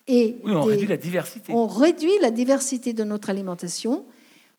et 0.07 0.37
on 0.43 0.61
réduit 0.61 0.87
la 0.87 0.97
diversité. 0.97 1.53
On 1.53 1.67
réduit 1.67 2.17
la 2.21 2.31
diversité 2.31 2.93
de 2.93 3.03
notre 3.03 3.29
alimentation. 3.29 4.05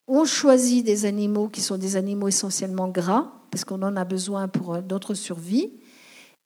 On 0.07 0.25
choisit 0.25 0.85
des 0.85 1.07
animaux 1.07 1.49
qui 1.49 1.61
sont 1.61 1.79
des 1.79 1.97
animaux 1.97 2.29
essentiellement 2.29 2.89
gras, 2.89 3.33
parce 3.51 3.65
qu'on 3.65 3.83
en 3.83 3.97
a 3.97 4.05
besoin 4.05 4.49
pour 4.49 4.75
euh, 4.75 4.81
notre 4.89 5.15
survie. 5.15 5.73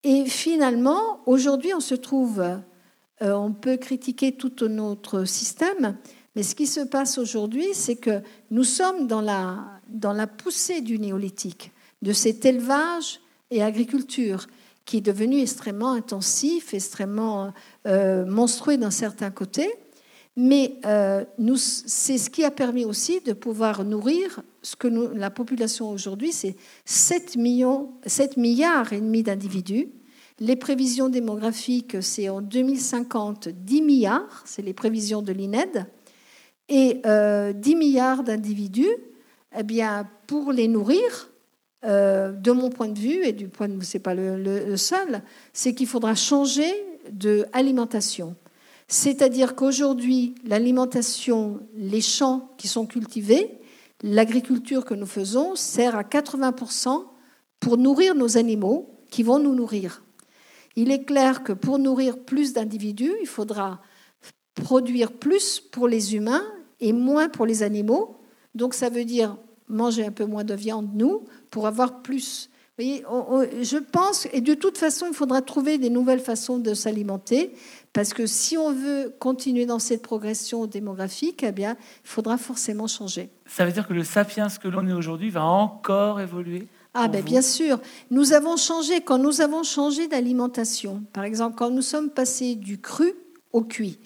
Et 0.04 0.26
finalement, 0.26 1.20
aujourd'hui, 1.26 1.72
on 1.74 1.80
se 1.80 1.94
trouve, 1.94 2.40
euh, 2.40 2.62
on 3.20 3.52
peut 3.52 3.76
critiquer 3.76 4.32
tout 4.32 4.52
notre 4.68 5.24
système, 5.24 5.96
mais 6.34 6.42
ce 6.42 6.54
qui 6.54 6.66
se 6.66 6.80
passe 6.80 7.18
aujourd'hui, 7.18 7.68
c'est 7.72 7.96
que 7.96 8.22
nous 8.50 8.64
sommes 8.64 9.06
dans 9.06 9.20
la, 9.20 9.80
dans 9.88 10.12
la 10.12 10.26
poussée 10.26 10.80
du 10.80 10.98
néolithique, 10.98 11.72
de 12.00 12.12
cet 12.12 12.44
élevage 12.44 13.20
et 13.50 13.62
agriculture 13.62 14.46
qui 14.84 14.96
est 14.96 15.02
devenu 15.02 15.40
extrêmement 15.40 15.92
intensif, 15.92 16.74
extrêmement 16.74 17.52
euh, 17.86 18.24
monstrueux 18.26 18.76
d'un 18.76 18.90
certain 18.90 19.30
côté. 19.30 19.72
Mais 20.36 20.76
euh, 20.86 21.24
c'est 21.56 22.18
ce 22.18 22.30
qui 22.30 22.44
a 22.44 22.50
permis 22.50 22.84
aussi 22.84 23.20
de 23.20 23.32
pouvoir 23.32 23.84
nourrir 23.84 24.42
ce 24.62 24.76
que 24.76 24.88
la 24.88 25.30
population 25.30 25.90
aujourd'hui, 25.90 26.32
c'est 26.32 26.56
7, 26.84 27.36
millions, 27.36 27.92
7 28.06 28.36
milliards 28.36 28.92
et 28.92 29.00
demi 29.00 29.22
d'individus. 29.22 29.88
Les 30.40 30.56
prévisions 30.56 31.08
démographiques, 31.08 32.02
c'est 32.02 32.28
en 32.28 32.40
2050 32.40 33.48
10 33.48 33.82
milliards, 33.82 34.42
c'est 34.46 34.62
les 34.62 34.72
prévisions 34.72 35.20
de 35.20 35.32
l'INED, 35.32 35.86
et 36.68 36.94
10 36.94 37.00
euh, 37.04 37.52
milliards 37.76 38.22
d'individus. 38.22 38.96
Eh 39.56 39.62
bien, 39.62 40.08
pour 40.26 40.50
les 40.52 40.66
nourrir, 40.66 41.28
euh, 41.84 42.30
de 42.30 42.52
mon 42.52 42.70
point 42.70 42.88
de 42.88 42.98
vue, 42.98 43.26
et 43.26 43.32
du 43.32 43.48
point 43.48 43.68
de 43.68 43.74
vue, 43.74 43.84
c'est 43.84 43.98
pas 43.98 44.14
le, 44.14 44.76
seul, 44.76 45.20
c'est 45.52 45.74
qu'il 45.74 45.88
faudra 45.88 46.14
changer 46.14 46.70
d'alimentation. 47.10 48.36
C'est-à-dire 48.92 49.54
qu'aujourd'hui, 49.54 50.34
l'alimentation, 50.44 51.60
les 51.74 52.02
champs 52.02 52.50
qui 52.58 52.68
sont 52.68 52.84
cultivés, 52.84 53.58
l'agriculture 54.02 54.84
que 54.84 54.92
nous 54.92 55.06
faisons 55.06 55.56
sert 55.56 55.96
à 55.96 56.02
80% 56.02 57.06
pour 57.58 57.78
nourrir 57.78 58.14
nos 58.14 58.36
animaux 58.36 59.00
qui 59.10 59.22
vont 59.22 59.38
nous 59.38 59.54
nourrir. 59.54 60.04
Il 60.76 60.90
est 60.90 61.04
clair 61.04 61.42
que 61.42 61.54
pour 61.54 61.78
nourrir 61.78 62.18
plus 62.18 62.52
d'individus, 62.52 63.14
il 63.22 63.26
faudra 63.26 63.80
produire 64.56 65.12
plus 65.12 65.58
pour 65.58 65.88
les 65.88 66.14
humains 66.14 66.44
et 66.78 66.92
moins 66.92 67.30
pour 67.30 67.46
les 67.46 67.62
animaux. 67.62 68.18
Donc 68.54 68.74
ça 68.74 68.90
veut 68.90 69.06
dire 69.06 69.38
manger 69.68 70.04
un 70.04 70.12
peu 70.12 70.26
moins 70.26 70.44
de 70.44 70.52
viande, 70.52 70.90
nous, 70.92 71.24
pour 71.50 71.66
avoir 71.66 72.02
plus. 72.02 72.50
Je 72.82 73.78
pense, 73.78 74.26
et 74.32 74.40
de 74.40 74.54
toute 74.54 74.78
façon, 74.78 75.06
il 75.08 75.14
faudra 75.14 75.42
trouver 75.42 75.78
des 75.78 75.90
nouvelles 75.90 76.20
façons 76.20 76.58
de 76.58 76.74
s'alimenter, 76.74 77.54
parce 77.92 78.14
que 78.14 78.26
si 78.26 78.56
on 78.56 78.72
veut 78.72 79.14
continuer 79.18 79.66
dans 79.66 79.78
cette 79.78 80.02
progression 80.02 80.66
démographique, 80.66 81.42
eh 81.42 81.52
bien, 81.52 81.76
il 82.04 82.08
faudra 82.08 82.38
forcément 82.38 82.86
changer. 82.86 83.30
Ça 83.46 83.64
veut 83.64 83.72
dire 83.72 83.86
que 83.86 83.92
le 83.92 84.04
sapiens 84.04 84.48
que 84.48 84.68
l'on 84.68 84.86
est 84.88 84.92
aujourd'hui 84.92 85.30
va 85.30 85.44
encore 85.44 86.20
évoluer 86.20 86.68
ah 86.94 87.08
ben 87.08 87.24
bien 87.24 87.40
sûr, 87.40 87.80
nous 88.10 88.34
avons 88.34 88.58
changé 88.58 89.00
quand 89.00 89.16
nous 89.16 89.40
avons 89.40 89.62
changé 89.62 90.08
d'alimentation. 90.08 91.02
Par 91.14 91.24
exemple, 91.24 91.56
quand 91.56 91.70
nous 91.70 91.80
sommes 91.80 92.10
passés 92.10 92.54
du 92.54 92.82
cru 92.82 93.14
au 93.54 93.62
cuit, 93.62 93.98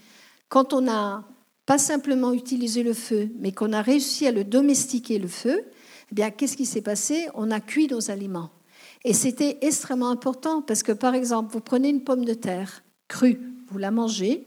quand 0.48 0.72
on 0.72 0.82
n'a 0.82 1.24
pas 1.66 1.78
simplement 1.78 2.32
utilisé 2.32 2.84
le 2.84 2.94
feu, 2.94 3.28
mais 3.40 3.50
qu'on 3.50 3.72
a 3.72 3.82
réussi 3.82 4.24
à 4.28 4.30
le 4.30 4.44
domestiquer 4.44 5.18
le 5.18 5.26
feu, 5.26 5.64
eh 6.12 6.14
bien, 6.14 6.30
qu'est-ce 6.30 6.56
qui 6.56 6.64
s'est 6.64 6.80
passé? 6.80 7.26
On 7.34 7.50
a 7.50 7.58
cuit 7.58 7.88
nos 7.88 8.10
aliments. 8.10 8.50
Et 9.06 9.12
c'était 9.12 9.58
extrêmement 9.60 10.10
important 10.10 10.62
parce 10.62 10.82
que, 10.82 10.90
par 10.90 11.14
exemple, 11.14 11.52
vous 11.52 11.60
prenez 11.60 11.90
une 11.90 12.02
pomme 12.02 12.24
de 12.24 12.34
terre 12.34 12.82
crue, 13.06 13.40
vous 13.70 13.78
la 13.78 13.92
mangez, 13.92 14.44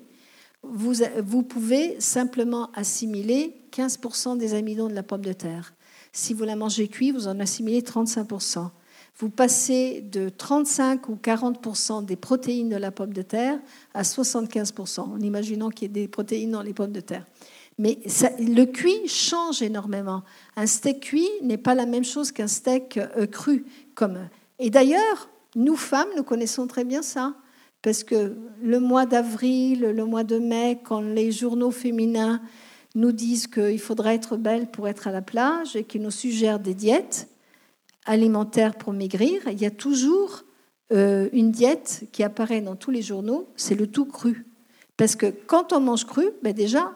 vous, 0.63 1.43
pouvez 1.43 1.95
simplement 2.01 2.69
assimiler 2.73 3.55
15% 3.71 4.37
des 4.37 4.53
amidons 4.55 4.89
de 4.89 4.93
la 4.93 5.01
pomme 5.01 5.23
de 5.23 5.31
terre. 5.31 5.73
Si 6.11 6.33
vous 6.33 6.43
la 6.43 6.57
mangez 6.57 6.89
cuite, 6.89 7.15
vous 7.15 7.29
en 7.29 7.39
assimilez 7.39 7.79
35%. 7.79 8.69
vous 9.17 9.29
passez 9.29 10.01
de 10.01 10.27
35 10.27 11.07
ou 11.07 11.15
40% 11.15 12.03
des 12.03 12.17
protéines 12.17 12.67
de 12.67 12.75
la 12.75 12.91
pomme 12.91 13.13
de 13.13 13.21
terre 13.21 13.57
à 13.93 14.01
75% 14.01 14.99
en 14.99 15.21
imaginant 15.21 15.69
qu'il 15.69 15.83
y 15.83 15.85
ait 15.85 16.03
des 16.03 16.09
protéines 16.09 16.51
dans 16.51 16.63
les 16.63 16.73
pommes 16.73 16.91
de 16.91 16.99
terre. 16.99 17.25
Mais 17.77 17.97
le 18.39 18.65
cuit 18.65 19.07
change 19.07 19.61
énormément. 19.61 20.23
Un 20.57 20.67
steak 20.67 20.99
cuit 20.99 21.29
n'est 21.43 21.57
pas 21.57 21.75
la 21.75 21.85
même 21.85 22.03
chose 22.03 22.33
qu'un 22.33 22.49
steak 22.49 22.97
euh, 22.97 23.25
cru. 23.25 23.65
Comme... 23.95 24.19
Et 24.59 24.69
d'ailleurs, 24.69 25.29
nous 25.55 25.75
femmes, 25.75 26.09
nous 26.15 26.23
connaissons 26.23 26.67
très 26.67 26.83
bien 26.83 27.01
ça. 27.01 27.33
Parce 27.81 28.03
que 28.03 28.35
le 28.61 28.79
mois 28.79 29.05
d'avril, 29.05 29.81
le 29.81 30.05
mois 30.05 30.25
de 30.25 30.37
mai, 30.37 30.79
quand 30.83 30.99
les 30.99 31.31
journaux 31.31 31.71
féminins 31.71 32.41
nous 32.95 33.13
disent 33.13 33.47
qu'il 33.47 33.79
faudrait 33.79 34.15
être 34.15 34.35
belle 34.35 34.69
pour 34.69 34.87
être 34.87 35.07
à 35.07 35.11
la 35.11 35.21
plage 35.21 35.75
et 35.75 35.85
qu'ils 35.85 36.01
nous 36.01 36.11
suggèrent 36.11 36.59
des 36.59 36.73
diètes 36.73 37.29
alimentaires 38.05 38.75
pour 38.75 38.91
maigrir, 38.91 39.41
il 39.47 39.61
y 39.61 39.65
a 39.65 39.71
toujours 39.71 40.43
euh, 40.91 41.29
une 41.31 41.51
diète 41.51 42.09
qui 42.11 42.23
apparaît 42.23 42.61
dans 42.61 42.75
tous 42.75 42.91
les 42.91 43.01
journaux, 43.01 43.47
c'est 43.55 43.75
le 43.75 43.87
tout 43.87 44.05
cru. 44.05 44.45
Parce 44.97 45.15
que 45.15 45.27
quand 45.27 45.71
on 45.71 45.79
mange 45.79 46.05
cru, 46.05 46.25
ben 46.43 46.51
déjà, 46.51 46.93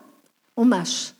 on 0.57 0.65
mâche. 0.65 1.13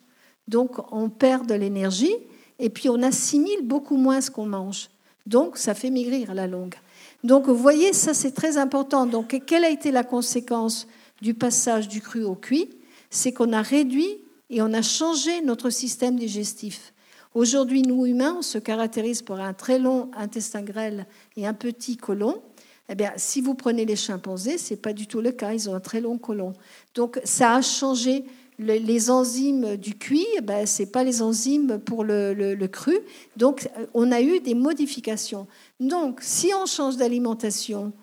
Donc 0.48 0.91
on 0.91 1.10
perd 1.10 1.48
de 1.48 1.54
l'énergie 1.54 2.16
et 2.60 2.70
puis 2.70 2.89
on 2.89 3.02
assimile 3.02 3.62
beaucoup 3.64 3.96
moins 3.96 4.20
ce 4.20 4.32
qu'on 4.32 4.48
mange. 4.48 4.89
Donc 5.26 5.57
ça 5.57 5.74
fait 5.74 5.89
maigrir 5.89 6.34
la 6.34 6.47
longue. 6.47 6.76
Donc 7.24 7.47
vous 7.47 7.55
voyez, 7.55 7.93
ça 7.93 8.13
c'est 8.13 8.32
très 8.32 8.57
important. 8.57 9.05
Donc 9.05 9.41
quelle 9.45 9.63
a 9.63 9.69
été 9.69 9.91
la 9.91 10.03
conséquence 10.03 10.88
du 11.21 11.34
passage 11.34 11.88
du 11.88 12.01
cru 12.01 12.24
au 12.24 12.36
cuit? 12.36 12.69
C'est 13.09 13.32
qu'on 13.32 13.53
a 13.53 13.61
réduit 13.61 14.17
et 14.49 14.61
on 14.61 14.74
a 14.74 14.82
changé 14.82 15.41
notre 15.41 15.69
système 15.69 16.17
digestif. 16.17 16.93
Aujourd'hui, 17.34 17.82
nous 17.82 18.05
humains, 18.05 18.36
on 18.39 18.41
se 18.41 18.59
caractérise 18.59 19.21
par 19.21 19.39
un 19.39 19.53
très 19.53 19.80
long 19.80 20.11
intestin 20.15 20.61
grêle 20.61 21.07
et 21.36 21.47
un 21.47 21.53
petit 21.53 21.97
côlon. 21.97 22.41
Eh 22.89 22.95
bien, 22.95 23.11
si 23.15 23.41
vous 23.41 23.55
prenez 23.55 23.86
les 23.86 23.95
chimpanzés, 23.95 24.57
ce 24.57 24.74
n'est 24.74 24.80
pas 24.80 24.93
du 24.93 25.07
tout 25.07 25.21
le 25.21 25.32
cas, 25.32 25.53
ils 25.53 25.69
ont 25.69 25.74
un 25.74 25.80
très 25.80 26.01
long 26.01 26.17
côlon. 26.17 26.53
Donc 26.93 27.19
ça 27.24 27.55
a 27.55 27.61
changé 27.61 28.26
les 28.60 29.10
enzymes 29.10 29.78
du 29.78 29.95
cuit, 29.95 30.28
ben, 30.43 30.66
ce 30.66 30.84
n'est 30.84 30.89
pas 30.89 31.04
les 31.04 31.22
enzymes 31.22 31.80
pour 31.80 32.04
le, 32.04 32.68
cru. 32.68 32.97
Donc, 33.38 33.70
on 33.93 34.12
a 34.12 34.22
eu 34.22 34.39
des 34.39 34.54
modifications. 34.54 35.47
Donc, 35.80 36.20
si 36.22 36.51
on 36.60 36.66
change 36.66 36.97
d'alimentation, 36.97 37.93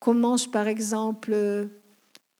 qu'on 0.00 0.14
mange 0.14 0.50
par 0.50 0.68
exemple 0.68 1.32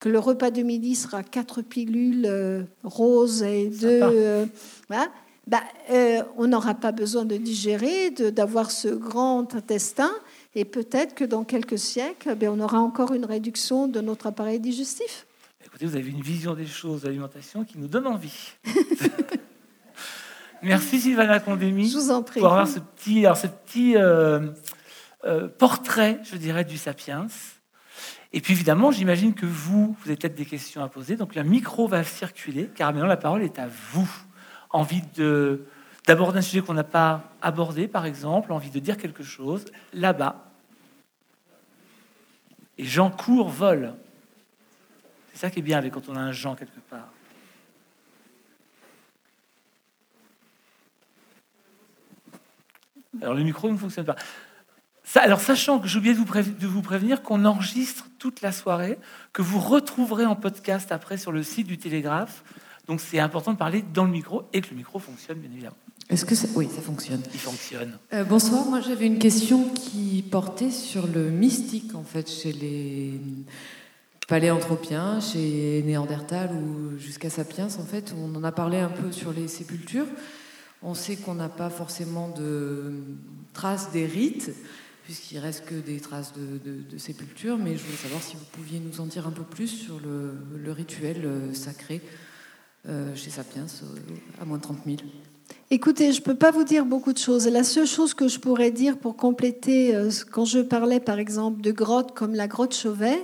que 0.01 0.09
le 0.09 0.19
repas 0.19 0.51
de 0.51 0.62
midi 0.62 0.95
sera 0.95 1.23
quatre 1.23 1.62
pilules 1.62 2.25
euh, 2.27 2.62
roses 2.85 3.43
et 3.43 3.69
deux, 3.69 4.01
euh, 4.03 4.47
ben, 4.89 5.61
euh, 5.91 6.23
on 6.37 6.47
n'aura 6.47 6.75
pas 6.75 6.93
besoin 6.93 7.25
de 7.25 7.37
digérer, 7.37 8.11
d'avoir 8.11 8.71
ce 8.71 8.89
grand 8.89 9.55
intestin. 9.55 10.11
Et 10.55 10.64
peut-être 10.64 11.14
que 11.14 11.25
dans 11.25 11.45
quelques 11.45 11.79
siècles, 11.79 12.35
ben, 12.35 12.51
on 12.51 12.61
aura 12.61 12.81
encore 12.81 13.12
une 13.12 13.25
réduction 13.25 13.89
de 13.89 14.01
notre 14.01 14.27
appareil 14.27 14.61
digestif 14.61 15.27
vous 15.87 15.97
avez 15.97 16.11
une 16.11 16.20
vision 16.20 16.55
des 16.55 16.66
choses 16.66 17.03
de 17.03 17.07
l'alimentation 17.07 17.64
qui 17.64 17.79
nous 17.79 17.89
donne 17.89 18.07
envie. 18.07 18.53
Merci 20.62 21.01
Sylvana 21.01 21.39
Condémy. 21.39 21.89
Je 21.89 21.97
vous 21.97 22.11
en 22.11 22.22
prie. 22.22 22.41
Pour 22.41 22.51
avoir 22.51 22.66
ce 22.66 22.81
petit, 22.81 23.24
alors 23.24 23.37
ce 23.37 23.47
petit 23.47 23.97
euh, 23.97 24.51
euh, 25.24 25.49
portrait, 25.49 26.18
je 26.24 26.37
dirais, 26.37 26.64
du 26.64 26.76
sapiens. 26.76 27.29
Et 28.33 28.41
puis 28.41 28.55
évidemment, 28.55 28.91
j'imagine 28.91 29.35
que 29.35 29.47
vous, 29.47 29.97
vous 30.01 30.09
avez 30.09 30.16
peut-être 30.16 30.35
des 30.35 30.47
questions 30.47 30.83
à 30.83 30.89
poser. 30.89 31.16
Donc 31.16 31.35
le 31.35 31.45
micro 31.45 31.87
va 31.87 32.03
circuler, 32.03 32.68
car 32.74 32.93
maintenant 32.93 33.07
la 33.07 33.16
parole 33.16 33.43
est 33.43 33.59
à 33.59 33.68
vous. 33.93 34.11
Envie 34.70 35.03
de 35.16 35.64
d'aborder 36.07 36.39
un 36.39 36.43
sujet 36.43 36.62
qu'on 36.62 36.74
n'a 36.74 36.85
pas 36.85 37.31
abordé, 37.43 37.87
par 37.87 38.07
exemple, 38.07 38.53
envie 38.53 38.70
de 38.70 38.79
dire 38.79 38.97
quelque 38.97 39.22
chose, 39.22 39.66
là-bas. 39.93 40.51
Et 42.79 42.85
Jean 42.85 43.11
court, 43.11 43.51
vole. 43.51 43.93
C'est 45.39 45.47
ça 45.47 45.51
qui 45.53 45.61
est 45.61 45.62
bien 45.62 45.78
avec 45.78 45.93
quand 45.93 46.09
on 46.09 46.16
a 46.16 46.20
un 46.20 46.32
Jean 46.32 46.57
quelque 46.57 46.80
part. 46.91 47.12
Alors 53.22 53.34
le 53.34 53.45
micro 53.45 53.70
ne 53.70 53.76
fonctionne 53.76 54.05
pas. 54.05 54.16
Ça, 55.05 55.20
alors 55.20 55.41
sachant 55.41 55.78
que 55.78 55.86
j'ai 55.86 55.99
oublié 55.99 56.12
de 56.12 56.18
vous, 56.18 56.24
de 56.24 56.66
vous 56.66 56.82
prévenir 56.82 57.22
qu'on 57.22 57.45
enregistre 57.45 58.09
toute 58.18 58.41
la 58.41 58.51
soirée, 58.51 58.99
que 59.32 59.41
vous 59.41 59.61
retrouverez 59.61 60.26
en 60.26 60.34
podcast 60.34 60.91
après 60.91 61.16
sur 61.16 61.30
le 61.30 61.45
site 61.45 61.68
du 61.68 61.78
Télégraphe. 61.78 62.43
Donc 62.89 63.01
c'est 63.01 63.20
important 63.20 63.53
de 63.53 63.59
parler 63.59 63.84
dans 63.95 64.07
le 64.07 64.11
micro 64.11 64.43
et 64.53 64.61
que 64.61 64.70
le 64.70 64.76
micro 64.76 64.99
fonctionne 64.99 65.39
bien 65.39 65.53
évidemment. 65.53 65.76
Est-ce 66.09 66.24
que 66.24 66.34
ça... 66.34 66.49
oui, 66.57 66.68
ça 66.68 66.82
fonctionne 66.82 67.22
Il 67.32 67.39
fonctionne. 67.39 67.97
Euh, 68.12 68.24
bonsoir. 68.24 68.64
Moi 68.64 68.80
j'avais 68.80 69.07
une 69.07 69.20
question 69.20 69.68
qui 69.68 70.24
portait 70.28 70.72
sur 70.72 71.07
le 71.07 71.30
mystique 71.30 71.95
en 71.95 72.03
fait 72.03 72.28
chez 72.28 72.51
les 72.51 73.20
paléanthropien, 74.29 75.20
chez 75.20 75.83
Néandertal 75.85 76.51
ou 76.53 76.99
jusqu'à 76.99 77.31
Sapiens, 77.31 77.66
en 77.66 77.85
fait, 77.85 78.14
on 78.16 78.37
en 78.37 78.45
a 78.45 78.53
parlé 78.53 78.79
un 78.79 78.91
peu 78.91 79.11
sur 79.11 79.33
les 79.33 79.49
sépultures. 79.49 80.07
On 80.83 80.95
sait 80.95 81.16
qu'on 81.16 81.35
n'a 81.35 81.49
pas 81.49 81.70
forcément 81.70 82.29
de 82.29 82.93
traces 83.55 83.91
des 83.91 84.07
rites, 84.07 84.53
puisqu'il 85.03 85.39
reste 85.39 85.64
que 85.64 85.74
des 85.74 85.99
traces 85.99 86.35
de, 86.35 86.99
sépultures, 86.99 87.57
mais 87.57 87.74
je 87.76 87.83
voulais 87.83 87.97
savoir 87.97 88.22
si 88.22 88.37
vous 88.37 88.45
pouviez 88.53 88.79
nous 88.79 89.01
en 89.01 89.07
dire 89.07 89.26
un 89.26 89.31
peu 89.31 89.43
plus 89.43 89.66
sur 89.66 89.99
le, 89.99 90.72
rituel 90.72 91.24
euh, 91.24 91.55
sacré 91.55 92.03
euh, 92.87 93.14
chez 93.16 93.31
Sapiens, 93.31 93.64
euh, 93.83 94.43
à 94.43 94.45
moins 94.45 94.59
de 94.59 94.62
30 94.62 94.81
000. 94.85 94.99
Écoutez, 95.70 96.12
je 96.12 96.20
ne 96.20 96.24
peux 96.24 96.35
pas 96.35 96.51
vous 96.51 96.64
dire 96.64 96.85
beaucoup 96.85 97.14
de 97.14 97.18
choses. 97.18 97.49
La 97.49 97.64
seule 97.64 97.87
chose 97.87 98.12
que 98.12 98.29
je 98.29 98.39
pourrais 98.39 98.70
dire 98.70 98.99
pour 98.99 99.16
compléter, 99.16 99.95
quand 100.31 100.45
je 100.45 100.61
parlais 100.61 101.01
par 101.01 101.18
exemple 101.18 101.62
de 101.62 101.72
grottes 101.72 102.14
comme 102.14 102.35
la 102.35 102.47
grotte 102.47 102.74
Chauvet, 102.74 103.18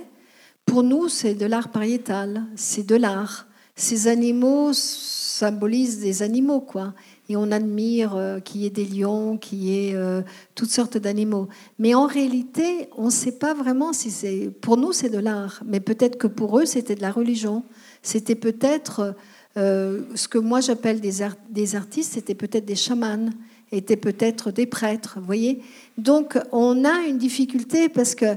pour 0.65 0.83
nous, 0.83 1.09
c'est 1.09 1.35
de 1.35 1.45
l'art 1.45 1.69
pariétal, 1.69 2.43
c'est 2.55 2.85
de 2.85 2.95
l'art. 2.95 3.47
Ces 3.75 4.07
animaux 4.07 4.71
symbolisent 4.73 5.99
des 5.99 6.23
animaux, 6.23 6.61
quoi. 6.61 6.93
Et 7.27 7.35
on 7.35 7.51
admire 7.51 8.15
euh, 8.15 8.39
qu'il 8.39 8.61
y 8.61 8.65
ait 8.65 8.69
des 8.69 8.85
lions, 8.85 9.37
qu'il 9.37 9.63
y 9.63 9.89
ait 9.89 9.95
euh, 9.95 10.21
toutes 10.53 10.69
sortes 10.69 10.97
d'animaux. 10.97 11.49
Mais 11.79 11.93
en 11.93 12.05
réalité, 12.05 12.89
on 12.97 13.05
ne 13.05 13.09
sait 13.09 13.33
pas 13.33 13.53
vraiment 13.53 13.93
si 13.93 14.11
c'est. 14.11 14.49
Pour 14.61 14.77
nous, 14.77 14.93
c'est 14.93 15.09
de 15.09 15.17
l'art. 15.17 15.61
Mais 15.65 15.79
peut-être 15.79 16.17
que 16.17 16.27
pour 16.27 16.59
eux, 16.59 16.65
c'était 16.65 16.95
de 16.95 17.01
la 17.01 17.11
religion. 17.11 17.63
C'était 18.01 18.35
peut-être 18.35 19.15
euh, 19.57 20.01
ce 20.13 20.27
que 20.27 20.37
moi 20.37 20.61
j'appelle 20.61 20.99
des, 21.01 21.25
des 21.49 21.75
artistes, 21.75 22.13
c'était 22.13 22.35
peut-être 22.35 22.65
des 22.65 22.75
chamans, 22.75 23.29
étaient 23.71 23.97
peut-être 23.97 24.51
des 24.51 24.65
prêtres. 24.65 25.15
Vous 25.19 25.25
voyez 25.25 25.61
Donc, 25.97 26.37
on 26.51 26.85
a 26.85 27.07
une 27.07 27.17
difficulté 27.17 27.89
parce 27.89 28.15
que 28.15 28.35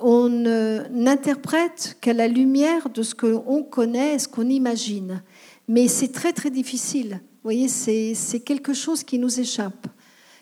on 0.00 0.28
n'interprète 0.28 1.96
qu'à 2.00 2.12
la 2.12 2.28
lumière 2.28 2.88
de 2.90 3.02
ce 3.02 3.14
qu'on 3.14 3.62
connaît, 3.62 4.18
ce 4.18 4.28
qu'on 4.28 4.48
imagine. 4.48 5.22
Mais 5.66 5.88
c'est 5.88 6.12
très 6.12 6.32
très 6.32 6.50
difficile. 6.50 7.20
Vous 7.22 7.54
voyez, 7.54 7.68
c'est 7.68 8.40
quelque 8.40 8.72
chose 8.72 9.04
qui 9.04 9.18
nous 9.18 9.40
échappe. 9.40 9.86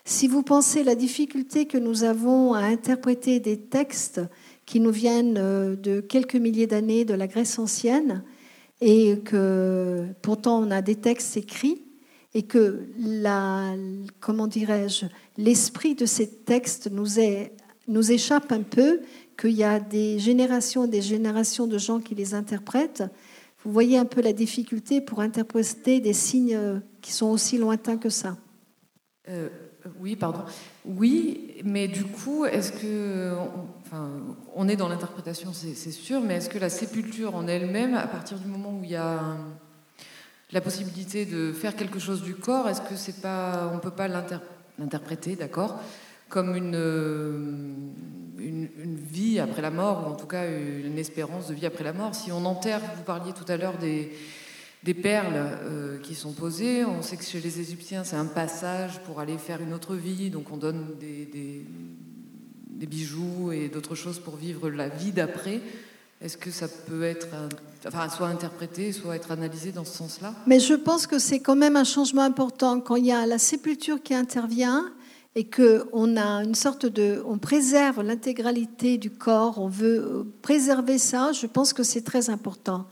Si 0.05 0.29
vous 0.29 0.43
pensez 0.43 0.85
la 0.85 0.95
difficulté 0.95 1.67
que 1.67 1.79
nous 1.79 2.05
avons 2.05 2.55
à 2.55 2.61
interpréter 2.61 3.41
des 3.41 3.59
textes 3.59 4.21
qui 4.65 4.79
nous 4.79 4.93
viennent 4.93 5.37
euh, 5.37 5.75
de 5.75 6.01
quelques 6.01 6.37
milliers 6.37 6.69
d'années 6.69 7.05
de 7.05 7.15
la 7.15 7.27
Grèce 7.27 7.59
ancienne, 7.59 8.23
et 8.81 9.19
que 9.25 10.07
pourtant 10.23 10.63
on 10.63 10.71
a 10.71 10.83
des 10.83 10.95
textes 10.97 11.37
écrits, 11.37 11.83
et 12.35 12.43
que 12.43 12.87
la, 12.99 13.75
comment 14.21 14.47
dirais-je, 14.47 15.07
l'esprit 15.39 15.95
de 15.95 16.07
ces 16.07 16.29
textes 16.29 16.89
nous, 16.91 17.19
est, 17.19 17.53
nous 17.89 18.13
échappe 18.13 18.53
un 18.53 18.63
peu, 18.63 19.01
qu'il 19.39 19.53
y 19.53 19.65
a 19.65 19.81
des 19.81 20.19
générations 20.19 20.85
et 20.85 20.89
des 20.89 21.03
générations 21.03 21.67
de 21.67 21.79
gens 21.79 22.01
qui 22.01 22.15
les 22.15 22.35
interprètent, 22.35 23.05
vous 23.65 23.73
voyez 23.73 23.99
un 23.99 24.05
peu 24.05 24.21
la 24.23 24.33
difficulté 24.33 25.01
pour 25.01 25.21
interpréter 25.21 26.01
des 26.01 26.13
signes 26.13 26.81
qui 27.01 27.13
sont 27.13 27.27
aussi 27.27 27.59
lointains 27.59 27.97
que 27.97 28.11
ça. 28.11 28.37
Euh, 29.29 29.49
oui, 30.01 30.17
pardon. 30.17 30.41
Oui, 30.85 31.55
mais 31.65 31.89
du 31.89 32.05
coup, 32.05 32.45
est-ce 32.45 32.73
que. 32.73 33.35
enfin, 33.85 34.09
on 34.55 34.69
est 34.69 34.77
dans 34.77 34.89
l'interprétation, 34.89 35.53
c'est 35.53 35.91
sûr, 35.91 36.21
mais 36.21 36.37
est-ce 36.37 36.49
que 36.49 36.59
la 36.59 36.71
sépulture 36.71 37.35
en 37.35 37.47
elle-même, 37.47 37.95
à 37.95 38.07
partir 38.07 38.39
du 38.39 38.47
moment 38.47 38.77
où 38.79 38.85
il 38.85 38.91
y 38.91 38.97
a 38.97 39.37
la 40.53 40.61
possibilité 40.61 41.27
de 41.27 41.53
faire 41.53 41.75
quelque 41.75 41.99
chose 41.99 42.23
du 42.23 42.35
corps, 42.35 42.69
est-ce 42.69 42.83
que 42.83 42.97
c'est 42.97 43.21
pas. 43.21 43.69
On 43.73 43.77
ne 43.77 43.81
peut 43.81 43.91
pas 43.91 44.09
l'interpréter, 44.09 45.37
d'accord, 45.37 45.81
comme 46.29 46.55
une 46.57 47.93
une, 48.49 48.97
vie 48.97 49.39
après 49.39 49.63
la 49.63 49.71
mort, 49.71 50.07
ou 50.07 50.13
en 50.13 50.15
tout 50.15 50.27
cas 50.27 50.45
une 50.49 50.99
espérance 50.99 51.49
de 51.49 51.55
vie 51.55 51.67
après 51.67 51.85
la 51.85 51.93
mort. 51.93 52.15
Si 52.15 52.33
on 52.33 52.45
enterre, 52.45 52.81
vous 52.97 53.03
parliez 53.03 53.33
tout 53.33 53.51
à 53.51 53.57
l'heure 53.57 53.79
des, 53.79 54.13
des 54.83 54.95
perles 54.95 55.35
euh, 55.37 55.99
qui 55.99 56.15
sont 56.15 56.33
posées, 56.33 56.85
on 56.85 57.03
sait 57.03 57.17
que 57.17 57.25
chez 57.25 57.41
les 57.41 57.61
Égyptiens, 57.61 58.05
c'est 58.05 58.17
un 58.17 58.27
passage 58.27 59.01
pour 59.01 59.21
aller 59.21 59.37
faire 59.37 59.61
une 59.61 59.75
autre 59.75 59.97
vie, 59.97 60.31
donc 60.31 60.53
on 60.53 60.57
donne 60.57 60.95
des, 61.01 61.27
des, 61.27 62.87
bijoux 62.87 63.51
et 63.53 63.69
d'autres 63.69 63.97
choses 63.97 64.21
pour 64.21 64.37
vivre 64.37 64.71
la 64.71 64.89
vie 64.89 65.11
d'après. 65.11 65.61
Est-ce 66.21 66.37
que 66.37 66.51
ça 66.51 66.69
peut 66.69 67.03
être, 67.03 67.27
enfin, 67.87 68.09
soit 68.09 68.29
interprété, 68.29 68.93
soit 68.93 69.17
être 69.17 69.33
analysé 69.33 69.73
dans 69.73 69.85
ce 69.85 69.97
sens-là? 69.97 70.35
Mais 70.47 70.61
je 70.61 70.75
pense 70.75 71.07
que 71.07 71.19
c'est 71.19 71.41
quand 71.41 71.57
même 71.57 71.77
un 71.77 71.85
changement 71.85 72.23
important 72.23 72.81
quand 72.81 72.97
il 72.97 73.07
y 73.07 73.13
a 73.13 73.27
la 73.27 73.39
sépulture 73.39 74.03
qui 74.03 74.15
intervient 74.15 74.85
et 75.37 75.45
qu'on 75.45 76.17
a 76.17 76.43
une 76.43 76.55
sorte 76.55 76.87
de, 76.87 77.23
on 77.27 77.37
préserve 77.37 78.03
l'intégralité 78.03 78.97
du 78.97 79.11
corps, 79.11 79.59
on 79.59 79.69
veut 79.69 79.99
euh, 79.99 80.25
préserver 80.41 80.97
ça, 80.97 81.31
je 81.33 81.47
pense 81.47 81.75
que 81.75 81.83
c'est 81.83 82.01
très 82.01 82.31
important. 82.31 82.87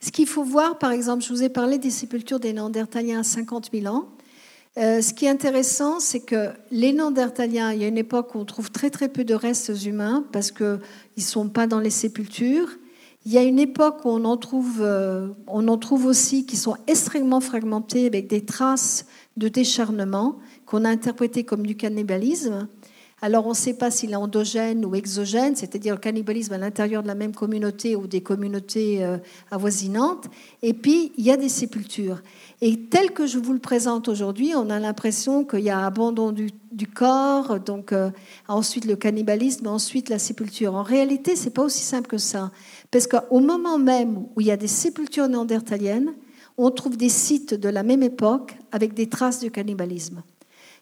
Ce 0.00 0.10
qu'il 0.10 0.26
faut 0.26 0.42
voir, 0.42 0.78
par 0.78 0.92
exemple, 0.92 1.22
je 1.22 1.28
vous 1.28 1.42
ai 1.42 1.50
parlé 1.50 1.76
des 1.76 1.90
sépultures 1.90 2.40
des 2.40 2.54
Néandertaliens 2.54 3.20
à 3.20 3.22
50 3.22 3.68
000 3.70 3.94
ans. 3.94 4.08
Euh, 4.78 5.02
ce 5.02 5.12
qui 5.12 5.26
est 5.26 5.28
intéressant, 5.28 6.00
c'est 6.00 6.20
que 6.20 6.48
les 6.70 6.94
Néandertaliens, 6.94 7.72
il 7.74 7.82
y 7.82 7.84
a 7.84 7.88
une 7.88 7.98
époque 7.98 8.34
où 8.34 8.38
on 8.38 8.46
trouve 8.46 8.70
très 8.70 8.88
très 8.88 9.10
peu 9.10 9.24
de 9.24 9.34
restes 9.34 9.84
humains 9.84 10.24
parce 10.32 10.50
qu'ils 10.50 10.80
ne 11.18 11.22
sont 11.22 11.50
pas 11.50 11.66
dans 11.66 11.80
les 11.80 11.90
sépultures. 11.90 12.70
Il 13.26 13.32
y 13.32 13.36
a 13.36 13.42
une 13.42 13.58
époque 13.58 14.06
où 14.06 14.08
on 14.08 14.24
en 14.24 14.38
trouve, 14.38 14.80
euh, 14.80 15.28
on 15.46 15.68
en 15.68 15.76
trouve 15.76 16.06
aussi 16.06 16.46
qui 16.46 16.56
sont 16.56 16.76
extrêmement 16.86 17.40
fragmentés 17.40 18.06
avec 18.06 18.26
des 18.26 18.46
traces 18.46 19.04
de 19.36 19.48
décharnement 19.48 20.38
qu'on 20.70 20.84
a 20.84 20.88
interprété 20.88 21.42
comme 21.42 21.66
du 21.66 21.76
cannibalisme. 21.76 22.68
Alors 23.22 23.44
on 23.46 23.50
ne 23.50 23.54
sait 23.54 23.74
pas 23.74 23.90
s'il 23.90 24.12
est 24.12 24.16
endogène 24.16 24.84
ou 24.86 24.94
exogène, 24.94 25.56
c'est-à-dire 25.56 25.94
le 25.94 26.00
cannibalisme 26.00 26.52
à 26.52 26.58
l'intérieur 26.58 27.02
de 27.02 27.08
la 27.08 27.16
même 27.16 27.34
communauté 27.34 27.96
ou 27.96 28.06
des 28.06 28.22
communautés 28.22 29.04
euh, 29.04 29.18
avoisinantes. 29.50 30.28
Et 30.62 30.72
puis 30.72 31.12
il 31.18 31.24
y 31.24 31.32
a 31.32 31.36
des 31.36 31.48
sépultures. 31.48 32.22
Et 32.62 32.84
tel 32.84 33.10
que 33.10 33.26
je 33.26 33.38
vous 33.38 33.52
le 33.52 33.58
présente 33.58 34.06
aujourd'hui, 34.08 34.52
on 34.54 34.70
a 34.70 34.78
l'impression 34.78 35.44
qu'il 35.44 35.60
y 35.60 35.70
a 35.70 35.84
abandon 35.84 36.30
du, 36.30 36.52
corps, 36.86 37.58
donc 37.58 37.92
euh, 37.92 38.10
ensuite 38.46 38.84
le 38.84 38.94
cannibalisme, 38.94 39.66
ensuite 39.66 40.08
la 40.08 40.20
sépulture. 40.20 40.76
En 40.76 40.84
réalité, 40.84 41.34
c'est 41.34 41.50
pas 41.50 41.64
aussi 41.64 41.82
simple 41.82 42.08
que 42.08 42.16
ça, 42.18 42.52
parce 42.92 43.08
qu'au 43.08 43.40
moment 43.40 43.76
même 43.76 44.18
où 44.36 44.40
il 44.40 44.46
y 44.46 44.52
a 44.52 44.56
des 44.56 44.68
sépultures 44.68 45.28
néandertaliennes, 45.28 46.14
on 46.56 46.70
trouve 46.70 46.96
des 46.96 47.08
sites 47.08 47.54
de 47.54 47.68
la 47.68 47.82
même 47.82 48.04
époque 48.04 48.56
avec 48.70 48.94
des 48.94 49.08
traces 49.08 49.40
de 49.40 49.48
cannibalisme. 49.48 50.22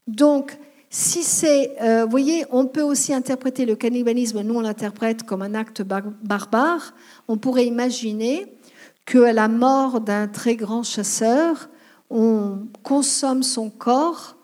Donc, 0.09 0.59
si 0.90 1.22
c'est, 1.22 1.76
euh, 1.82 2.04
vous 2.04 2.11
voyez, 2.11 2.46
on 2.50 2.66
peut 2.66 2.82
aussi 2.82 3.12
interpréter 3.12 3.66
le 3.66 3.76
cannibalisme, 3.76 4.40
nous 4.40 4.54
on 4.54 4.62
l'interprète 4.62 5.22
comme 5.22 5.42
un 5.42 5.54
acte 5.54 5.82
barbare. 5.82 6.94
On 7.28 7.36
pourrait 7.36 7.66
imaginer 7.66 8.56
qu'à 9.04 9.32
la 9.34 9.48
mort 9.48 10.00
d'un 10.00 10.26
très 10.26 10.56
grand 10.56 10.82
chasseur, 10.82 11.68
on 12.09 12.61
consomme 12.82 13.42
son 13.42 13.68
corps 13.68 14.36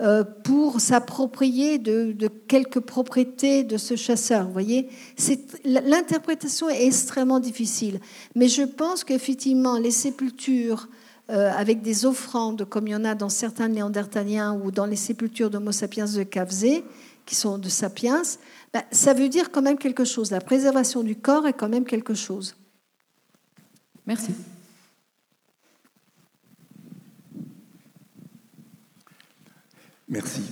euh, 0.00 0.24
pour 0.24 0.80
s'approprier 0.80 1.78
de, 1.78 2.16
quelques 2.48 2.80
propriétés 2.80 3.62
de 3.62 3.76
ce 3.76 3.94
chasseur. 3.94 4.46
Vous 4.46 4.52
voyez, 4.52 4.88
l'interprétation 5.64 6.68
est 6.68 6.84
extrêmement 6.84 7.38
difficile. 7.38 8.00
Mais 8.34 8.48
je 8.48 8.62
pense 8.62 9.04
qu'effectivement, 9.04 9.78
les 9.78 9.92
sépultures 9.92 10.88
euh, 11.30 11.52
avec 11.52 11.82
des 11.82 12.04
offrandes, 12.04 12.64
comme 12.64 12.88
il 12.88 12.90
y 12.90 12.94
en 12.96 13.04
a 13.04 13.14
dans 13.14 13.28
certains 13.28 13.68
néandertaliens 13.68 14.54
ou 14.54 14.70
dans 14.70 14.86
les 14.86 14.96
sépultures 14.96 15.50
d'Homo 15.50 15.70
sapiens 15.70 16.06
de 16.06 16.24
Kavzé, 16.24 16.84
qui 17.24 17.36
sont 17.36 17.58
de 17.58 17.68
sapiens, 17.68 18.22
ben, 18.74 18.82
ça 18.90 19.14
veut 19.14 19.28
dire 19.28 19.52
quand 19.52 19.62
même 19.62 19.78
quelque 19.78 20.04
chose. 20.04 20.30
La 20.30 20.40
préservation 20.40 21.02
du 21.02 21.14
corps 21.14 21.46
est 21.46 21.52
quand 21.52 21.68
même 21.68 21.84
quelque 21.84 22.14
chose. 22.14 22.56
Merci. 24.06 24.32
Merci. 30.08 30.42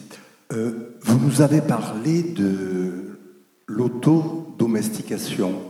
Euh, 0.53 0.97
vous 1.03 1.19
nous 1.19 1.43
avez 1.43 1.61
parlé 1.61 2.23
de 2.23 3.19
l'autodomestication 3.67 5.61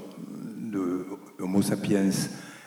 de 0.59 1.07
Homo 1.39 1.63
sapiens. 1.63 2.11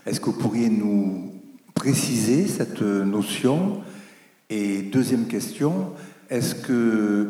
Est-ce 0.06 0.20
que 0.20 0.26
vous 0.26 0.38
pourriez 0.38 0.70
nous 0.70 1.33
préciser 1.74 2.48
cette 2.48 2.82
notion. 2.82 3.82
Et 4.50 4.84
deuxième 4.84 5.28
question, 5.28 5.94
est-ce 6.30 6.56
que 6.56 7.28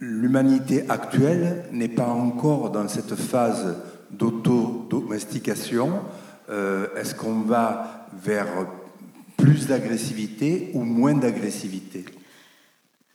l'humanité 0.00 0.84
actuelle 0.88 1.64
n'est 1.72 1.88
pas 1.88 2.08
encore 2.08 2.70
dans 2.70 2.88
cette 2.88 3.14
phase 3.14 3.76
d'autodomestication? 4.10 6.00
Euh, 6.48 6.88
Est-ce 6.96 7.14
qu'on 7.14 7.40
va 7.40 8.08
vers 8.22 8.48
plus 9.36 9.66
d'agressivité 9.66 10.70
ou 10.74 10.82
moins 10.82 11.14
d'agressivité? 11.14 12.04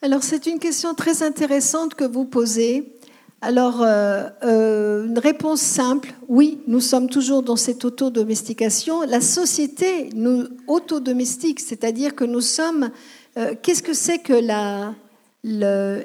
Alors 0.01 0.23
c'est 0.23 0.45
une 0.45 0.59
question 0.59 0.93
très 0.93 1.23
intéressante 1.23 1.95
que 1.95 2.03
vous 2.03 2.25
posez. 2.25 2.94
Alors, 3.41 3.81
euh, 3.81 4.29
euh, 4.43 5.05
une 5.05 5.19
réponse 5.19 5.61
simple, 5.61 6.13
oui, 6.27 6.59
nous 6.67 6.79
sommes 6.79 7.09
toujours 7.09 7.43
dans 7.43 7.55
cette 7.55 7.85
autodomestication. 7.85 9.01
La 9.01 9.21
société 9.21 10.09
nous 10.15 10.45
autodomestique, 10.67 11.59
c'est-à-dire 11.59 12.15
que 12.15 12.23
nous 12.23 12.41
sommes... 12.41 12.89
Euh, 13.37 13.53
qu'est-ce 13.61 13.83
que 13.83 13.93
c'est 13.93 14.19
que 14.19 14.33
la, 14.33 14.95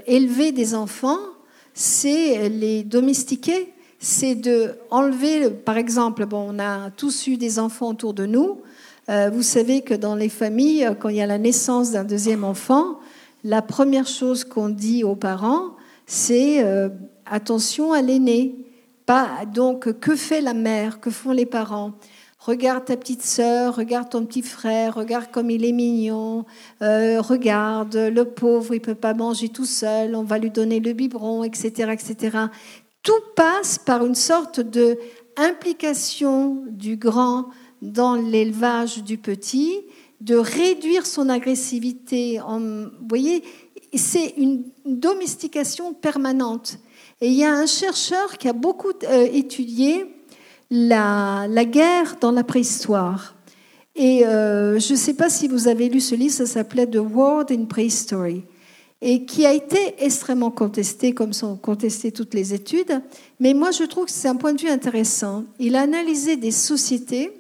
élever 0.06 0.52
des 0.52 0.74
enfants? 0.74 1.18
C'est 1.72 2.48
les 2.48 2.82
domestiquer, 2.82 3.72
c'est 4.00 4.34
de 4.34 4.72
enlever, 4.90 5.50
par 5.50 5.78
exemple, 5.78 6.26
bon, 6.26 6.46
on 6.50 6.58
a 6.58 6.90
tous 6.90 7.28
eu 7.28 7.36
des 7.36 7.58
enfants 7.58 7.90
autour 7.90 8.12
de 8.12 8.26
nous. 8.26 8.60
vous 9.08 9.42
savez 9.42 9.82
que 9.82 9.94
dans 9.94 10.16
les 10.16 10.28
familles, 10.28 10.90
quand 10.98 11.08
il 11.08 11.16
y 11.16 11.22
a 11.22 11.26
la 11.26 11.38
naissance 11.38 11.92
d'un 11.92 12.04
deuxième 12.04 12.44
enfant, 12.44 12.98
la 13.44 13.62
première 13.62 14.06
chose 14.06 14.44
qu'on 14.44 14.68
dit 14.68 15.04
aux 15.04 15.14
parents, 15.14 15.76
c'est 16.06 16.62
attention 17.30 17.92
à 17.92 18.02
l'aîné. 18.02 18.54
Donc, 19.52 19.98
que 19.98 20.14
fait 20.14 20.40
la 20.40 20.54
mère? 20.54 21.00
Que 21.00 21.10
font 21.10 21.32
les 21.32 21.46
parents? 21.46 21.92
Regarde 22.38 22.84
ta 22.86 22.96
petite 22.96 23.22
sœur, 23.22 23.76
regarde 23.76 24.08
ton 24.08 24.24
petit 24.24 24.42
frère, 24.42 24.94
regarde 24.94 25.30
comme 25.30 25.50
il 25.50 25.64
est 25.64 25.72
mignon, 25.72 26.46
euh, 26.80 27.20
regarde 27.20 27.96
le 27.96 28.24
pauvre, 28.24 28.74
il 28.74 28.80
peut 28.80 28.94
pas 28.94 29.12
manger 29.12 29.50
tout 29.50 29.66
seul, 29.66 30.14
on 30.14 30.22
va 30.22 30.38
lui 30.38 30.50
donner 30.50 30.80
le 30.80 30.94
biberon, 30.94 31.44
etc., 31.44 31.92
etc. 31.92 32.38
Tout 33.02 33.20
passe 33.36 33.78
par 33.78 34.06
une 34.06 34.14
sorte 34.14 34.60
de 34.60 34.96
implication 35.36 36.64
du 36.68 36.96
grand 36.96 37.46
dans 37.82 38.14
l'élevage 38.14 39.02
du 39.02 39.18
petit, 39.18 39.80
de 40.20 40.36
réduire 40.36 41.06
son 41.06 41.28
agressivité. 41.28 42.40
En, 42.40 42.60
vous 42.60 43.08
voyez, 43.08 43.42
c'est 43.94 44.34
une 44.36 44.64
domestication 44.86 45.92
permanente. 45.92 46.78
Et 47.20 47.28
il 47.28 47.34
y 47.34 47.44
a 47.44 47.52
un 47.52 47.66
chercheur 47.66 48.38
qui 48.38 48.48
a 48.48 48.54
beaucoup 48.54 48.92
euh, 49.04 49.28
étudié 49.32 50.06
la, 50.70 51.46
guerre 51.64 52.16
dans 52.20 52.32
la 52.32 52.44
préhistoire. 52.44 53.34
Et 53.94 54.24
euh, 54.24 54.78
je 54.78 54.92
ne 54.92 54.98
sais 54.98 55.14
pas 55.14 55.28
si 55.28 55.46
vous 55.46 55.68
avez 55.68 55.90
lu 55.90 56.00
ce 56.00 56.14
livre, 56.14 56.32
ça 56.32 56.46
s'appelait 56.46 56.86
The 56.86 56.96
World 56.96 57.52
in 57.52 57.64
Prehistory, 57.66 58.44
et 59.02 59.26
qui 59.26 59.44
a 59.44 59.52
été 59.52 59.96
extrêmement 59.98 60.50
contesté, 60.50 61.12
comme 61.12 61.34
sont 61.34 61.56
contestées 61.56 62.12
toutes 62.12 62.32
les 62.32 62.54
études. 62.54 63.02
Mais 63.38 63.52
moi, 63.52 63.70
je 63.70 63.84
trouve 63.84 64.06
que 64.06 64.12
c'est 64.12 64.28
un 64.28 64.36
point 64.36 64.54
de 64.54 64.60
vue 64.60 64.70
intéressant. 64.70 65.44
Il 65.58 65.76
a 65.76 65.82
analysé 65.82 66.36
des 66.36 66.52
sociétés 66.52 67.32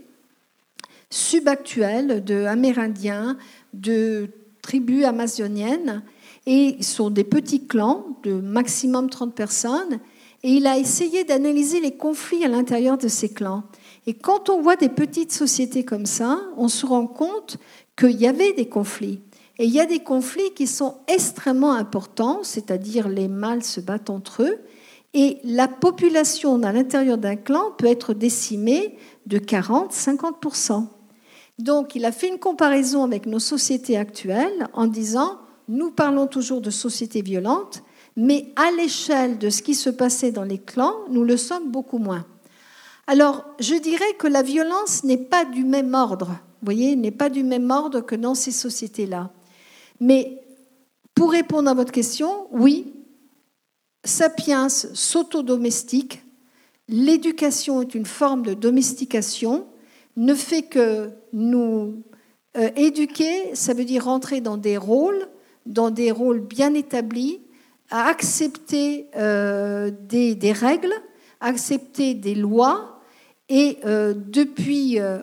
subactuelles 1.08 2.22
de 2.22 2.44
Amérindiens, 2.44 3.38
de 3.72 4.28
tribus 4.60 5.04
amazoniennes, 5.04 6.02
et 6.46 6.76
ils 6.78 6.84
sont 6.84 7.10
des 7.10 7.24
petits 7.24 7.66
clans 7.66 8.06
de 8.22 8.32
maximum 8.32 9.10
30 9.10 9.34
personnes. 9.34 10.00
Et 10.42 10.52
il 10.52 10.66
a 10.66 10.78
essayé 10.78 11.24
d'analyser 11.24 11.80
les 11.80 11.96
conflits 11.96 12.44
à 12.44 12.48
l'intérieur 12.48 12.96
de 12.96 13.08
ces 13.08 13.28
clans. 13.28 13.64
Et 14.06 14.14
quand 14.14 14.48
on 14.48 14.62
voit 14.62 14.76
des 14.76 14.88
petites 14.88 15.32
sociétés 15.32 15.84
comme 15.84 16.06
ça, 16.06 16.40
on 16.56 16.68
se 16.68 16.86
rend 16.86 17.06
compte 17.06 17.58
qu'il 17.96 18.18
y 18.18 18.26
avait 18.26 18.54
des 18.54 18.66
conflits. 18.66 19.20
Et 19.58 19.66
il 19.66 19.70
y 19.70 19.80
a 19.80 19.84
des 19.84 19.98
conflits 19.98 20.54
qui 20.54 20.66
sont 20.66 20.96
extrêmement 21.06 21.74
importants, 21.74 22.40
c'est-à-dire 22.42 23.10
les 23.10 23.28
mâles 23.28 23.62
se 23.62 23.80
battent 23.80 24.08
entre 24.08 24.44
eux, 24.44 24.58
et 25.12 25.38
la 25.44 25.68
population 25.68 26.62
à 26.62 26.72
l'intérieur 26.72 27.18
d'un 27.18 27.36
clan 27.36 27.72
peut 27.76 27.86
être 27.86 28.14
décimée 28.14 28.96
de 29.26 29.38
40-50%. 29.38 30.86
Donc 31.58 31.94
il 31.94 32.06
a 32.06 32.12
fait 32.12 32.28
une 32.28 32.38
comparaison 32.38 33.04
avec 33.04 33.26
nos 33.26 33.38
sociétés 33.38 33.98
actuelles 33.98 34.68
en 34.72 34.86
disant, 34.86 35.38
nous 35.70 35.92
parlons 35.92 36.26
toujours 36.26 36.60
de 36.60 36.70
sociétés 36.70 37.22
violentes, 37.22 37.84
mais 38.16 38.52
à 38.56 38.72
l'échelle 38.72 39.38
de 39.38 39.50
ce 39.50 39.62
qui 39.62 39.76
se 39.76 39.88
passait 39.88 40.32
dans 40.32 40.42
les 40.42 40.58
clans, 40.58 40.96
nous 41.10 41.22
le 41.22 41.36
sommes 41.36 41.70
beaucoup 41.70 41.98
moins. 41.98 42.26
Alors, 43.06 43.44
je 43.60 43.76
dirais 43.76 44.12
que 44.18 44.26
la 44.26 44.42
violence 44.42 45.04
n'est 45.04 45.16
pas 45.16 45.44
du 45.44 45.62
même 45.64 45.94
ordre, 45.94 46.26
vous 46.26 46.64
voyez, 46.64 46.96
n'est 46.96 47.12
pas 47.12 47.30
du 47.30 47.44
même 47.44 47.70
ordre 47.70 48.00
que 48.00 48.16
dans 48.16 48.34
ces 48.34 48.50
sociétés-là. 48.50 49.30
Mais 50.00 50.42
pour 51.14 51.30
répondre 51.30 51.70
à 51.70 51.74
votre 51.74 51.92
question, 51.92 52.48
oui, 52.50 52.92
Sapiens 54.04 54.68
s'autodomestique, 54.68 56.24
l'éducation 56.88 57.80
est 57.80 57.94
une 57.94 58.06
forme 58.06 58.42
de 58.42 58.54
domestication, 58.54 59.66
ne 60.16 60.34
fait 60.34 60.62
que 60.62 61.10
nous 61.32 62.02
euh, 62.56 62.70
éduquer, 62.74 63.54
ça 63.54 63.72
veut 63.72 63.84
dire 63.84 64.06
rentrer 64.06 64.40
dans 64.40 64.56
des 64.56 64.76
rôles 64.76 65.28
dans 65.66 65.90
des 65.90 66.10
rôles 66.10 66.40
bien 66.40 66.74
établis, 66.74 67.40
à 67.90 68.06
accepter 68.06 69.06
euh, 69.16 69.90
des, 69.90 70.52
règles, 70.52 70.94
accepter 71.40 72.14
des 72.14 72.34
lois. 72.34 73.00
Et 73.48 73.78
euh, 73.84 74.14
depuis 74.16 75.00
euh, 75.00 75.18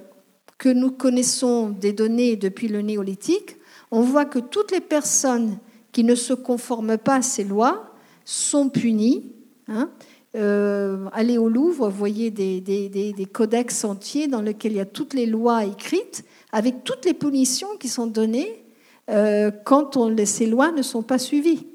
que 0.57 0.69
nous 0.69 0.91
connaissons 0.91 1.69
des 1.69 1.93
données 1.93 2.35
depuis 2.35 2.67
le 2.67 2.81
néolithique, 2.81 3.55
on 3.89 4.01
voit 4.01 4.25
que 4.25 4.39
toutes 4.39 4.71
les 4.71 4.81
personnes 4.81 5.57
qui 5.93 6.03
ne 6.03 6.15
se 6.15 6.33
conforment 6.33 6.97
pas 6.97 7.15
à 7.15 7.21
ces 7.21 7.45
lois 7.45 7.93
sont 8.25 8.69
punis. 8.69 9.31
Hein. 9.69 9.89
Allez 11.13 11.39
au 11.39 11.49
Louvre, 11.49 11.89
voyez 11.89 12.29
des, 12.29 12.61
des, 12.61 13.25
codex 13.25 13.83
entiers 13.83 14.27
dans 14.27 14.41
lesquels 14.41 14.73
il 14.73 14.77
y 14.77 14.81
a 14.81 14.85
toutes 14.85 15.15
les 15.15 15.25
lois 15.25 15.65
écrites, 15.65 16.25
avec 16.51 16.83
toutes 16.83 17.05
les 17.05 17.15
punitions 17.15 17.69
qui 17.79 17.87
sont 17.87 18.05
données 18.05 18.66
euh, 19.09 19.51
quand 19.63 19.97
on, 19.97 20.15
ces 20.25 20.45
lois 20.45 20.71
ne 20.71 20.81
sont 20.81 21.01
pas 21.01 21.17
suivies. 21.17 21.65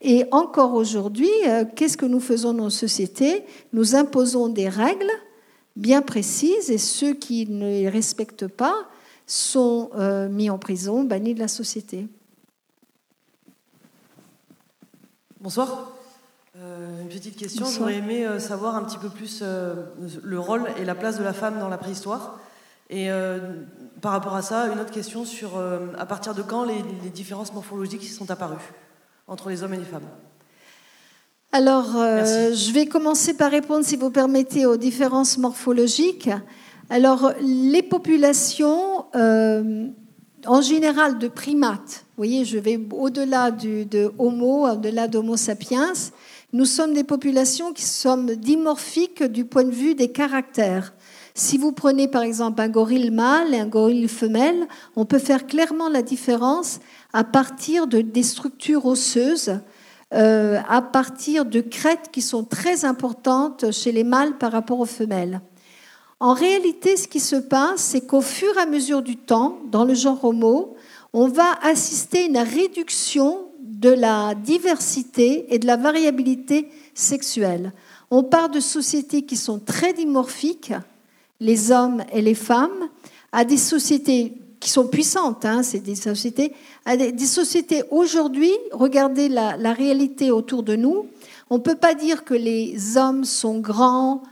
Et 0.00 0.24
encore 0.30 0.74
aujourd'hui, 0.74 1.30
euh, 1.46 1.64
qu'est-ce 1.76 1.96
que 1.96 2.06
nous 2.06 2.20
faisons 2.20 2.52
dans 2.52 2.64
nos 2.64 2.70
sociétés? 2.70 3.44
Nous 3.72 3.94
imposons 3.94 4.48
des 4.48 4.68
règles 4.68 5.10
bien 5.76 6.02
précises 6.02 6.70
et 6.70 6.78
ceux 6.78 7.14
qui 7.14 7.46
ne 7.46 7.66
les 7.66 7.88
respectent 7.88 8.48
pas 8.48 8.74
sont 9.26 9.90
mis 10.30 10.50
en 10.50 10.58
prison, 10.58 11.04
bannis 11.04 11.32
de 11.32 11.38
la 11.38 11.48
société. 11.48 12.06
Bonsoir. 15.40 15.92
Euh, 16.56 17.02
une 17.02 17.08
petite 17.08 17.36
question. 17.36 17.66
J'aurais 17.66 17.96
aimé 17.96 18.26
euh, 18.26 18.38
savoir 18.38 18.76
un 18.76 18.84
petit 18.84 18.98
peu 18.98 19.08
plus 19.08 19.40
euh, 19.42 19.86
le 20.22 20.38
rôle 20.38 20.66
et 20.78 20.84
la 20.84 20.94
place 20.94 21.18
de 21.18 21.24
la 21.24 21.32
femme 21.32 21.58
dans 21.58 21.68
la 21.68 21.78
préhistoire. 21.78 22.38
Et 22.90 23.08
par 24.02 24.12
rapport 24.12 24.34
à 24.34 24.42
ça, 24.42 24.66
une 24.66 24.80
autre 24.80 24.90
question 24.90 25.24
sur 25.24 25.52
à 25.96 26.06
partir 26.06 26.34
de 26.34 26.42
quand 26.42 26.64
les, 26.64 26.82
différences 27.14 27.54
morphologiques 27.54 28.04
sont 28.04 28.30
apparues 28.30 28.72
entre 29.28 29.48
les 29.48 29.62
hommes 29.62 29.74
et 29.74 29.78
les 29.78 29.84
femmes. 29.84 30.02
Alors, 31.52 31.92
je 31.94 32.72
vais 32.72 32.86
commencer 32.86 33.34
par 33.34 33.50
répondre, 33.50 33.84
si 33.84 33.96
vous 33.96 34.10
permettez, 34.10 34.66
aux 34.66 34.76
différences 34.76 35.38
morphologiques. 35.38 36.30
Alors, 36.90 37.32
les 37.40 37.82
populations, 37.82 39.06
en 39.14 40.60
général, 40.60 41.18
de 41.18 41.28
primates, 41.28 42.04
vous 42.16 42.24
voyez, 42.24 42.44
je 42.44 42.58
vais 42.58 42.80
au-delà 42.90 43.52
de 43.52 44.12
Homo, 44.18 44.68
au-delà 44.68 45.06
d'Homo 45.06 45.36
sapiens, 45.36 45.92
nous 46.52 46.66
sommes 46.66 46.92
des 46.92 47.04
populations 47.04 47.72
qui 47.72 47.84
sommes 47.84 48.34
dimorphiques 48.34 49.22
du 49.22 49.46
point 49.46 49.64
de 49.64 49.70
vue 49.70 49.94
des 49.94 50.08
caractères. 50.12 50.92
Si 51.34 51.56
vous 51.56 51.72
prenez 51.72 52.08
par 52.08 52.22
exemple 52.22 52.60
un 52.60 52.68
gorille 52.68 53.10
mâle 53.10 53.54
et 53.54 53.60
un 53.60 53.66
gorille 53.66 54.08
femelle, 54.08 54.68
on 54.96 55.06
peut 55.06 55.18
faire 55.18 55.46
clairement 55.46 55.88
la 55.88 56.02
différence 56.02 56.80
à 57.12 57.24
partir 57.24 57.86
de, 57.86 58.02
des 58.02 58.22
structures 58.22 58.84
osseuses, 58.84 59.60
euh, 60.12 60.60
à 60.68 60.82
partir 60.82 61.46
de 61.46 61.62
crêtes 61.62 62.10
qui 62.12 62.20
sont 62.20 62.44
très 62.44 62.84
importantes 62.84 63.70
chez 63.70 63.92
les 63.92 64.04
mâles 64.04 64.36
par 64.36 64.52
rapport 64.52 64.80
aux 64.80 64.86
femelles. 64.86 65.40
En 66.20 66.34
réalité, 66.34 66.96
ce 66.96 67.08
qui 67.08 67.18
se 67.18 67.36
passe, 67.36 67.80
c'est 67.80 68.06
qu'au 68.06 68.20
fur 68.20 68.56
et 68.56 68.60
à 68.60 68.66
mesure 68.66 69.02
du 69.02 69.16
temps, 69.16 69.58
dans 69.70 69.84
le 69.84 69.94
genre 69.94 70.22
Homo, 70.24 70.76
on 71.14 71.28
va 71.28 71.58
assister 71.62 72.24
à 72.24 72.26
une 72.26 72.38
réduction 72.38 73.48
de 73.60 73.90
la 73.90 74.34
diversité 74.34 75.52
et 75.52 75.58
de 75.58 75.66
la 75.66 75.76
variabilité 75.76 76.68
sexuelle. 76.94 77.72
On 78.10 78.22
part 78.22 78.50
de 78.50 78.60
sociétés 78.60 79.22
qui 79.22 79.36
sont 79.36 79.58
très 79.58 79.94
dimorphiques, 79.94 80.74
les 81.42 81.72
hommes 81.72 82.04
et 82.12 82.22
les 82.22 82.34
femmes, 82.34 82.88
à 83.32 83.44
des 83.44 83.56
sociétés 83.56 84.34
qui 84.60 84.70
sont 84.70 84.86
puissantes, 84.86 85.44
hein, 85.44 85.64
c'est 85.64 85.80
des 85.80 85.96
sociétés, 85.96 86.52
à 86.84 86.96
des, 86.96 87.26
sociétés 87.26 87.82
aujourd'hui, 87.90 88.52
regardez 88.70 89.28
la, 89.28 89.72
réalité 89.72 90.30
autour 90.30 90.62
de 90.62 90.76
nous, 90.76 91.06
on 91.50 91.56
ne 91.56 91.62
peut 91.62 91.74
pas 91.74 91.94
dire 91.94 92.24
que 92.24 92.34
les 92.34 92.96
hommes 92.96 93.24
sont 93.24 93.58
grands 93.58 94.22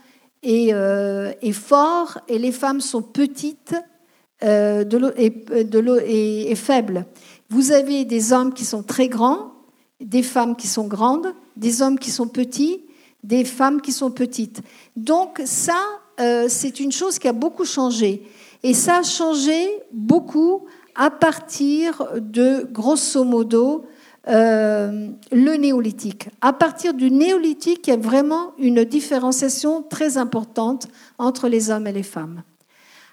et, 0.45 0.73
euh, 0.73 1.33
forts 1.53 2.19
et 2.29 2.39
les 2.39 2.53
femmes 2.53 2.81
sont 2.81 3.03
petites 3.03 3.75
euh, 4.45 4.85
et, 5.17 6.51
et 6.51 6.55
faibles. 6.55 7.07
Vous 7.51 7.73
avez 7.73 8.05
des 8.05 8.33
hommes 8.33 8.55
qui 8.55 8.65
sont 8.65 8.85
très 8.85 9.09
grands, 9.09 9.53
des 10.01 10.23
femmes 10.23 10.55
qui 10.55 10.69
sont 10.69 10.87
grandes, 10.87 11.35
des 11.57 11.83
hommes 11.83 11.99
qui 11.99 12.13
sont 12.13 12.29
petits, 12.29 12.83
des 13.25 13.45
femmes 13.45 13.81
qui 13.81 13.93
sont 13.93 14.13
petites. 14.13 14.63
Donc 14.97 15.43
ça, 15.45 15.83
euh, 16.21 16.47
c'est 16.49 16.81
une 16.81 16.93
chose 16.93 17.19
qui 17.19 17.29
a 17.29 17.33
beaucoup 17.33 17.65
changé. 17.65 18.23
Et 18.63 18.75
ça 18.75 18.99
a 18.99 19.03
changé 19.03 19.69
beaucoup 19.93 20.67
à 20.95 21.11
partir 21.11 22.07
de, 22.17 22.67
grosso 22.71 23.25
modo, 23.25 23.87
euh, 24.29 25.09
le 25.33 25.57
néolithique. 25.57 26.29
À 26.41 26.53
partir 26.53 26.93
du 26.93 27.11
néolithique, 27.11 27.87
il 27.87 27.91
y 27.91 27.95
a 27.95 27.97
vraiment 27.97 28.53
une 28.59 28.85
différenciation 28.85 29.83
très 29.83 30.19
importante 30.19 30.89
entre 31.19 31.49
les 31.49 31.71
hommes 31.71 31.87
et 31.87 31.93
les 31.93 32.03
femmes. 32.03 32.43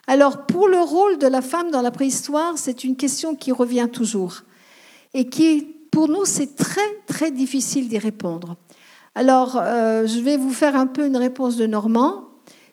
Alors, 0.08 0.45
pour 0.45 0.68
le 0.68 0.80
rôle 0.80 1.18
de 1.18 1.28
la 1.28 1.41
femme 1.41 1.72
dans 1.72 1.82
la 1.82 1.91
préhistoire, 1.91 2.58
c'est 2.58 2.84
une 2.84 2.95
question 2.95 3.36
qui 3.36 3.51
revient 3.51 3.88
toujours 3.91 4.43
et 5.14 5.30
qui, 5.30 5.76
pour 5.91 6.08
nous, 6.10 6.26
c'est 6.26 6.55
très, 6.55 6.89
très 7.08 7.32
difficile 7.32 7.88
d'y 7.88 7.97
répondre. 7.97 8.55
Alors, 9.16 9.58
euh, 9.62 10.05
je 10.05 10.20
vais 10.20 10.38
vous 10.38 10.53
faire 10.53 10.76
un 10.76 10.88
peu 10.88 11.08
une 11.08 11.18
réponse 11.18 11.58
de 11.58 11.66
Normand. 11.66 12.26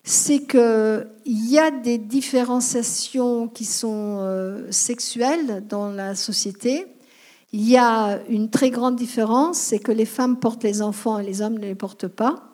C'est 0.07 0.41
qu'il 0.41 1.09
y 1.25 1.59
a 1.59 1.71
des 1.71 1.97
différenciations 1.97 3.49
qui 3.49 3.65
sont 3.65 4.19
euh, 4.21 4.71
sexuelles 4.71 5.65
dans 5.67 5.91
la 5.91 6.15
société. 6.15 6.87
Il 7.53 7.67
y 7.67 7.79
a 7.79 8.21
une 8.29 8.51
très 8.51 8.71
grande 8.71 8.97
différence, 8.97 9.59
c'est 9.59 9.79
que 9.79 9.93
les 9.93 10.05
femmes 10.05 10.39
portent 10.39 10.63
les 10.63 10.83
enfants 10.83 11.19
et 11.19 11.25
les 11.25 11.41
hommes 11.41 11.55
ne 11.55 11.67
les 11.67 11.75
portent 11.75 12.09
pas. 12.09 12.53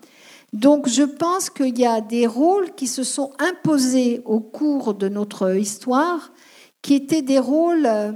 Donc 0.52 0.88
je 0.88 1.02
pense 1.02 1.50
qu'il 1.50 1.78
y 1.78 1.86
a 1.86 2.00
des 2.00 2.26
rôles 2.26 2.74
qui 2.74 2.86
se 2.86 3.02
sont 3.02 3.32
imposés 3.38 4.22
au 4.24 4.40
cours 4.40 4.94
de 4.94 5.08
notre 5.08 5.56
histoire, 5.56 6.32
qui 6.82 6.94
étaient 6.94 7.22
des 7.22 7.38
rôles, 7.38 7.86
euh, 7.86 8.12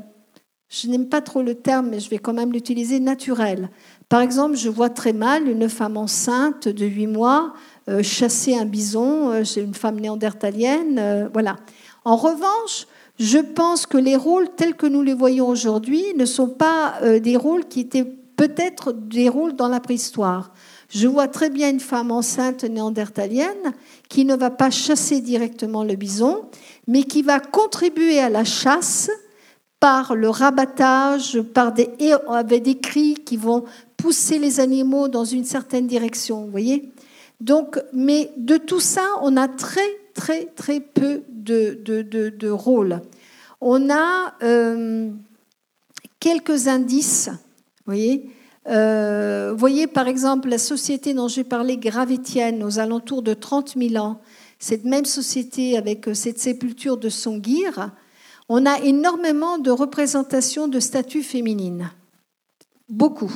je 0.68 0.88
n'aime 0.88 1.08
pas 1.08 1.20
trop 1.20 1.42
le 1.42 1.54
terme, 1.54 1.88
mais 1.90 2.00
je 2.00 2.10
vais 2.10 2.18
quand 2.18 2.32
même 2.32 2.52
l'utiliser, 2.52 2.98
naturels. 2.98 3.70
Par 4.08 4.20
exemple, 4.20 4.56
je 4.56 4.68
vois 4.68 4.90
très 4.90 5.12
mal 5.12 5.48
une 5.48 5.68
femme 5.68 5.96
enceinte 5.96 6.68
de 6.68 6.86
8 6.86 7.06
mois 7.06 7.54
chasser 8.02 8.56
un 8.56 8.64
bison 8.64 9.30
euh, 9.30 9.44
chez 9.44 9.60
une 9.62 9.74
femme 9.74 10.00
néandertalienne. 10.00 11.30
voilà. 11.32 11.56
En 12.04 12.16
revanche, 12.16 12.86
je 13.18 13.38
pense 13.38 13.86
que 13.86 13.98
les 13.98 14.16
rôles 14.16 14.48
tels 14.56 14.74
que 14.74 14.86
nous 14.86 15.02
les 15.02 15.14
voyons 15.14 15.48
aujourd'hui 15.48 16.04
ne 16.16 16.24
sont 16.24 16.48
pas 16.48 16.94
des 17.20 17.36
rôles 17.36 17.66
qui 17.66 17.80
étaient 17.80 18.04
peut-être 18.36 18.92
des 18.92 19.28
rôles 19.28 19.54
dans 19.54 19.68
la 19.68 19.80
préhistoire. 19.80 20.52
Je 20.88 21.08
vois 21.08 21.28
très 21.28 21.50
bien 21.50 21.70
une 21.70 21.80
femme 21.80 22.10
enceinte 22.10 22.64
néandertalienne 22.64 23.72
qui 24.08 24.24
ne 24.24 24.36
va 24.36 24.50
pas 24.50 24.70
chasser 24.70 25.20
directement 25.20 25.84
le 25.84 25.96
bison, 25.96 26.42
mais 26.86 27.04
qui 27.04 27.22
va 27.22 27.40
contribuer 27.40 28.18
à 28.20 28.28
la 28.28 28.44
chasse 28.44 29.10
par 29.80 30.14
le 30.14 30.30
rabattage, 30.30 31.40
par 31.40 31.72
des, 31.72 31.90
avec 32.28 32.62
des 32.62 32.78
cris 32.78 33.14
qui 33.14 33.36
vont 33.36 33.64
pousser 33.96 34.38
les 34.38 34.60
animaux 34.60 35.08
dans 35.08 35.24
une 35.24 35.44
certaine 35.44 35.86
direction. 35.86 36.44
Vous 36.44 36.50
voyez 36.50 36.90
Donc, 37.44 37.78
mais 37.92 38.32
de 38.38 38.56
tout 38.56 38.80
ça, 38.80 39.06
on 39.20 39.36
a 39.36 39.48
très, 39.48 39.86
très, 40.14 40.46
très 40.46 40.80
peu 40.80 41.24
de, 41.28 42.48
rôles. 42.48 43.02
On 43.60 43.90
a 43.90 44.32
euh, 44.42 45.10
quelques 46.20 46.68
indices, 46.68 47.28
vous 47.28 47.92
voyez 47.92 48.30
euh, 48.66 49.52
voyez 49.54 49.86
par 49.86 50.08
exemple 50.08 50.48
la 50.48 50.56
société 50.56 51.12
dont 51.12 51.28
j'ai 51.28 51.44
parlé, 51.44 51.76
gravétienne, 51.76 52.64
aux 52.64 52.78
alentours 52.78 53.20
de 53.20 53.34
30 53.34 53.74
000 53.76 54.02
ans, 54.02 54.22
cette 54.58 54.86
même 54.86 55.04
société 55.04 55.76
avec 55.76 56.08
euh, 56.08 56.14
cette 56.14 56.38
sépulture 56.38 56.96
de 56.96 57.10
Songir, 57.10 57.90
on 58.48 58.64
a 58.64 58.78
énormément 58.78 59.58
de 59.58 59.70
représentations 59.70 60.66
de 60.66 60.80
statues 60.80 61.22
féminines. 61.22 61.90
Beaucoup. 62.88 63.34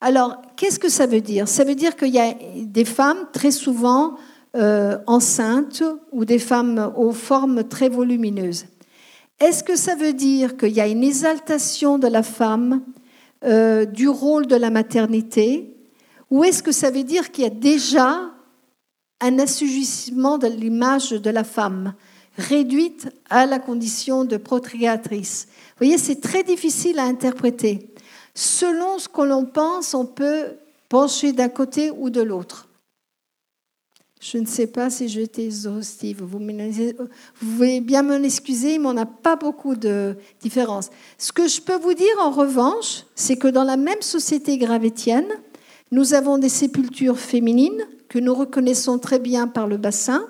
Alors, 0.00 0.36
qu'est-ce 0.56 0.78
que 0.78 0.88
ça 0.88 1.06
veut 1.06 1.20
dire? 1.20 1.48
Ça 1.48 1.64
veut 1.64 1.74
dire 1.74 1.96
qu'il 1.96 2.14
y 2.14 2.20
a 2.20 2.34
des 2.56 2.84
femmes 2.84 3.26
très 3.32 3.50
souvent 3.50 4.16
euh, 4.56 4.98
enceintes 5.06 5.82
ou 6.12 6.24
des 6.24 6.38
femmes 6.38 6.92
aux 6.96 7.12
formes 7.12 7.64
très 7.64 7.88
volumineuses. 7.88 8.66
Est-ce 9.40 9.64
que 9.64 9.76
ça 9.76 9.96
veut 9.96 10.12
dire 10.12 10.56
qu'il 10.56 10.72
y 10.72 10.80
a 10.80 10.86
une 10.86 11.02
exaltation 11.02 11.98
de 11.98 12.06
la 12.06 12.22
femme 12.22 12.82
euh, 13.44 13.84
du 13.84 14.08
rôle 14.08 14.46
de 14.46 14.56
la 14.56 14.70
maternité? 14.70 15.76
Ou 16.30 16.44
est-ce 16.44 16.62
que 16.62 16.72
ça 16.72 16.90
veut 16.90 17.04
dire 17.04 17.32
qu'il 17.32 17.44
y 17.44 17.46
a 17.46 17.50
déjà 17.50 18.30
un 19.20 19.38
assujettissement 19.40 20.38
de 20.38 20.46
l'image 20.46 21.10
de 21.10 21.30
la 21.30 21.44
femme, 21.44 21.94
réduite 22.36 23.08
à 23.30 23.46
la 23.46 23.58
condition 23.58 24.24
de 24.24 24.36
procréatrice? 24.36 25.48
Vous 25.48 25.86
voyez, 25.86 25.98
c'est 25.98 26.20
très 26.20 26.44
difficile 26.44 27.00
à 27.00 27.04
interpréter. 27.04 27.90
Selon 28.40 29.00
ce 29.00 29.08
que 29.08 29.22
l'on 29.22 29.46
pense, 29.46 29.94
on 29.94 30.06
peut 30.06 30.44
pencher 30.88 31.32
d'un 31.32 31.48
côté 31.48 31.90
ou 31.90 32.08
de 32.08 32.20
l'autre. 32.20 32.68
Je 34.20 34.38
ne 34.38 34.46
sais 34.46 34.68
pas 34.68 34.90
si 34.90 35.08
j'étais 35.08 35.46
exhaustive. 35.46 36.22
Vous, 36.22 36.38
vous 36.38 37.06
pouvez 37.40 37.80
bien 37.80 38.04
m'en 38.04 38.22
excuser, 38.22 38.78
mais 38.78 38.86
on 38.86 38.92
n'a 38.92 39.06
pas 39.06 39.34
beaucoup 39.34 39.74
de 39.74 40.14
différences. 40.40 40.90
Ce 41.18 41.32
que 41.32 41.48
je 41.48 41.60
peux 41.60 41.78
vous 41.78 41.94
dire 41.94 42.14
en 42.20 42.30
revanche, 42.30 43.06
c'est 43.16 43.38
que 43.38 43.48
dans 43.48 43.64
la 43.64 43.76
même 43.76 44.02
société 44.02 44.56
gravétienne, 44.56 45.26
nous 45.90 46.14
avons 46.14 46.38
des 46.38 46.48
sépultures 46.48 47.18
féminines 47.18 47.88
que 48.08 48.20
nous 48.20 48.36
reconnaissons 48.36 49.00
très 49.00 49.18
bien 49.18 49.48
par 49.48 49.66
le 49.66 49.78
bassin, 49.78 50.24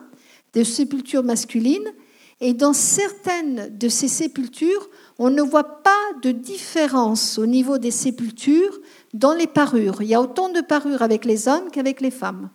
des 0.54 0.64
sépultures 0.64 1.24
masculines, 1.24 1.92
Et 2.40 2.54
dans 2.54 2.72
certaines 2.72 3.76
de 3.76 3.88
ces 3.88 4.08
sépultures, 4.08 4.88
on 5.18 5.30
ne 5.30 5.42
voit 5.42 5.82
pas 5.82 6.12
de 6.22 6.30
différence 6.30 7.38
au 7.38 7.46
niveau 7.46 7.78
des 7.78 7.90
sépultures 7.90 8.78
dans 9.14 9.34
les 9.34 9.46
parures. 9.46 10.02
Il 10.02 10.08
y 10.08 10.14
a 10.14 10.20
autant 10.20 10.48
de 10.48 10.60
parures 10.60 11.02
avec 11.02 11.24
les 11.24 11.48
hommes 11.48 11.70
qu'avec 11.70 12.00
les 12.00 12.10
femmes. 12.10 12.50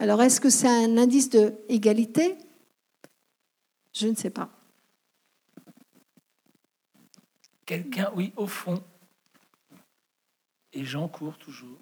Alors, 0.00 0.22
est-ce 0.22 0.40
que 0.40 0.50
c'est 0.50 0.68
un 0.68 0.96
indice 0.96 1.28
d'égalité 1.28 2.36
Je 3.92 4.08
ne 4.08 4.14
sais 4.14 4.30
pas. 4.30 4.50
Quelqu'un, 7.66 8.10
oui, 8.16 8.32
au 8.36 8.46
fond. 8.46 8.82
Et 10.72 10.84
Jean 10.84 11.06
court 11.06 11.36
toujours. 11.38 11.78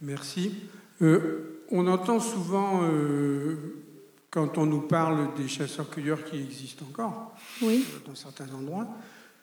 Merci. 0.00 0.54
Euh, 1.02 1.64
on 1.70 1.86
entend 1.86 2.18
souvent, 2.18 2.82
euh, 2.82 3.79
quand 4.30 4.58
on 4.58 4.66
nous 4.66 4.82
parle 4.82 5.34
des 5.34 5.48
chasseurs-cueilleurs 5.48 6.24
qui 6.24 6.38
existent 6.38 6.84
encore, 6.88 7.34
oui. 7.62 7.84
Euh, 7.88 8.08
dans 8.08 8.14
certains 8.14 8.48
endroits, 8.54 8.88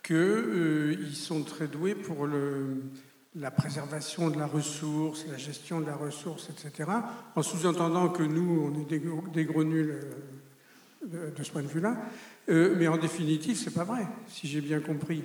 qu'ils 0.04 1.16
sont 1.16 1.44
très 1.44 1.68
doués 1.68 1.96
pour 1.96 2.26
le, 2.26 2.84
la 3.36 3.52
préservation 3.52 4.30
de 4.30 4.40
la 4.40 4.48
ressource, 4.48 5.26
la 5.30 5.38
gestion 5.38 5.82
de 5.82 5.88
la 5.88 5.96
ressource, 5.96 6.50
etc., 6.50 6.90
en 7.36 7.42
sous-entendant 7.42 8.10
que 8.10 8.24
nous, 8.24 8.72
on 8.72 8.80
est 8.80 8.86
des, 8.86 9.02
des 9.34 9.46
gros 9.46 9.66
nuls 9.66 9.96
de, 11.06 11.34
de, 11.36 11.44
ce 11.44 11.52
point 11.52 11.64
de 11.64 11.68
vue-là. 11.68 11.98
mais 12.48 12.88
en 12.88 12.98
définitive, 12.98 13.58
c'est 13.58 13.74
pas 13.74 13.84
vrai, 13.84 14.08
si 14.28 14.48
j'ai 14.48 14.62
bien 14.62 14.80
compris. 14.80 15.24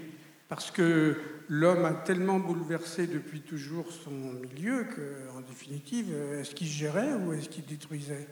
Parce 0.49 0.71
que 0.71 1.17
l'homme 1.49 1.85
a 1.85 1.95
tellement 1.95 2.39
bouleversé 2.39 3.07
depuis 3.07 3.41
toujours 3.41 3.87
son 3.91 4.11
milieu 4.11 4.85
qu'en 4.85 5.41
définitive, 5.41 6.13
est-ce 6.39 6.55
qu'il 6.55 6.67
gérait 6.67 7.15
ou 7.15 7.33
est-ce 7.33 7.49
qu'il 7.49 7.65
détruisait? 7.65 8.29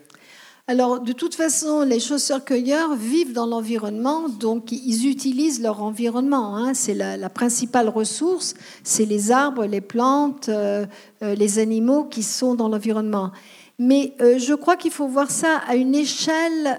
Alors, 0.67 1.01
de 1.01 1.13
toute 1.13 1.35
façon, 1.35 1.83
les 1.83 1.99
chasseurs-cueilleurs 1.99 2.95
vivent 2.95 3.33
dans 3.33 3.47
l'environnement, 3.47 4.29
donc 4.29 4.71
ils 4.71 5.09
utilisent 5.09 5.61
leur 5.61 5.83
environnement. 5.83 6.57
Hein. 6.57 6.75
C'est 6.75 6.95
la, 6.95 7.17
la, 7.17 7.29
principale 7.29 7.89
ressource, 7.89 8.55
c'est 8.85 9.05
les 9.05 9.33
arbres, 9.33 9.65
les 9.65 9.81
plantes, 9.81 10.49
euh, 10.49 10.87
euh, 11.23 11.35
les 11.35 11.59
animaux 11.59 12.05
qui 12.05 12.23
sont 12.23 12.55
dans 12.55 12.69
l'environnement. 12.69 13.33
Mais 13.81 14.15
euh, 14.21 14.39
je 14.39 14.55
crois 14.55 14.77
qu'il 14.77 14.93
faut 14.93 15.09
voir 15.09 15.31
ça 15.31 15.57
à 15.67 15.75
une 15.75 15.95
échelle 15.95 16.79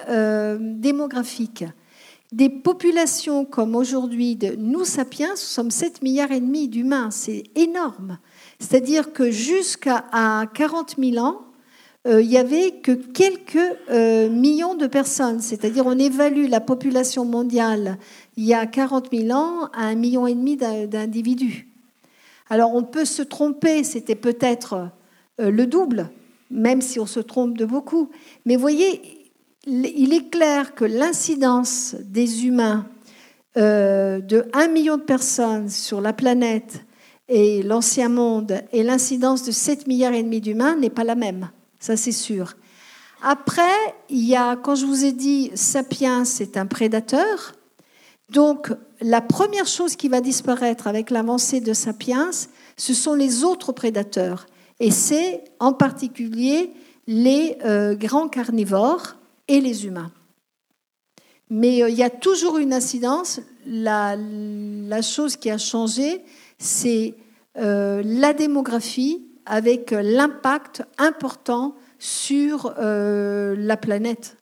démographique 0.80 1.66
des 2.32 2.50
populations 2.50 3.44
comme 3.44 3.76
aujourd'hui 3.76 4.38
de 4.38 4.56
nous 4.56 4.86
sapiens, 4.86 5.32
nous 5.32 5.36
sommes 5.36 5.72
7 5.72 6.02
milliards 6.02 6.32
et 6.32 6.40
demi 6.40 6.70
d'humains, 6.70 7.12
c'est 7.12 7.44
énorme. 7.56 8.20
C'est-à-dire 8.58 9.12
que 9.12 9.32
jusqu'à 9.32 10.06
40 10.54 10.96
000 10.98 11.18
ans, 11.18 11.42
il 12.06 12.28
n'y 12.28 12.38
avait 12.38 12.72
que 12.72 12.92
quelques 12.92 13.60
euh, 13.92 14.28
millions 14.30 14.76
de 14.76 14.88
personnes. 14.88 15.40
C'est-à-dire 15.40 15.86
on 15.86 15.98
évalue 16.00 16.48
la 16.50 16.60
population 16.60 17.26
mondiale 17.26 17.98
il 18.38 18.46
y 18.46 18.54
a 18.54 18.66
40 18.66 19.10
000 19.14 19.38
ans 19.38 19.66
à 19.74 19.84
un 19.84 19.96
million 19.96 20.26
et 20.26 20.34
demi 20.34 20.58
d'individus. 20.58 21.68
Alors 22.50 22.74
on 22.74 22.84
peut 22.84 23.06
se 23.06 23.22
tromper, 23.22 23.84
c'était 23.84 24.16
peut-être 24.16 24.90
euh, 25.40 25.52
le 25.52 25.68
double, 25.68 26.10
même 26.50 26.82
si 26.82 27.00
on 27.00 27.06
se 27.06 27.20
trompe 27.20 27.58
de 27.58 27.66
beaucoup. 27.66 28.10
Mais 28.46 28.56
voyez, 28.56 29.30
il 29.68 30.14
est 30.14 30.30
clair 30.30 30.74
que 30.74 30.86
l'incidence 30.86 31.96
des 32.00 32.46
humains 32.46 32.88
euh, 33.58 34.20
de 34.20 34.46
1 34.54 34.70
million 34.70 34.98
de 34.98 35.04
personnes 35.04 35.70
sur 35.70 36.02
la 36.02 36.14
planète 36.14 36.84
et 37.30 37.62
l'ancien 37.64 38.10
monde 38.10 38.62
et 38.74 38.82
l'incidence 38.82 39.44
de 39.44 39.52
7 39.52 39.88
milliards 39.88 40.14
et 40.14 40.24
demi 40.24 40.42
d'humains 40.42 40.76
n'est 40.76 40.90
pas 40.90 41.04
la 41.04 41.16
même. 41.16 41.50
Ça, 41.82 41.98
c'est 41.98 42.14
sûr. 42.14 42.54
Après, 43.22 43.96
il 44.10 44.24
y 44.24 44.36
a, 44.36 44.56
quand 44.56 44.76
je 44.76 44.86
vous 44.86 45.04
ai 45.04 45.12
dit, 45.12 45.52
Sapiens, 45.56 46.24
c'est 46.24 46.56
un 46.56 46.68
prédateur. 46.68 47.54
Donc, 48.30 48.72
la 49.02 49.20
première 49.20 49.68
chose 49.68 49.96
qui 49.96 50.08
va 50.08 50.22
disparaître 50.22 50.88
avec 50.88 51.10
l'avancée 51.10 51.60
de 51.60 51.74
Sapiens, 51.74 52.30
ce 52.78 52.94
sont 52.94 53.16
les 53.16 53.44
autres 53.44 53.74
prédateurs. 53.74 54.46
Et 54.80 54.92
c'est 54.92 55.44
en 55.60 55.74
particulier 55.74 56.72
les 57.08 57.58
euh, 57.66 57.96
grands 57.96 58.30
carnivores 58.30 59.18
et 59.48 59.60
les 59.60 59.86
humains. 59.86 60.12
Mais 61.50 61.84
euh, 61.84 61.90
il 61.90 61.96
y 61.96 62.04
a 62.04 62.10
toujours 62.10 62.58
une 62.58 62.74
incidence. 62.74 63.42
La, 63.66 64.16
chose 65.02 65.36
qui 65.36 65.50
a 65.50 65.58
changé, 65.58 66.24
c'est 66.58 67.16
euh, 67.58 68.02
la 68.06 68.34
démographie 68.34 69.31
avec 69.46 69.92
l'impact 69.92 70.84
important 70.98 71.76
sur 72.00 72.74
euh, 72.80 73.56
la 73.58 73.78
planète. 73.78 74.38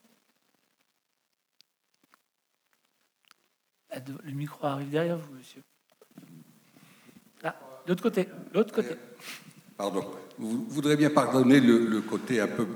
Le 4.24 4.32
micro 4.32 4.66
arrive 4.66 4.90
derrière 4.90 5.18
vous, 5.18 5.34
monsieur. 5.34 5.62
Là, 7.42 7.56
l'autre 7.86 8.02
côté, 8.02 8.28
l'autre 8.54 8.72
côté. 8.72 8.94
Pardon. 9.76 10.04
Vous 10.38 10.64
voudrez 10.68 10.96
bien 10.96 11.10
pardonner 11.10 11.60
le, 11.60 11.86
le 11.86 12.00
côté 12.00 12.40
un 12.40 12.46
peu 12.46 12.66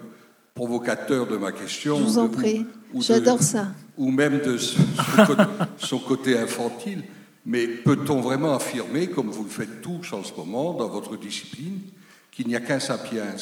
provocateur 0.54 1.26
de 1.26 1.36
ma 1.36 1.52
question. 1.52 1.96
Je 1.98 2.02
vous 2.02 2.18
en 2.18 2.28
prie, 2.28 2.66
j'adore 2.98 3.42
ça. 3.42 3.68
Ou 3.96 4.10
même 4.10 4.40
de 4.40 4.56
son, 4.58 4.82
son 5.78 5.98
côté 5.98 6.38
infantile. 6.38 7.04
Mais 7.46 7.66
peut-on 7.66 8.20
vraiment 8.20 8.54
affirmer, 8.54 9.08
comme 9.08 9.30
vous 9.30 9.44
le 9.44 9.50
faites 9.50 9.82
tous 9.82 10.12
en 10.12 10.24
ce 10.24 10.32
moment 10.34 10.72
dans 10.74 10.88
votre 10.88 11.16
discipline, 11.16 11.80
qu'il 12.34 12.48
n'y 12.48 12.56
a 12.56 12.60
qu'un 12.60 12.80
sapiens 12.80 13.36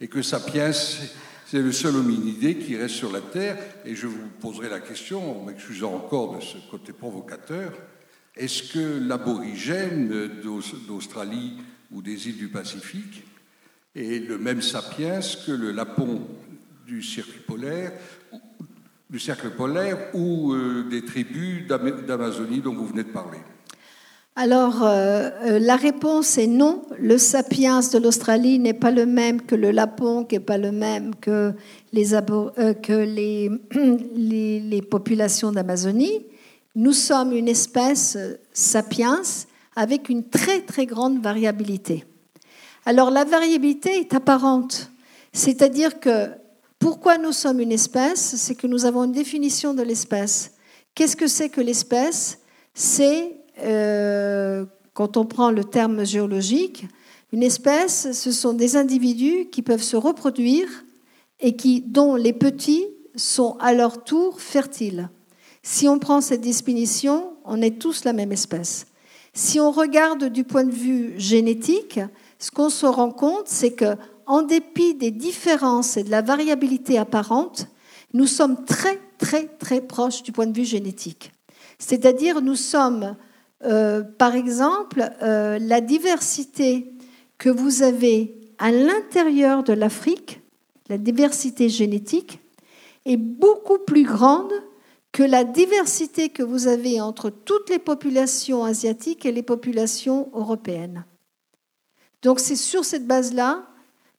et 0.00 0.08
que 0.08 0.22
sapiens 0.22 0.72
c'est 0.72 1.60
le 1.60 1.72
seul 1.72 1.96
hominidé 1.96 2.56
qui 2.56 2.76
reste 2.76 2.94
sur 2.94 3.12
la 3.12 3.20
Terre 3.20 3.58
Et 3.84 3.94
je 3.94 4.06
vous 4.06 4.28
poserai 4.40 4.68
la 4.68 4.80
question, 4.80 5.40
en 5.40 5.44
m'excusant 5.44 5.94
encore 5.94 6.36
de 6.36 6.42
ce 6.42 6.56
côté 6.70 6.92
provocateur, 6.92 7.72
est-ce 8.36 8.72
que 8.72 9.06
l'aborigène 9.06 10.30
d'Australie 10.88 11.58
ou 11.92 12.02
des 12.02 12.28
îles 12.28 12.38
du 12.38 12.48
Pacifique 12.48 13.24
et 13.94 14.18
le 14.18 14.38
même 14.38 14.62
sapiens 14.62 15.20
que 15.46 15.52
le 15.52 15.70
lapon 15.70 16.26
du 16.86 17.02
cercle 17.02 17.38
polaire, 17.46 17.92
du 19.08 19.20
cercle 19.20 19.50
polaire 19.50 19.98
ou 20.14 20.52
euh, 20.52 20.88
des 20.90 21.04
tribus 21.04 21.68
d'Amazonie 21.68 22.60
dont 22.60 22.74
vous 22.74 22.88
venez 22.88 23.04
de 23.04 23.12
parler? 23.12 23.38
Alors, 24.36 24.82
euh, 24.82 25.30
euh, 25.44 25.58
la 25.60 25.76
réponse 25.76 26.38
est 26.38 26.48
non. 26.48 26.82
Le 26.98 27.18
sapiens 27.18 27.78
de 27.80 27.98
l'Australie 27.98 28.58
n'est 28.58 28.74
pas 28.74 28.90
le 28.90 29.06
même 29.06 29.42
que 29.42 29.54
le 29.54 29.70
lapon, 29.70 30.24
qui 30.24 30.34
n'est 30.34 30.40
pas 30.40 30.58
le 30.58 30.72
même 30.72 31.14
que 31.14 31.52
euh, 31.94 32.74
les, 34.16 34.60
les 34.60 34.82
populations 34.82 35.52
d'Amazonie. 35.52 36.26
Nous 36.74 36.92
sommes 36.92 37.32
une 37.32 37.46
espèce 37.46 38.18
sapiens 38.52 39.22
avec 39.76 40.08
une 40.08 40.28
très 40.28 40.62
très 40.62 40.86
grande 40.86 41.22
variabilité. 41.22 42.04
Alors 42.86 43.12
la 43.12 43.24
variabilité 43.24 44.00
est 44.00 44.14
apparente, 44.14 44.90
c'est-à-dire 45.32 46.00
que 46.00 46.30
pourquoi 46.80 47.18
nous 47.18 47.32
sommes 47.32 47.60
une 47.60 47.72
espèce 47.72 48.34
C'est 48.36 48.56
que 48.56 48.66
nous 48.66 48.84
avons 48.84 49.04
une 49.04 49.12
définition 49.12 49.74
de 49.74 49.82
l'espèce. 49.82 50.50
Qu'est-ce 50.94 51.16
que 51.16 51.28
c'est 51.28 51.48
que 51.48 51.60
l'espèce? 51.60 52.38
C'est, 52.74 53.36
euh, 53.62 54.64
quand 54.92 55.16
on 55.16 55.24
prend 55.24 55.50
le 55.50 55.64
terme 55.64 56.04
géologique, 56.04 56.86
une 57.32 57.42
espèce, 57.42 58.12
ce 58.12 58.32
sont 58.32 58.52
des 58.52 58.76
individus 58.76 59.46
qui 59.50 59.62
peuvent 59.62 59.82
se 59.82 59.96
reproduire 59.96 60.68
et 61.40 61.56
qui, 61.56 61.80
dont 61.80 62.14
les 62.14 62.32
petits 62.32 62.86
sont 63.16 63.56
à 63.60 63.74
leur 63.74 64.04
tour 64.04 64.40
fertiles. 64.40 65.08
Si 65.62 65.88
on 65.88 65.98
prend 65.98 66.20
cette 66.20 66.42
définition, 66.42 67.32
on 67.44 67.60
est 67.60 67.78
tous 67.78 68.04
la 68.04 68.12
même 68.12 68.32
espèce. 68.32 68.86
Si 69.32 69.58
on 69.58 69.72
regarde 69.72 70.24
du 70.26 70.44
point 70.44 70.64
de 70.64 70.70
vue 70.70 71.14
génétique, 71.18 71.98
ce 72.38 72.50
qu'on 72.50 72.70
se 72.70 72.86
rend 72.86 73.10
compte, 73.10 73.46
c'est 73.48 73.72
que, 73.72 73.96
en 74.26 74.42
dépit 74.42 74.94
des 74.94 75.10
différences 75.10 75.96
et 75.96 76.04
de 76.04 76.10
la 76.10 76.22
variabilité 76.22 76.98
apparente, 76.98 77.66
nous 78.12 78.26
sommes 78.26 78.64
très, 78.64 79.00
très, 79.18 79.46
très 79.46 79.80
proches 79.80 80.22
du 80.22 80.32
point 80.32 80.46
de 80.46 80.56
vue 80.56 80.64
génétique. 80.64 81.32
C'est-à-dire, 81.78 82.40
nous 82.40 82.54
sommes, 82.54 83.16
euh, 83.64 84.02
par 84.02 84.34
exemple, 84.34 85.10
euh, 85.22 85.58
la 85.58 85.80
diversité 85.80 86.92
que 87.38 87.48
vous 87.48 87.82
avez 87.82 88.36
à 88.58 88.70
l'intérieur 88.70 89.64
de 89.64 89.72
l'Afrique, 89.72 90.40
la 90.88 90.98
diversité 90.98 91.68
génétique, 91.68 92.40
est 93.04 93.16
beaucoup 93.16 93.78
plus 93.78 94.04
grande 94.04 94.52
que 95.12 95.22
la 95.22 95.44
diversité 95.44 96.28
que 96.28 96.42
vous 96.42 96.66
avez 96.66 97.00
entre 97.00 97.30
toutes 97.30 97.70
les 97.70 97.78
populations 97.78 98.64
asiatiques 98.64 99.24
et 99.26 99.32
les 99.32 99.42
populations 99.42 100.28
européennes. 100.34 101.04
Donc 102.22 102.40
c'est 102.40 102.56
sur 102.56 102.84
cette 102.84 103.06
base-là, 103.06 103.66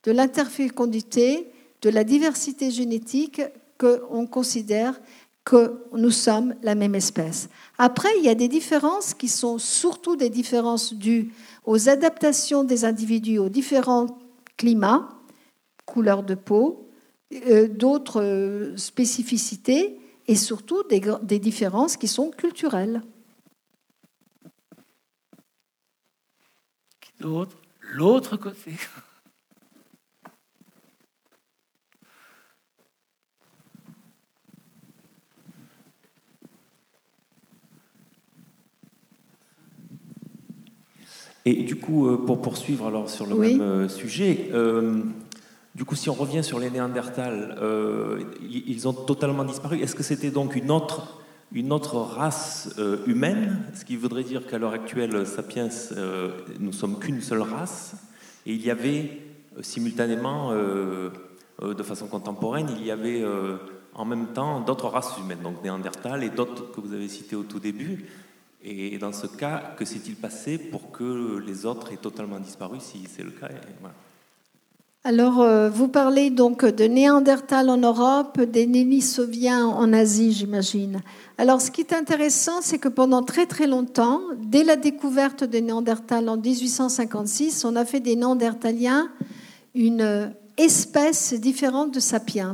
de 0.04 0.12
l'interfécondité, 0.12 1.52
de 1.82 1.90
la 1.90 2.04
diversité 2.04 2.72
génétique, 2.72 3.42
qu'on 3.78 4.26
considère 4.26 5.00
que 5.46 5.80
nous 5.94 6.12
sommes 6.12 6.56
la 6.64 6.76
même 6.76 6.96
espèce. 6.96 7.50
Après, 7.78 8.10
il 8.18 8.26
y 8.26 8.30
a 8.30 8.36
des 8.36 8.48
différences 8.48 9.14
qui 9.14 9.28
sont 9.28 9.60
surtout 9.60 10.16
des 10.16 10.30
différences 10.30 10.94
dues 10.94 11.32
aux 11.64 11.88
adaptations 11.88 12.64
des 12.64 12.84
individus 12.84 13.38
aux 13.38 13.50
différents 13.50 14.18
climats, 14.58 15.08
couleur 15.86 16.24
de 16.24 16.34
peau, 16.36 16.90
d'autres 17.70 18.74
spécificités 18.76 20.00
et 20.28 20.36
surtout 20.36 20.84
des 20.90 21.40
différences 21.40 21.96
qui 21.96 22.08
sont 22.08 22.32
culturelles. 22.32 23.04
L'autre 27.94 28.38
côté. 28.38 28.72
Et 41.48 41.62
du 41.62 41.75
coup, 41.86 42.08
euh, 42.08 42.18
pour 42.18 42.42
poursuivre 42.42 42.88
alors 42.88 43.10
sur 43.10 43.26
le 43.26 43.36
même 43.36 43.62
euh, 43.62 43.88
sujet, 43.88 44.50
euh, 44.54 45.02
du 45.76 45.86
coup, 45.86 45.96
si 45.96 46.10
on 46.10 46.14
revient 46.14 46.44
sur 46.44 46.60
les 46.60 46.70
Néandertals, 46.70 47.58
ils 48.50 48.88
ont 48.88 48.94
totalement 48.94 49.44
disparu. 49.44 49.82
Est-ce 49.82 49.94
que 49.94 50.04
c'était 50.04 50.32
donc 50.32 50.56
une 50.56 50.72
autre, 50.72 51.22
une 51.52 51.74
autre 51.74 51.98
race 51.98 52.74
humaine 53.06 53.62
Ce 53.74 53.84
qui 53.84 53.98
voudrait 53.98 54.24
dire 54.24 54.48
qu'à 54.48 54.58
l'heure 54.58 54.72
actuelle, 54.72 55.28
Sapiens, 55.28 55.68
nous 56.62 56.72
sommes 56.72 56.98
qu'une 56.98 57.20
seule 57.20 57.42
race. 57.42 57.96
Et 58.46 58.54
il 58.54 58.66
y 58.66 58.72
avait 58.72 59.20
simultanément, 59.60 60.54
de 60.54 61.84
façon 61.84 62.08
contemporaine, 62.08 62.70
il 62.80 62.86
y 62.86 62.92
avait 62.92 63.22
en 63.96 64.06
même 64.06 64.28
temps 64.28 64.62
d'autres 64.62 64.88
races 64.88 65.18
humaines, 65.20 65.42
donc 65.44 65.62
Néandertal 65.62 66.24
et 66.24 66.30
d'autres 66.30 66.72
que 66.72 66.80
vous 66.80 66.94
avez 66.94 67.10
cités 67.10 67.36
au 67.36 67.44
tout 67.44 67.60
début. 67.60 68.06
Et 68.68 68.98
dans 68.98 69.14
ce 69.14 69.28
cas, 69.28 69.76
que 69.78 69.86
s'est-il 69.86 70.16
passé 70.16 70.58
pour 70.58 70.92
que 70.92 71.38
les 71.38 71.68
autres 71.68 71.94
aient 71.94 71.98
totalement 71.98 72.40
disparu, 72.40 72.80
si 72.80 73.04
c'est 73.08 73.22
le 73.22 73.30
cas 73.30 73.48
Alors, 75.04 75.40
euh, 75.42 75.70
vous 75.70 75.88
parlez 75.88 76.32
donc 76.32 76.66
de 76.66 76.86
Néandertal 76.86 77.70
en 77.70 77.78
Europe, 77.78 78.42
des 78.42 78.66
Dénisoviens 78.66 79.68
en 79.68 79.94
Asie, 79.94 80.34
j'imagine. 80.34 81.04
Alors, 81.38 81.62
ce 81.62 81.70
qui 81.70 81.82
est 81.82 81.94
intéressant, 81.94 82.62
c'est 82.62 82.80
que 82.80 82.88
pendant 82.88 83.22
très 83.22 83.46
très 83.46 83.68
longtemps, 83.68 84.22
dès 84.40 84.64
la 84.64 84.78
découverte 84.78 85.44
des 85.44 85.62
Néandertal 85.62 86.28
en 86.28 86.38
1856, 86.38 87.66
on 87.66 87.76
a 87.76 87.86
fait 87.86 88.00
des 88.00 88.16
Néandertaliens 88.16 89.10
une 89.76 90.34
espèce 90.58 91.36
différente 91.36 91.94
de 91.94 92.00
Sapiens. 92.00 92.54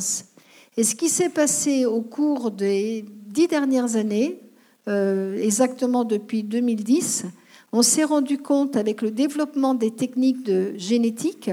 Et 0.76 0.84
ce 0.84 0.93
qui 0.93 1.07
s'est 1.07 1.30
passé 1.30 1.86
au 1.86 2.01
cours 2.01 2.51
des 2.51 3.05
dix 3.28 3.47
dernières 3.47 3.95
années, 3.95 4.41
euh, 4.88 5.38
exactement 5.38 6.03
depuis 6.03 6.43
2010, 6.43 7.25
on 7.71 7.82
s'est 7.82 8.03
rendu 8.03 8.38
compte 8.38 8.75
avec 8.75 9.01
le 9.01 9.11
développement 9.11 9.73
des 9.73 9.91
techniques 9.91 10.43
de 10.43 10.73
génétique 10.75 11.51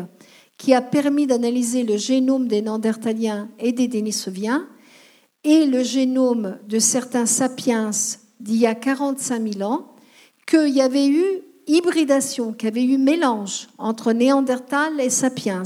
qui 0.56 0.74
a 0.74 0.82
permis 0.82 1.26
d'analyser 1.26 1.84
le 1.84 1.96
génome 1.96 2.48
des 2.48 2.62
Néandertaliens 2.62 3.48
et 3.58 3.72
des 3.72 3.86
Denisoviens 3.86 4.66
et 5.44 5.66
le 5.66 5.82
génome 5.82 6.58
de 6.68 6.78
certains 6.78 7.26
sapiens 7.26 7.90
d'il 8.40 8.56
y 8.56 8.66
a 8.66 8.74
45 8.74 9.52
000 9.54 9.70
ans, 9.70 9.94
qu'il 10.46 10.68
y 10.70 10.80
avait 10.80 11.08
eu 11.08 11.24
hybridation, 11.66 12.52
qu'il 12.52 12.68
y 12.68 12.72
avait 12.72 12.84
eu 12.84 12.98
mélange 12.98 13.68
entre 13.78 14.12
Néandertal 14.12 15.00
et 15.00 15.10
sapiens, 15.10 15.62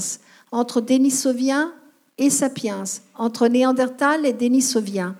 entre 0.51 0.81
Denisoviens 0.81 1.73
et 2.17 2.29
sapiens, 2.29 2.83
entre 3.15 3.47
Néandertal 3.47 4.25
et 4.25 4.33
Denisoviens. 4.33 5.15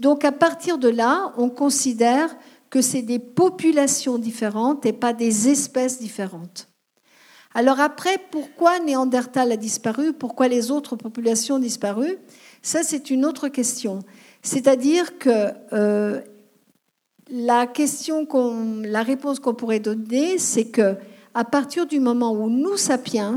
Donc 0.00 0.24
à 0.24 0.32
partir 0.32 0.78
de 0.78 0.88
là, 0.88 1.32
on 1.36 1.48
considère 1.48 2.34
que 2.70 2.80
c'est 2.80 3.02
des 3.02 3.18
populations 3.18 4.18
différentes 4.18 4.86
et 4.86 4.92
pas 4.92 5.12
des 5.12 5.48
espèces 5.48 5.98
différentes. 5.98 6.68
Alors 7.54 7.80
après, 7.80 8.18
pourquoi 8.30 8.78
Néandertal 8.78 9.50
a 9.52 9.56
disparu? 9.56 10.12
Pourquoi 10.12 10.48
les 10.48 10.70
autres 10.70 10.96
populations 10.96 11.56
ont 11.56 11.60
disparu 11.60 12.18
Ça, 12.62 12.82
c'est 12.82 13.10
une 13.10 13.24
autre 13.24 13.48
question. 13.48 14.00
C'est-à-dire 14.42 15.18
que 15.18 15.48
euh, 15.72 16.20
la 17.30 17.66
question 17.66 18.26
la 18.84 19.02
réponse 19.02 19.40
qu'on 19.40 19.54
pourrait 19.54 19.80
donner, 19.80 20.38
c'est 20.38 20.66
que 20.66 20.96
à 21.34 21.44
partir 21.44 21.86
du 21.86 22.00
moment 22.00 22.32
où 22.32 22.50
nous, 22.50 22.76
sapiens, 22.76 23.36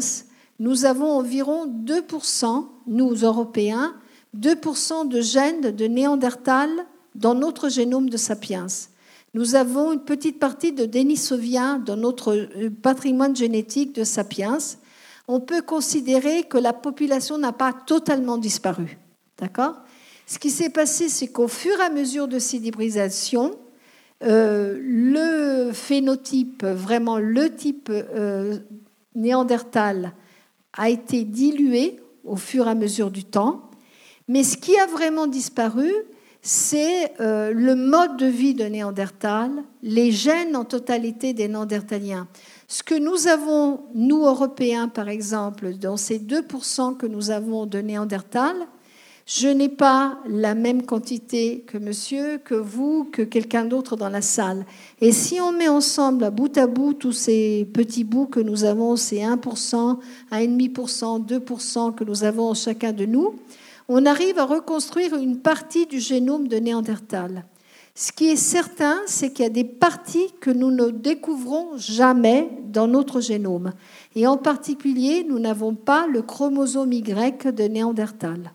nous 0.60 0.86
avons 0.86 1.12
environ 1.12 1.68
2%, 1.68 2.68
nous, 2.88 3.14
Européens, 3.14 3.96
2% 4.38 5.08
de 5.08 5.22
gènes 5.22 5.72
de 5.72 5.86
Néandertal 5.86 6.70
dans 7.16 7.36
notre 7.36 7.70
génome 7.70 8.10
de 8.10 8.18
Sapiens. 8.18 8.68
Nous 9.34 9.56
avons 9.56 9.94
une 9.94 10.04
petite 10.04 10.40
partie 10.40 10.74
de 10.74 10.86
Denisovien 10.86 11.80
dans 11.80 11.96
notre 11.96 12.34
euh, 12.34 12.70
patrimoine 12.70 13.36
génétique 13.36 13.96
de 13.96 14.04
Sapiens. 14.04 14.58
On 15.28 15.40
peut 15.40 15.62
considérer 15.62 16.44
que 16.44 16.58
la 16.58 16.74
population 16.74 17.38
n'a 17.38 17.54
pas 17.54 17.74
totalement 17.74 18.38
disparu. 18.38 18.98
D'accord? 19.38 19.76
Ce 20.28 20.40
qui 20.40 20.50
s'est 20.50 20.70
passé, 20.70 21.10
c'est 21.10 21.28
qu'au 21.28 21.48
fur 21.48 21.80
et 21.80 21.84
à 21.84 21.90
mesure 21.90 22.28
de 22.28 22.40
cette 22.40 22.66
hybridation, 22.66 23.58
euh, 24.24 24.78
le 24.82 25.72
phénotype, 25.74 26.64
vraiment 26.66 27.18
le 27.18 27.54
type 27.54 27.90
euh, 27.90 28.60
néandertal, 29.16 30.14
a 30.74 30.90
été 30.90 31.24
dilué 31.24 32.00
au 32.24 32.36
fur 32.36 32.68
et 32.68 32.72
à 32.72 32.76
mesure 32.76 33.12
du 33.12 33.24
temps. 33.24 33.71
Mais 34.28 34.44
ce 34.44 34.58
qui 34.58 34.78
a 34.78 34.86
vraiment 34.86 35.28
disparu, 35.28 35.92
c'est 36.42 37.20
euh, 37.20 37.52
le 37.54 37.76
mode 37.76 38.18
de 38.18 38.26
vie 38.26 38.56
de 38.56 38.64
Néandertal, 38.64 39.52
les 39.84 40.12
gènes 40.12 40.56
en 40.56 40.66
totalité 40.66 41.34
des 41.34 41.48
Néandertaliens. 41.48 42.28
Ce 42.68 42.82
que 42.82 42.96
nous 42.96 43.28
avons, 43.28 43.82
nous 43.94 44.26
Européens 44.26 44.88
par 44.88 45.10
exemple, 45.10 45.74
dans 45.76 45.98
ces 45.98 46.20
2% 46.20 46.98
que 46.98 47.06
nous 47.06 47.30
avons 47.30 47.66
de 47.66 47.80
Néandertal, 47.80 48.56
je 49.28 49.48
n'ai 49.48 49.70
pas 49.70 50.18
la 50.28 50.56
même 50.56 50.84
quantité 50.84 51.62
que 51.62 51.78
monsieur, 51.78 52.40
que 52.40 52.56
vous, 52.56 53.06
que 53.06 53.22
quelqu'un 53.22 53.66
d'autre 53.66 53.96
dans 53.96 54.10
la 54.10 54.22
salle. 54.22 54.66
Et 55.00 55.12
si 55.12 55.40
on 55.40 55.52
met 55.52 55.68
ensemble, 55.68 56.32
bout 56.32 56.58
à 56.58 56.66
bout, 56.66 56.94
tous 56.94 57.12
ces 57.12 57.70
petits 57.72 58.04
bouts 58.04 58.26
que 58.26 58.40
nous 58.40 58.64
avons, 58.64 58.96
ces 58.96 59.20
1%, 59.20 60.00
1,5%, 60.32 61.26
2% 61.28 61.96
que 61.96 62.04
nous 62.04 62.24
avons 62.24 62.54
chacun 62.56 62.92
de 62.92 63.06
nous, 63.06 63.36
on 63.88 64.06
arrive 64.06 64.40
à 64.40 64.46
reconstruire 64.46 65.16
une 65.16 65.40
partie 65.40 65.86
du 65.86 66.00
génome 66.00 66.48
de 66.48 66.58
Néandertal. 66.58 67.46
Ce 67.94 68.12
qui 68.12 68.30
est 68.30 68.38
certain, 68.38 69.02
c'est 69.06 69.32
qu'il 69.32 69.44
y 69.44 69.48
a 69.48 69.52
des 69.52 69.66
parties 69.66 70.32
que 70.40 70.50
nous 70.50 70.72
ne 70.72 70.90
découvrons 70.92 71.78
jamais 71.78 72.50
dans 72.68 72.88
notre 72.88 73.20
génome. 73.20 73.74
Et 74.16 74.26
en 74.28 74.38
particulier, 74.38 75.26
nous 75.28 75.40
n'avons 75.40 75.76
pas 75.76 76.08
le 76.08 76.22
chromosome 76.22 76.94
Y 76.94 77.54
de 77.54 77.64
Néandertal. 77.64 78.54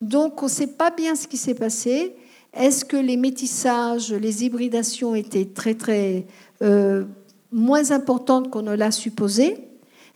Donc, 0.00 0.42
on 0.42 0.46
ne 0.46 0.50
sait 0.50 0.66
pas 0.68 0.90
bien 0.90 1.14
ce 1.14 1.28
qui 1.28 1.36
s'est 1.36 1.54
passé. 1.54 2.16
Est-ce 2.54 2.84
que 2.84 2.96
les 2.96 3.18
métissages, 3.18 4.12
les 4.12 4.44
hybridations 4.44 5.14
étaient 5.14 5.44
très, 5.44 5.74
très 5.74 6.26
euh, 6.62 7.04
moins 7.52 7.90
importantes 7.90 8.50
qu'on 8.50 8.62
ne 8.62 8.74
l'a 8.74 8.90
supposé? 8.90 9.69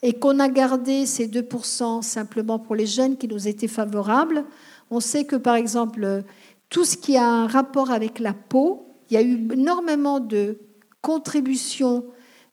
Et 0.05 0.13
qu'on 0.13 0.39
a 0.39 0.51
gardé 0.51 1.07
ces 1.07 1.27
2% 1.27 2.03
simplement 2.03 2.59
pour 2.59 2.75
les 2.75 2.85
jeunes 2.85 3.17
qui 3.17 3.27
nous 3.27 3.49
étaient 3.49 3.69
favorables. 3.69 4.45
On 4.91 5.01
sait 5.01 5.25
que, 5.25 5.35
par 5.35 5.55
exemple, 5.55 6.25
tout 6.69 6.85
ce 6.85 6.99
qui 6.99 7.17
a 7.17 7.27
un 7.27 7.47
rapport 7.47 7.91
avec 7.91 8.19
la 8.19 8.35
peau, 8.35 8.87
il 9.09 9.15
y 9.15 9.17
a 9.17 9.23
eu 9.23 9.49
énormément 9.51 10.21
de 10.21 10.59
contributions 11.01 12.05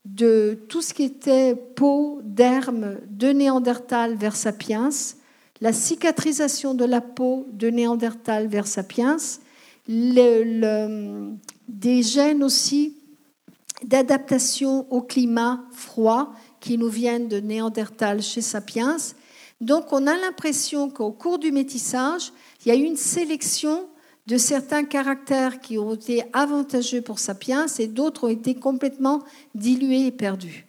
de 0.05 0.59
tout 0.69 0.81
ce 0.81 0.93
qui 0.93 1.03
était 1.03 1.55
peau, 1.55 2.21
derme, 2.23 2.99
de 3.09 3.27
Néandertal 3.27 4.15
vers 4.15 4.37
Sapiens, 4.37 4.89
la 5.59 5.73
cicatrisation 5.73 6.73
de 6.73 6.85
la 6.85 7.01
peau 7.01 7.47
de 7.51 7.67
Néandertal 7.69 8.47
vers 8.47 8.65
Sapiens, 8.65 9.17
des 9.89 10.23
gènes 12.01 12.43
aussi 12.43 12.95
d'adaptation 13.83 14.87
au 14.89 15.01
climat 15.01 15.65
froid 15.73 16.31
qui 16.61 16.77
nous 16.77 16.87
viennent 16.87 17.27
de 17.27 17.41
Néandertal 17.41 18.21
chez 18.21 18.39
Sapiens. 18.39 18.97
Donc 19.59 19.91
on 19.91 20.07
a 20.07 20.15
l'impression 20.15 20.89
qu'au 20.89 21.11
cours 21.11 21.39
du 21.39 21.51
métissage, 21.51 22.31
il 22.63 22.69
y 22.69 22.71
a 22.71 22.75
eu 22.75 22.83
une 22.83 22.95
sélection 22.95 23.87
de 24.27 24.37
certains 24.37 24.85
caractères 24.85 25.59
qui 25.59 25.77
ont 25.77 25.95
été 25.95 26.23
avantageux 26.31 27.01
pour 27.01 27.19
Sapiens 27.19 27.65
et 27.79 27.87
d'autres 27.87 28.25
ont 28.25 28.31
été 28.31 28.55
complètement 28.55 29.23
dilués 29.55 30.05
et 30.05 30.11
perdus. 30.11 30.65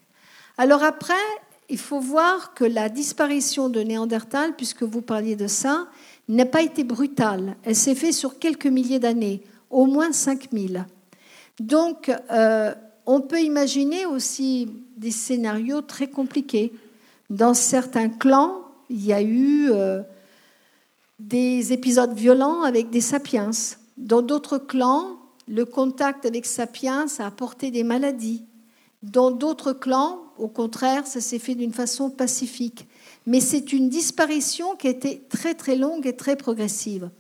Alors 0.58 0.82
après, 0.82 1.14
il 1.68 1.78
faut 1.78 2.00
voir 2.00 2.54
que 2.54 2.64
la 2.64 2.88
disparition 2.88 3.68
de 3.68 3.80
Néandertal, 3.80 4.54
puisque 4.56 4.82
vous 4.82 5.02
parliez 5.02 5.36
de 5.36 5.46
ça, 5.46 5.86
n'a 6.28 6.46
pas 6.46 6.62
été 6.62 6.84
brutale. 6.84 7.56
Elle 7.64 7.76
s'est 7.76 7.94
faite 7.94 8.14
sur 8.14 8.38
quelques 8.38 8.66
milliers 8.66 8.98
d'années, 8.98 9.42
au 9.70 9.86
moins 9.86 10.12
5000. 10.12 10.86
Donc, 11.60 12.10
euh, 12.30 12.74
on 13.06 13.20
peut 13.20 13.40
imaginer 13.40 14.06
aussi 14.06 14.68
des 14.96 15.10
scénarios 15.10 15.82
très 15.82 16.08
compliqués. 16.08 16.72
Dans 17.30 17.54
certains 17.54 18.08
clans, 18.08 18.62
il 18.90 19.04
y 19.04 19.12
a 19.12 19.22
eu 19.22 19.70
euh, 19.70 20.02
des 21.18 21.72
épisodes 21.72 22.14
violents 22.14 22.62
avec 22.62 22.90
des 22.90 23.00
sapiens. 23.00 23.50
Dans 23.96 24.22
d'autres 24.22 24.58
clans, 24.58 25.16
le 25.48 25.64
contact 25.64 26.26
avec 26.26 26.46
sapiens 26.46 27.06
a 27.18 27.26
apporté 27.26 27.70
des 27.70 27.84
maladies. 27.84 28.44
Dans 29.02 29.30
d'autres 29.30 29.72
clans, 29.72 30.20
au 30.38 30.48
contraire, 30.48 31.06
ça 31.06 31.20
s'est 31.20 31.38
fait 31.38 31.54
d'une 31.54 31.72
façon 31.72 32.10
pacifique. 32.10 32.86
Mais 33.26 33.40
c'est 33.40 33.72
une 33.72 33.88
disparition 33.88 34.76
qui 34.76 34.86
a 34.86 34.90
été 34.90 35.22
très 35.28 35.54
très 35.54 35.76
longue 35.76 36.06
et 36.06 36.16
très 36.16 36.36
progressive. 36.36 37.10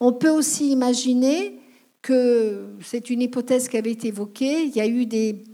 On 0.00 0.12
peut 0.12 0.30
aussi 0.30 0.70
imaginer 0.70 1.58
que 2.02 2.76
c'est 2.82 3.10
une 3.10 3.22
hypothèse 3.22 3.68
qui 3.68 3.76
avait 3.76 3.92
été 3.92 4.08
évoquée. 4.08 4.64
Il 4.64 4.74
y 4.74 4.80
a 4.80 4.86
eu 4.86 5.06
des, 5.06 5.44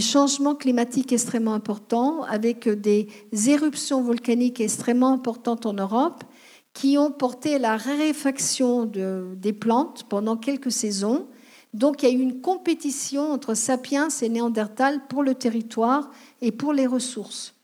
changements 0.00 0.54
climatiques 0.54 1.12
extrêmement 1.12 1.54
importants, 1.54 2.22
avec 2.24 2.68
des 2.68 3.08
éruptions 3.46 4.02
volcaniques 4.02 4.60
extrêmement 4.60 5.12
importantes 5.12 5.66
en 5.66 5.74
Europe, 5.74 6.24
qui 6.72 6.98
ont 6.98 7.12
porté 7.12 7.54
à 7.54 7.58
la 7.58 7.76
raréfaction 7.76 8.84
de, 8.84 9.34
des 9.36 9.52
plantes 9.52 10.04
pendant 10.08 10.36
quelques 10.36 10.72
saisons. 10.72 11.28
Donc 11.72 12.02
il 12.02 12.08
y 12.08 12.12
a 12.12 12.14
eu 12.14 12.20
une 12.20 12.40
compétition 12.40 13.32
entre 13.32 13.54
sapiens 13.54 14.08
et 14.22 14.28
néandertal 14.28 15.00
pour 15.08 15.22
le 15.22 15.34
territoire 15.34 16.10
et 16.40 16.52
pour 16.52 16.72
les 16.72 16.86
ressources. 16.86 17.54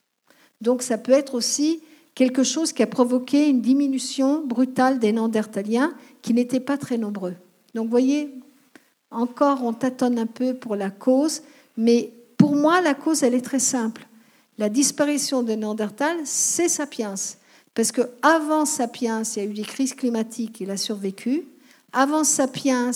Donc 0.60 0.82
ça 0.82 0.98
peut 0.98 1.12
être 1.12 1.34
aussi 1.34 1.80
quelque 2.14 2.42
chose 2.42 2.72
qui 2.72 2.82
a 2.82 2.86
provoqué 2.86 3.48
une 3.48 3.60
diminution 3.60 4.44
brutale 4.46 4.98
des 4.98 5.12
néandertaliens 5.12 5.94
qui 6.22 6.34
n'étaient 6.34 6.60
pas 6.60 6.76
très 6.76 6.98
nombreux. 6.98 7.34
Donc 7.74 7.84
vous 7.84 7.90
voyez, 7.90 8.30
encore 9.10 9.62
on 9.64 9.72
tâtonne 9.72 10.18
un 10.18 10.26
peu 10.26 10.54
pour 10.54 10.76
la 10.76 10.90
cause, 10.90 11.42
mais 11.76 12.12
pour 12.36 12.56
moi 12.56 12.80
la 12.80 12.94
cause 12.94 13.22
elle 13.22 13.34
est 13.34 13.44
très 13.44 13.58
simple. 13.58 14.06
La 14.58 14.68
disparition 14.68 15.42
des 15.42 15.56
Néandertal, 15.56 16.18
c'est 16.24 16.68
Sapiens. 16.68 17.14
Parce 17.74 17.92
qu'avant 17.92 18.66
Sapiens, 18.66 19.22
il 19.22 19.42
y 19.42 19.46
a 19.46 19.48
eu 19.48 19.54
des 19.54 19.62
crises 19.62 19.94
climatiques, 19.94 20.60
il 20.60 20.70
a 20.70 20.76
survécu. 20.76 21.44
Avant 21.92 22.24
Sapiens, 22.24 22.90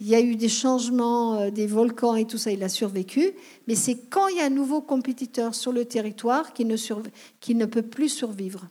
il 0.00 0.08
y 0.08 0.14
a 0.14 0.20
eu 0.20 0.34
des 0.34 0.48
changements, 0.48 1.40
euh, 1.40 1.50
des 1.50 1.66
volcans 1.66 2.16
et 2.16 2.26
tout 2.26 2.38
ça, 2.38 2.50
il 2.50 2.62
a 2.64 2.68
survécu. 2.68 3.32
Mais 3.68 3.74
c'est 3.74 3.96
quand 4.10 4.26
il 4.28 4.38
y 4.38 4.40
a 4.40 4.46
un 4.46 4.50
nouveau 4.50 4.80
compétiteur 4.80 5.54
sur 5.54 5.72
le 5.72 5.84
territoire 5.84 6.52
qu'il 6.52 6.66
ne, 6.66 6.74
ne 6.74 7.64
peut 7.66 7.82
plus 7.82 8.08
survivre. 8.08 8.66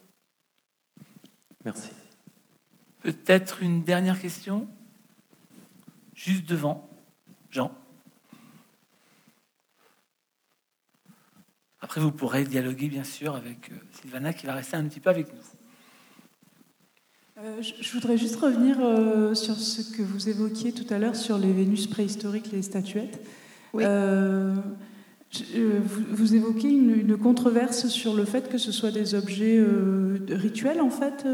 Merci. 1.63 1.89
Peut-être 3.01 3.63
une 3.63 3.83
dernière 3.83 4.19
question? 4.19 4.67
Juste 6.25 6.47
devant. 6.47 6.87
Jean 7.51 7.69
Après, 11.81 11.99
vous 11.99 12.11
pourrez 12.11 12.45
dialoguer, 12.45 12.87
bien 12.87 13.03
sûr, 13.03 13.35
avec 13.35 13.69
euh, 13.69 13.75
Sylvana, 13.91 14.31
qui 14.31 14.45
va 14.45 14.53
rester 14.53 14.77
un 14.77 14.85
petit 14.85 15.01
peu 15.01 15.09
avec 15.09 15.27
nous. 15.33 15.41
Euh, 17.43 17.61
je 17.61 17.91
voudrais 17.91 18.17
juste 18.17 18.37
revenir 18.37 18.77
euh, 18.79 19.35
sur 19.35 19.55
ce 19.55 19.81
que 19.97 20.01
vous 20.01 20.29
évoquiez 20.29 20.71
tout 20.71 20.85
à 20.93 20.97
l'heure 20.97 21.17
sur 21.17 21.37
les 21.37 21.51
Vénus 21.51 21.87
préhistoriques, 21.87 22.53
les 22.53 22.61
statuettes. 22.61 23.19
vous, 23.73 23.81
évoquez 26.35 26.69
une, 26.69 27.17
controverse 27.17 27.89
sur 27.89 28.13
le 28.13 28.23
fait 28.23 28.47
que 28.47 28.57
ce 28.57 28.71
soit 28.71 28.91
des 28.91 29.13
objets 29.13 29.61
rituels, 30.29 30.79
en 30.79 30.89
fait 30.89 31.27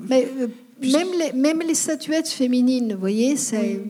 Mais, 0.00 0.32
même, 0.80 1.08
les, 1.18 1.32
même, 1.32 1.60
les, 1.60 1.74
statuettes 1.74 2.28
féminines, 2.28 2.94
vous 2.94 3.00
voyez, 3.00 3.36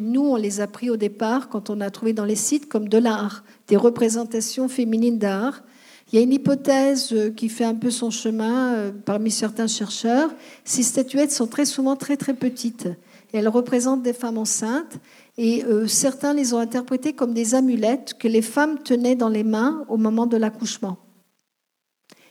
nous, 0.00 0.22
on 0.22 0.36
les 0.36 0.60
a 0.60 0.66
pris 0.66 0.90
au 0.90 0.96
départ 0.96 1.48
quand 1.48 1.70
on 1.70 1.80
a 1.80 1.90
trouvé 1.90 2.12
dans 2.12 2.24
les 2.24 2.36
sites 2.36 2.68
comme 2.68 2.88
de 2.88 2.98
l'art, 2.98 3.44
des 3.66 3.76
représentations 3.76 4.68
féminines 4.68 5.18
d'art. 5.18 5.62
Il 6.10 6.16
y 6.16 6.18
a 6.18 6.22
une 6.22 6.32
hypothèse 6.32 7.12
euh, 7.12 7.30
qui 7.30 7.50
fait 7.50 7.64
un 7.64 7.74
peu 7.74 7.90
son 7.90 8.10
chemin 8.10 8.74
euh, 8.74 8.92
parmi 9.04 9.30
certains 9.30 9.66
chercheurs. 9.66 10.30
Ces 10.64 10.82
statuettes 10.82 11.32
sont 11.32 11.46
très 11.46 11.66
souvent 11.66 11.96
très 11.96 12.16
très 12.16 12.32
petites. 12.32 12.88
Elles 13.34 13.48
représentent 13.48 14.02
des 14.02 14.14
femmes 14.14 14.38
enceintes 14.38 14.98
et 15.36 15.64
euh, 15.64 15.86
certains 15.86 16.32
les 16.32 16.54
ont 16.54 16.58
interprétées 16.58 17.12
comme 17.12 17.34
des 17.34 17.54
amulettes 17.54 18.14
que 18.18 18.26
les 18.26 18.40
femmes 18.40 18.78
tenaient 18.78 19.16
dans 19.16 19.28
les 19.28 19.44
mains 19.44 19.84
au 19.88 19.98
moment 19.98 20.26
de 20.26 20.38
l'accouchement. 20.38 20.96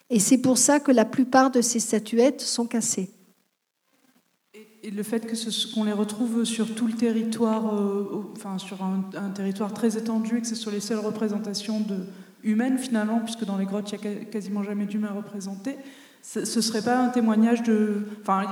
Et 0.10 0.20
c'est 0.20 0.40
pour 0.40 0.58
ça 0.58 0.80
que 0.80 0.92
la 0.92 1.06
plupart 1.06 1.52
de 1.52 1.62
ces 1.62 1.80
statuettes 1.80 2.42
sont 2.42 2.66
cassées. 2.66 3.12
Et 4.88 4.92
le 4.92 5.04
fait 5.04 5.28
qu'on 5.74 5.84
les 5.84 5.92
retrouve 5.92 6.46
sur 6.46 6.74
tout 6.74 6.88
le 6.88 6.94
territoire, 6.94 7.66
enfin 8.32 8.58
sur 8.58 8.82
un, 8.82 9.04
un, 9.18 9.30
territoire 9.32 9.74
très 9.74 9.98
étendu, 9.98 10.38
et 10.38 10.42
que 10.42 10.48
ce 10.48 10.56
soit 10.56 10.72
les 10.72 10.80
seules 10.80 11.00
représentations 11.00 11.82
de, 11.82 12.06
humaine 12.44 12.78
finalement, 12.78 13.20
puisque 13.20 13.46
dans 13.46 13.58
les 13.58 13.66
grottes, 13.66 13.92
il 13.92 14.10
n'y 14.10 14.16
a 14.16 14.26
quasiment 14.26 14.64
jamais 14.64 14.86
d'humains 14.86 15.12
représentés. 15.16 15.76
Ce 16.22 16.40
ne 16.40 16.62
serait 16.62 16.82
pas 16.82 16.98
un 16.98 17.10
témoignage 17.10 17.64
de... 17.64 18.02
Enfin, 18.22 18.44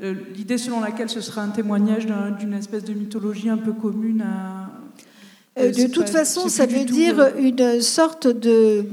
l'idée 0.00 0.58
selon 0.58 0.80
laquelle 0.80 1.08
ce 1.08 1.20
serait 1.20 1.40
un 1.40 1.50
témoignage 1.50 2.06
d'une 2.38 2.52
espèce 2.52 2.84
de 2.84 2.94
mythologie 2.94 3.48
un 3.48 3.58
peu 3.58 3.72
commune 3.72 4.22
à... 4.22 4.70
Euh, 5.58 5.72
de 5.72 5.86
toute 5.86 6.10
façon, 6.10 6.48
ça 6.48 6.66
veut 6.66 6.84
dire 6.84 7.18
euh, 7.18 7.30
une 7.38 7.80
sorte 7.80 8.26
de... 8.26 8.84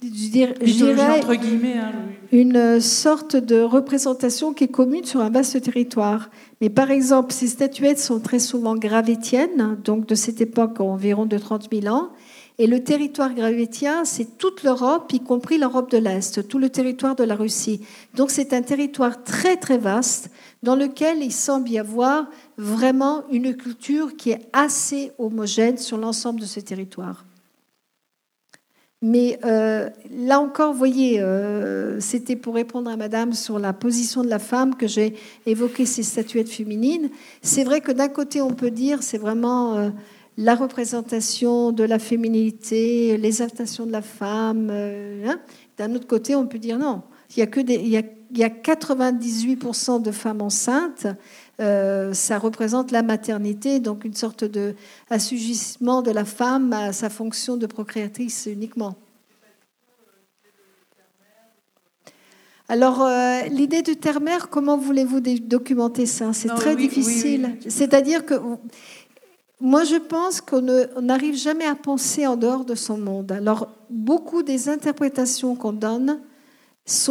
Je 0.00 0.28
dirais, 0.28 1.18
entre 1.18 1.34
guillemets, 1.34 1.76
hein, 1.76 1.92
une 2.30 2.80
sorte 2.80 3.34
de 3.34 3.60
représentation 3.60 4.52
qui 4.52 4.64
est 4.64 4.68
commune 4.68 5.04
sur 5.04 5.20
un 5.20 5.30
vaste 5.30 5.60
territoire. 5.60 6.30
Mais 6.60 6.70
par 6.70 6.92
exemple, 6.92 7.32
ces 7.32 7.48
statuettes 7.48 7.98
sont 7.98 8.20
très 8.20 8.38
souvent 8.38 8.76
gravétiennes, 8.76 9.76
donc 9.82 10.06
de 10.06 10.14
cette 10.14 10.40
époque 10.40 10.80
environ 10.80 11.26
de 11.26 11.36
30 11.36 11.68
000 11.72 11.92
ans, 11.92 12.10
et 12.60 12.66
le 12.66 12.82
territoire 12.82 13.34
gravétien, 13.34 14.04
c'est 14.04 14.36
toute 14.36 14.64
l'Europe, 14.64 15.12
y 15.12 15.20
compris 15.20 15.58
l'Europe 15.58 15.90
de 15.92 15.98
l'Est, 15.98 16.46
tout 16.48 16.58
le 16.58 16.70
territoire 16.70 17.14
de 17.14 17.22
la 17.22 17.36
Russie. 17.36 17.80
Donc 18.14 18.30
c'est 18.32 18.52
un 18.52 18.62
territoire 18.62 19.22
très 19.22 19.56
très 19.56 19.78
vaste 19.78 20.30
dans 20.64 20.74
lequel 20.74 21.22
il 21.22 21.32
semble 21.32 21.68
y 21.70 21.78
avoir 21.78 22.26
vraiment 22.56 23.22
une 23.30 23.56
culture 23.56 24.16
qui 24.16 24.30
est 24.30 24.48
assez 24.52 25.12
homogène 25.18 25.78
sur 25.78 25.98
l'ensemble 25.98 26.40
de 26.40 26.46
ce 26.46 26.58
territoire. 26.58 27.24
Mais 29.00 29.38
euh, 29.44 29.88
là 30.10 30.40
encore, 30.40 30.72
vous 30.72 30.78
voyez, 30.78 31.20
euh, 31.20 32.00
c'était 32.00 32.34
pour 32.34 32.54
répondre 32.54 32.90
à 32.90 32.96
Madame 32.96 33.32
sur 33.32 33.60
la 33.60 33.72
position 33.72 34.24
de 34.24 34.28
la 34.28 34.40
femme 34.40 34.74
que 34.74 34.88
j'ai 34.88 35.14
évoqué 35.46 35.86
ces 35.86 36.02
statuettes 36.02 36.48
féminines. 36.48 37.08
C'est 37.40 37.62
vrai 37.62 37.80
que 37.80 37.92
d'un 37.92 38.08
côté, 38.08 38.40
on 38.40 38.50
peut 38.50 38.72
dire 38.72 39.04
c'est 39.04 39.18
vraiment 39.18 39.76
euh, 39.76 39.90
la 40.36 40.56
représentation 40.56 41.70
de 41.70 41.84
la 41.84 42.00
féminité, 42.00 43.16
l'exaltation 43.18 43.86
de 43.86 43.92
la 43.92 44.02
femme. 44.02 44.70
Hein. 44.70 45.38
D'un 45.76 45.94
autre 45.94 46.08
côté, 46.08 46.34
on 46.34 46.48
peut 46.48 46.58
dire 46.58 46.78
non. 46.78 47.02
Il 47.36 47.40
y 47.40 47.42
a, 47.42 47.46
que 47.46 47.60
des, 47.60 47.74
il 47.74 47.88
y 47.88 47.96
a, 47.96 48.48
98% 48.48 50.02
de 50.02 50.10
femmes 50.10 50.42
enceintes. 50.42 51.06
Euh, 51.60 52.14
ça 52.14 52.38
représente 52.38 52.92
la 52.92 53.02
maternité, 53.02 53.80
donc 53.80 54.04
une 54.04 54.14
sorte 54.14 54.44
de 54.44 54.74
assujettissement 55.10 56.02
de 56.02 56.12
la 56.12 56.24
femme 56.24 56.72
à 56.72 56.92
sa 56.92 57.10
fonction 57.10 57.56
de 57.56 57.66
procréatrice 57.66 58.46
uniquement. 58.46 58.94
Alors, 62.68 63.02
euh, 63.02 63.40
l'idée 63.50 63.82
du 63.82 63.96
terre-mère, 63.96 64.50
comment 64.50 64.76
voulez-vous 64.76 65.20
documenter 65.20 66.04
ça? 66.04 66.32
C'est 66.34 66.48
très 66.48 66.76
difficile. 66.76 67.56
C'est-à-dire 67.66 68.26
que 68.26 68.34
moi, 69.60 69.84
je 69.84 69.96
pense 69.96 70.40
qu'on 70.40 70.62
n'arrive 71.00 71.34
jamais 71.34 71.64
à 71.64 71.74
penser 71.74 72.26
en 72.26 72.36
dehors 72.36 72.64
de 72.64 72.74
son 72.74 72.98
monde. 72.98 73.32
Alors, 73.32 73.68
beaucoup 73.90 74.42
des 74.42 74.68
interprétations 74.68 75.56
qu'on 75.56 75.72
donne 75.72 76.20
sont 76.84 77.06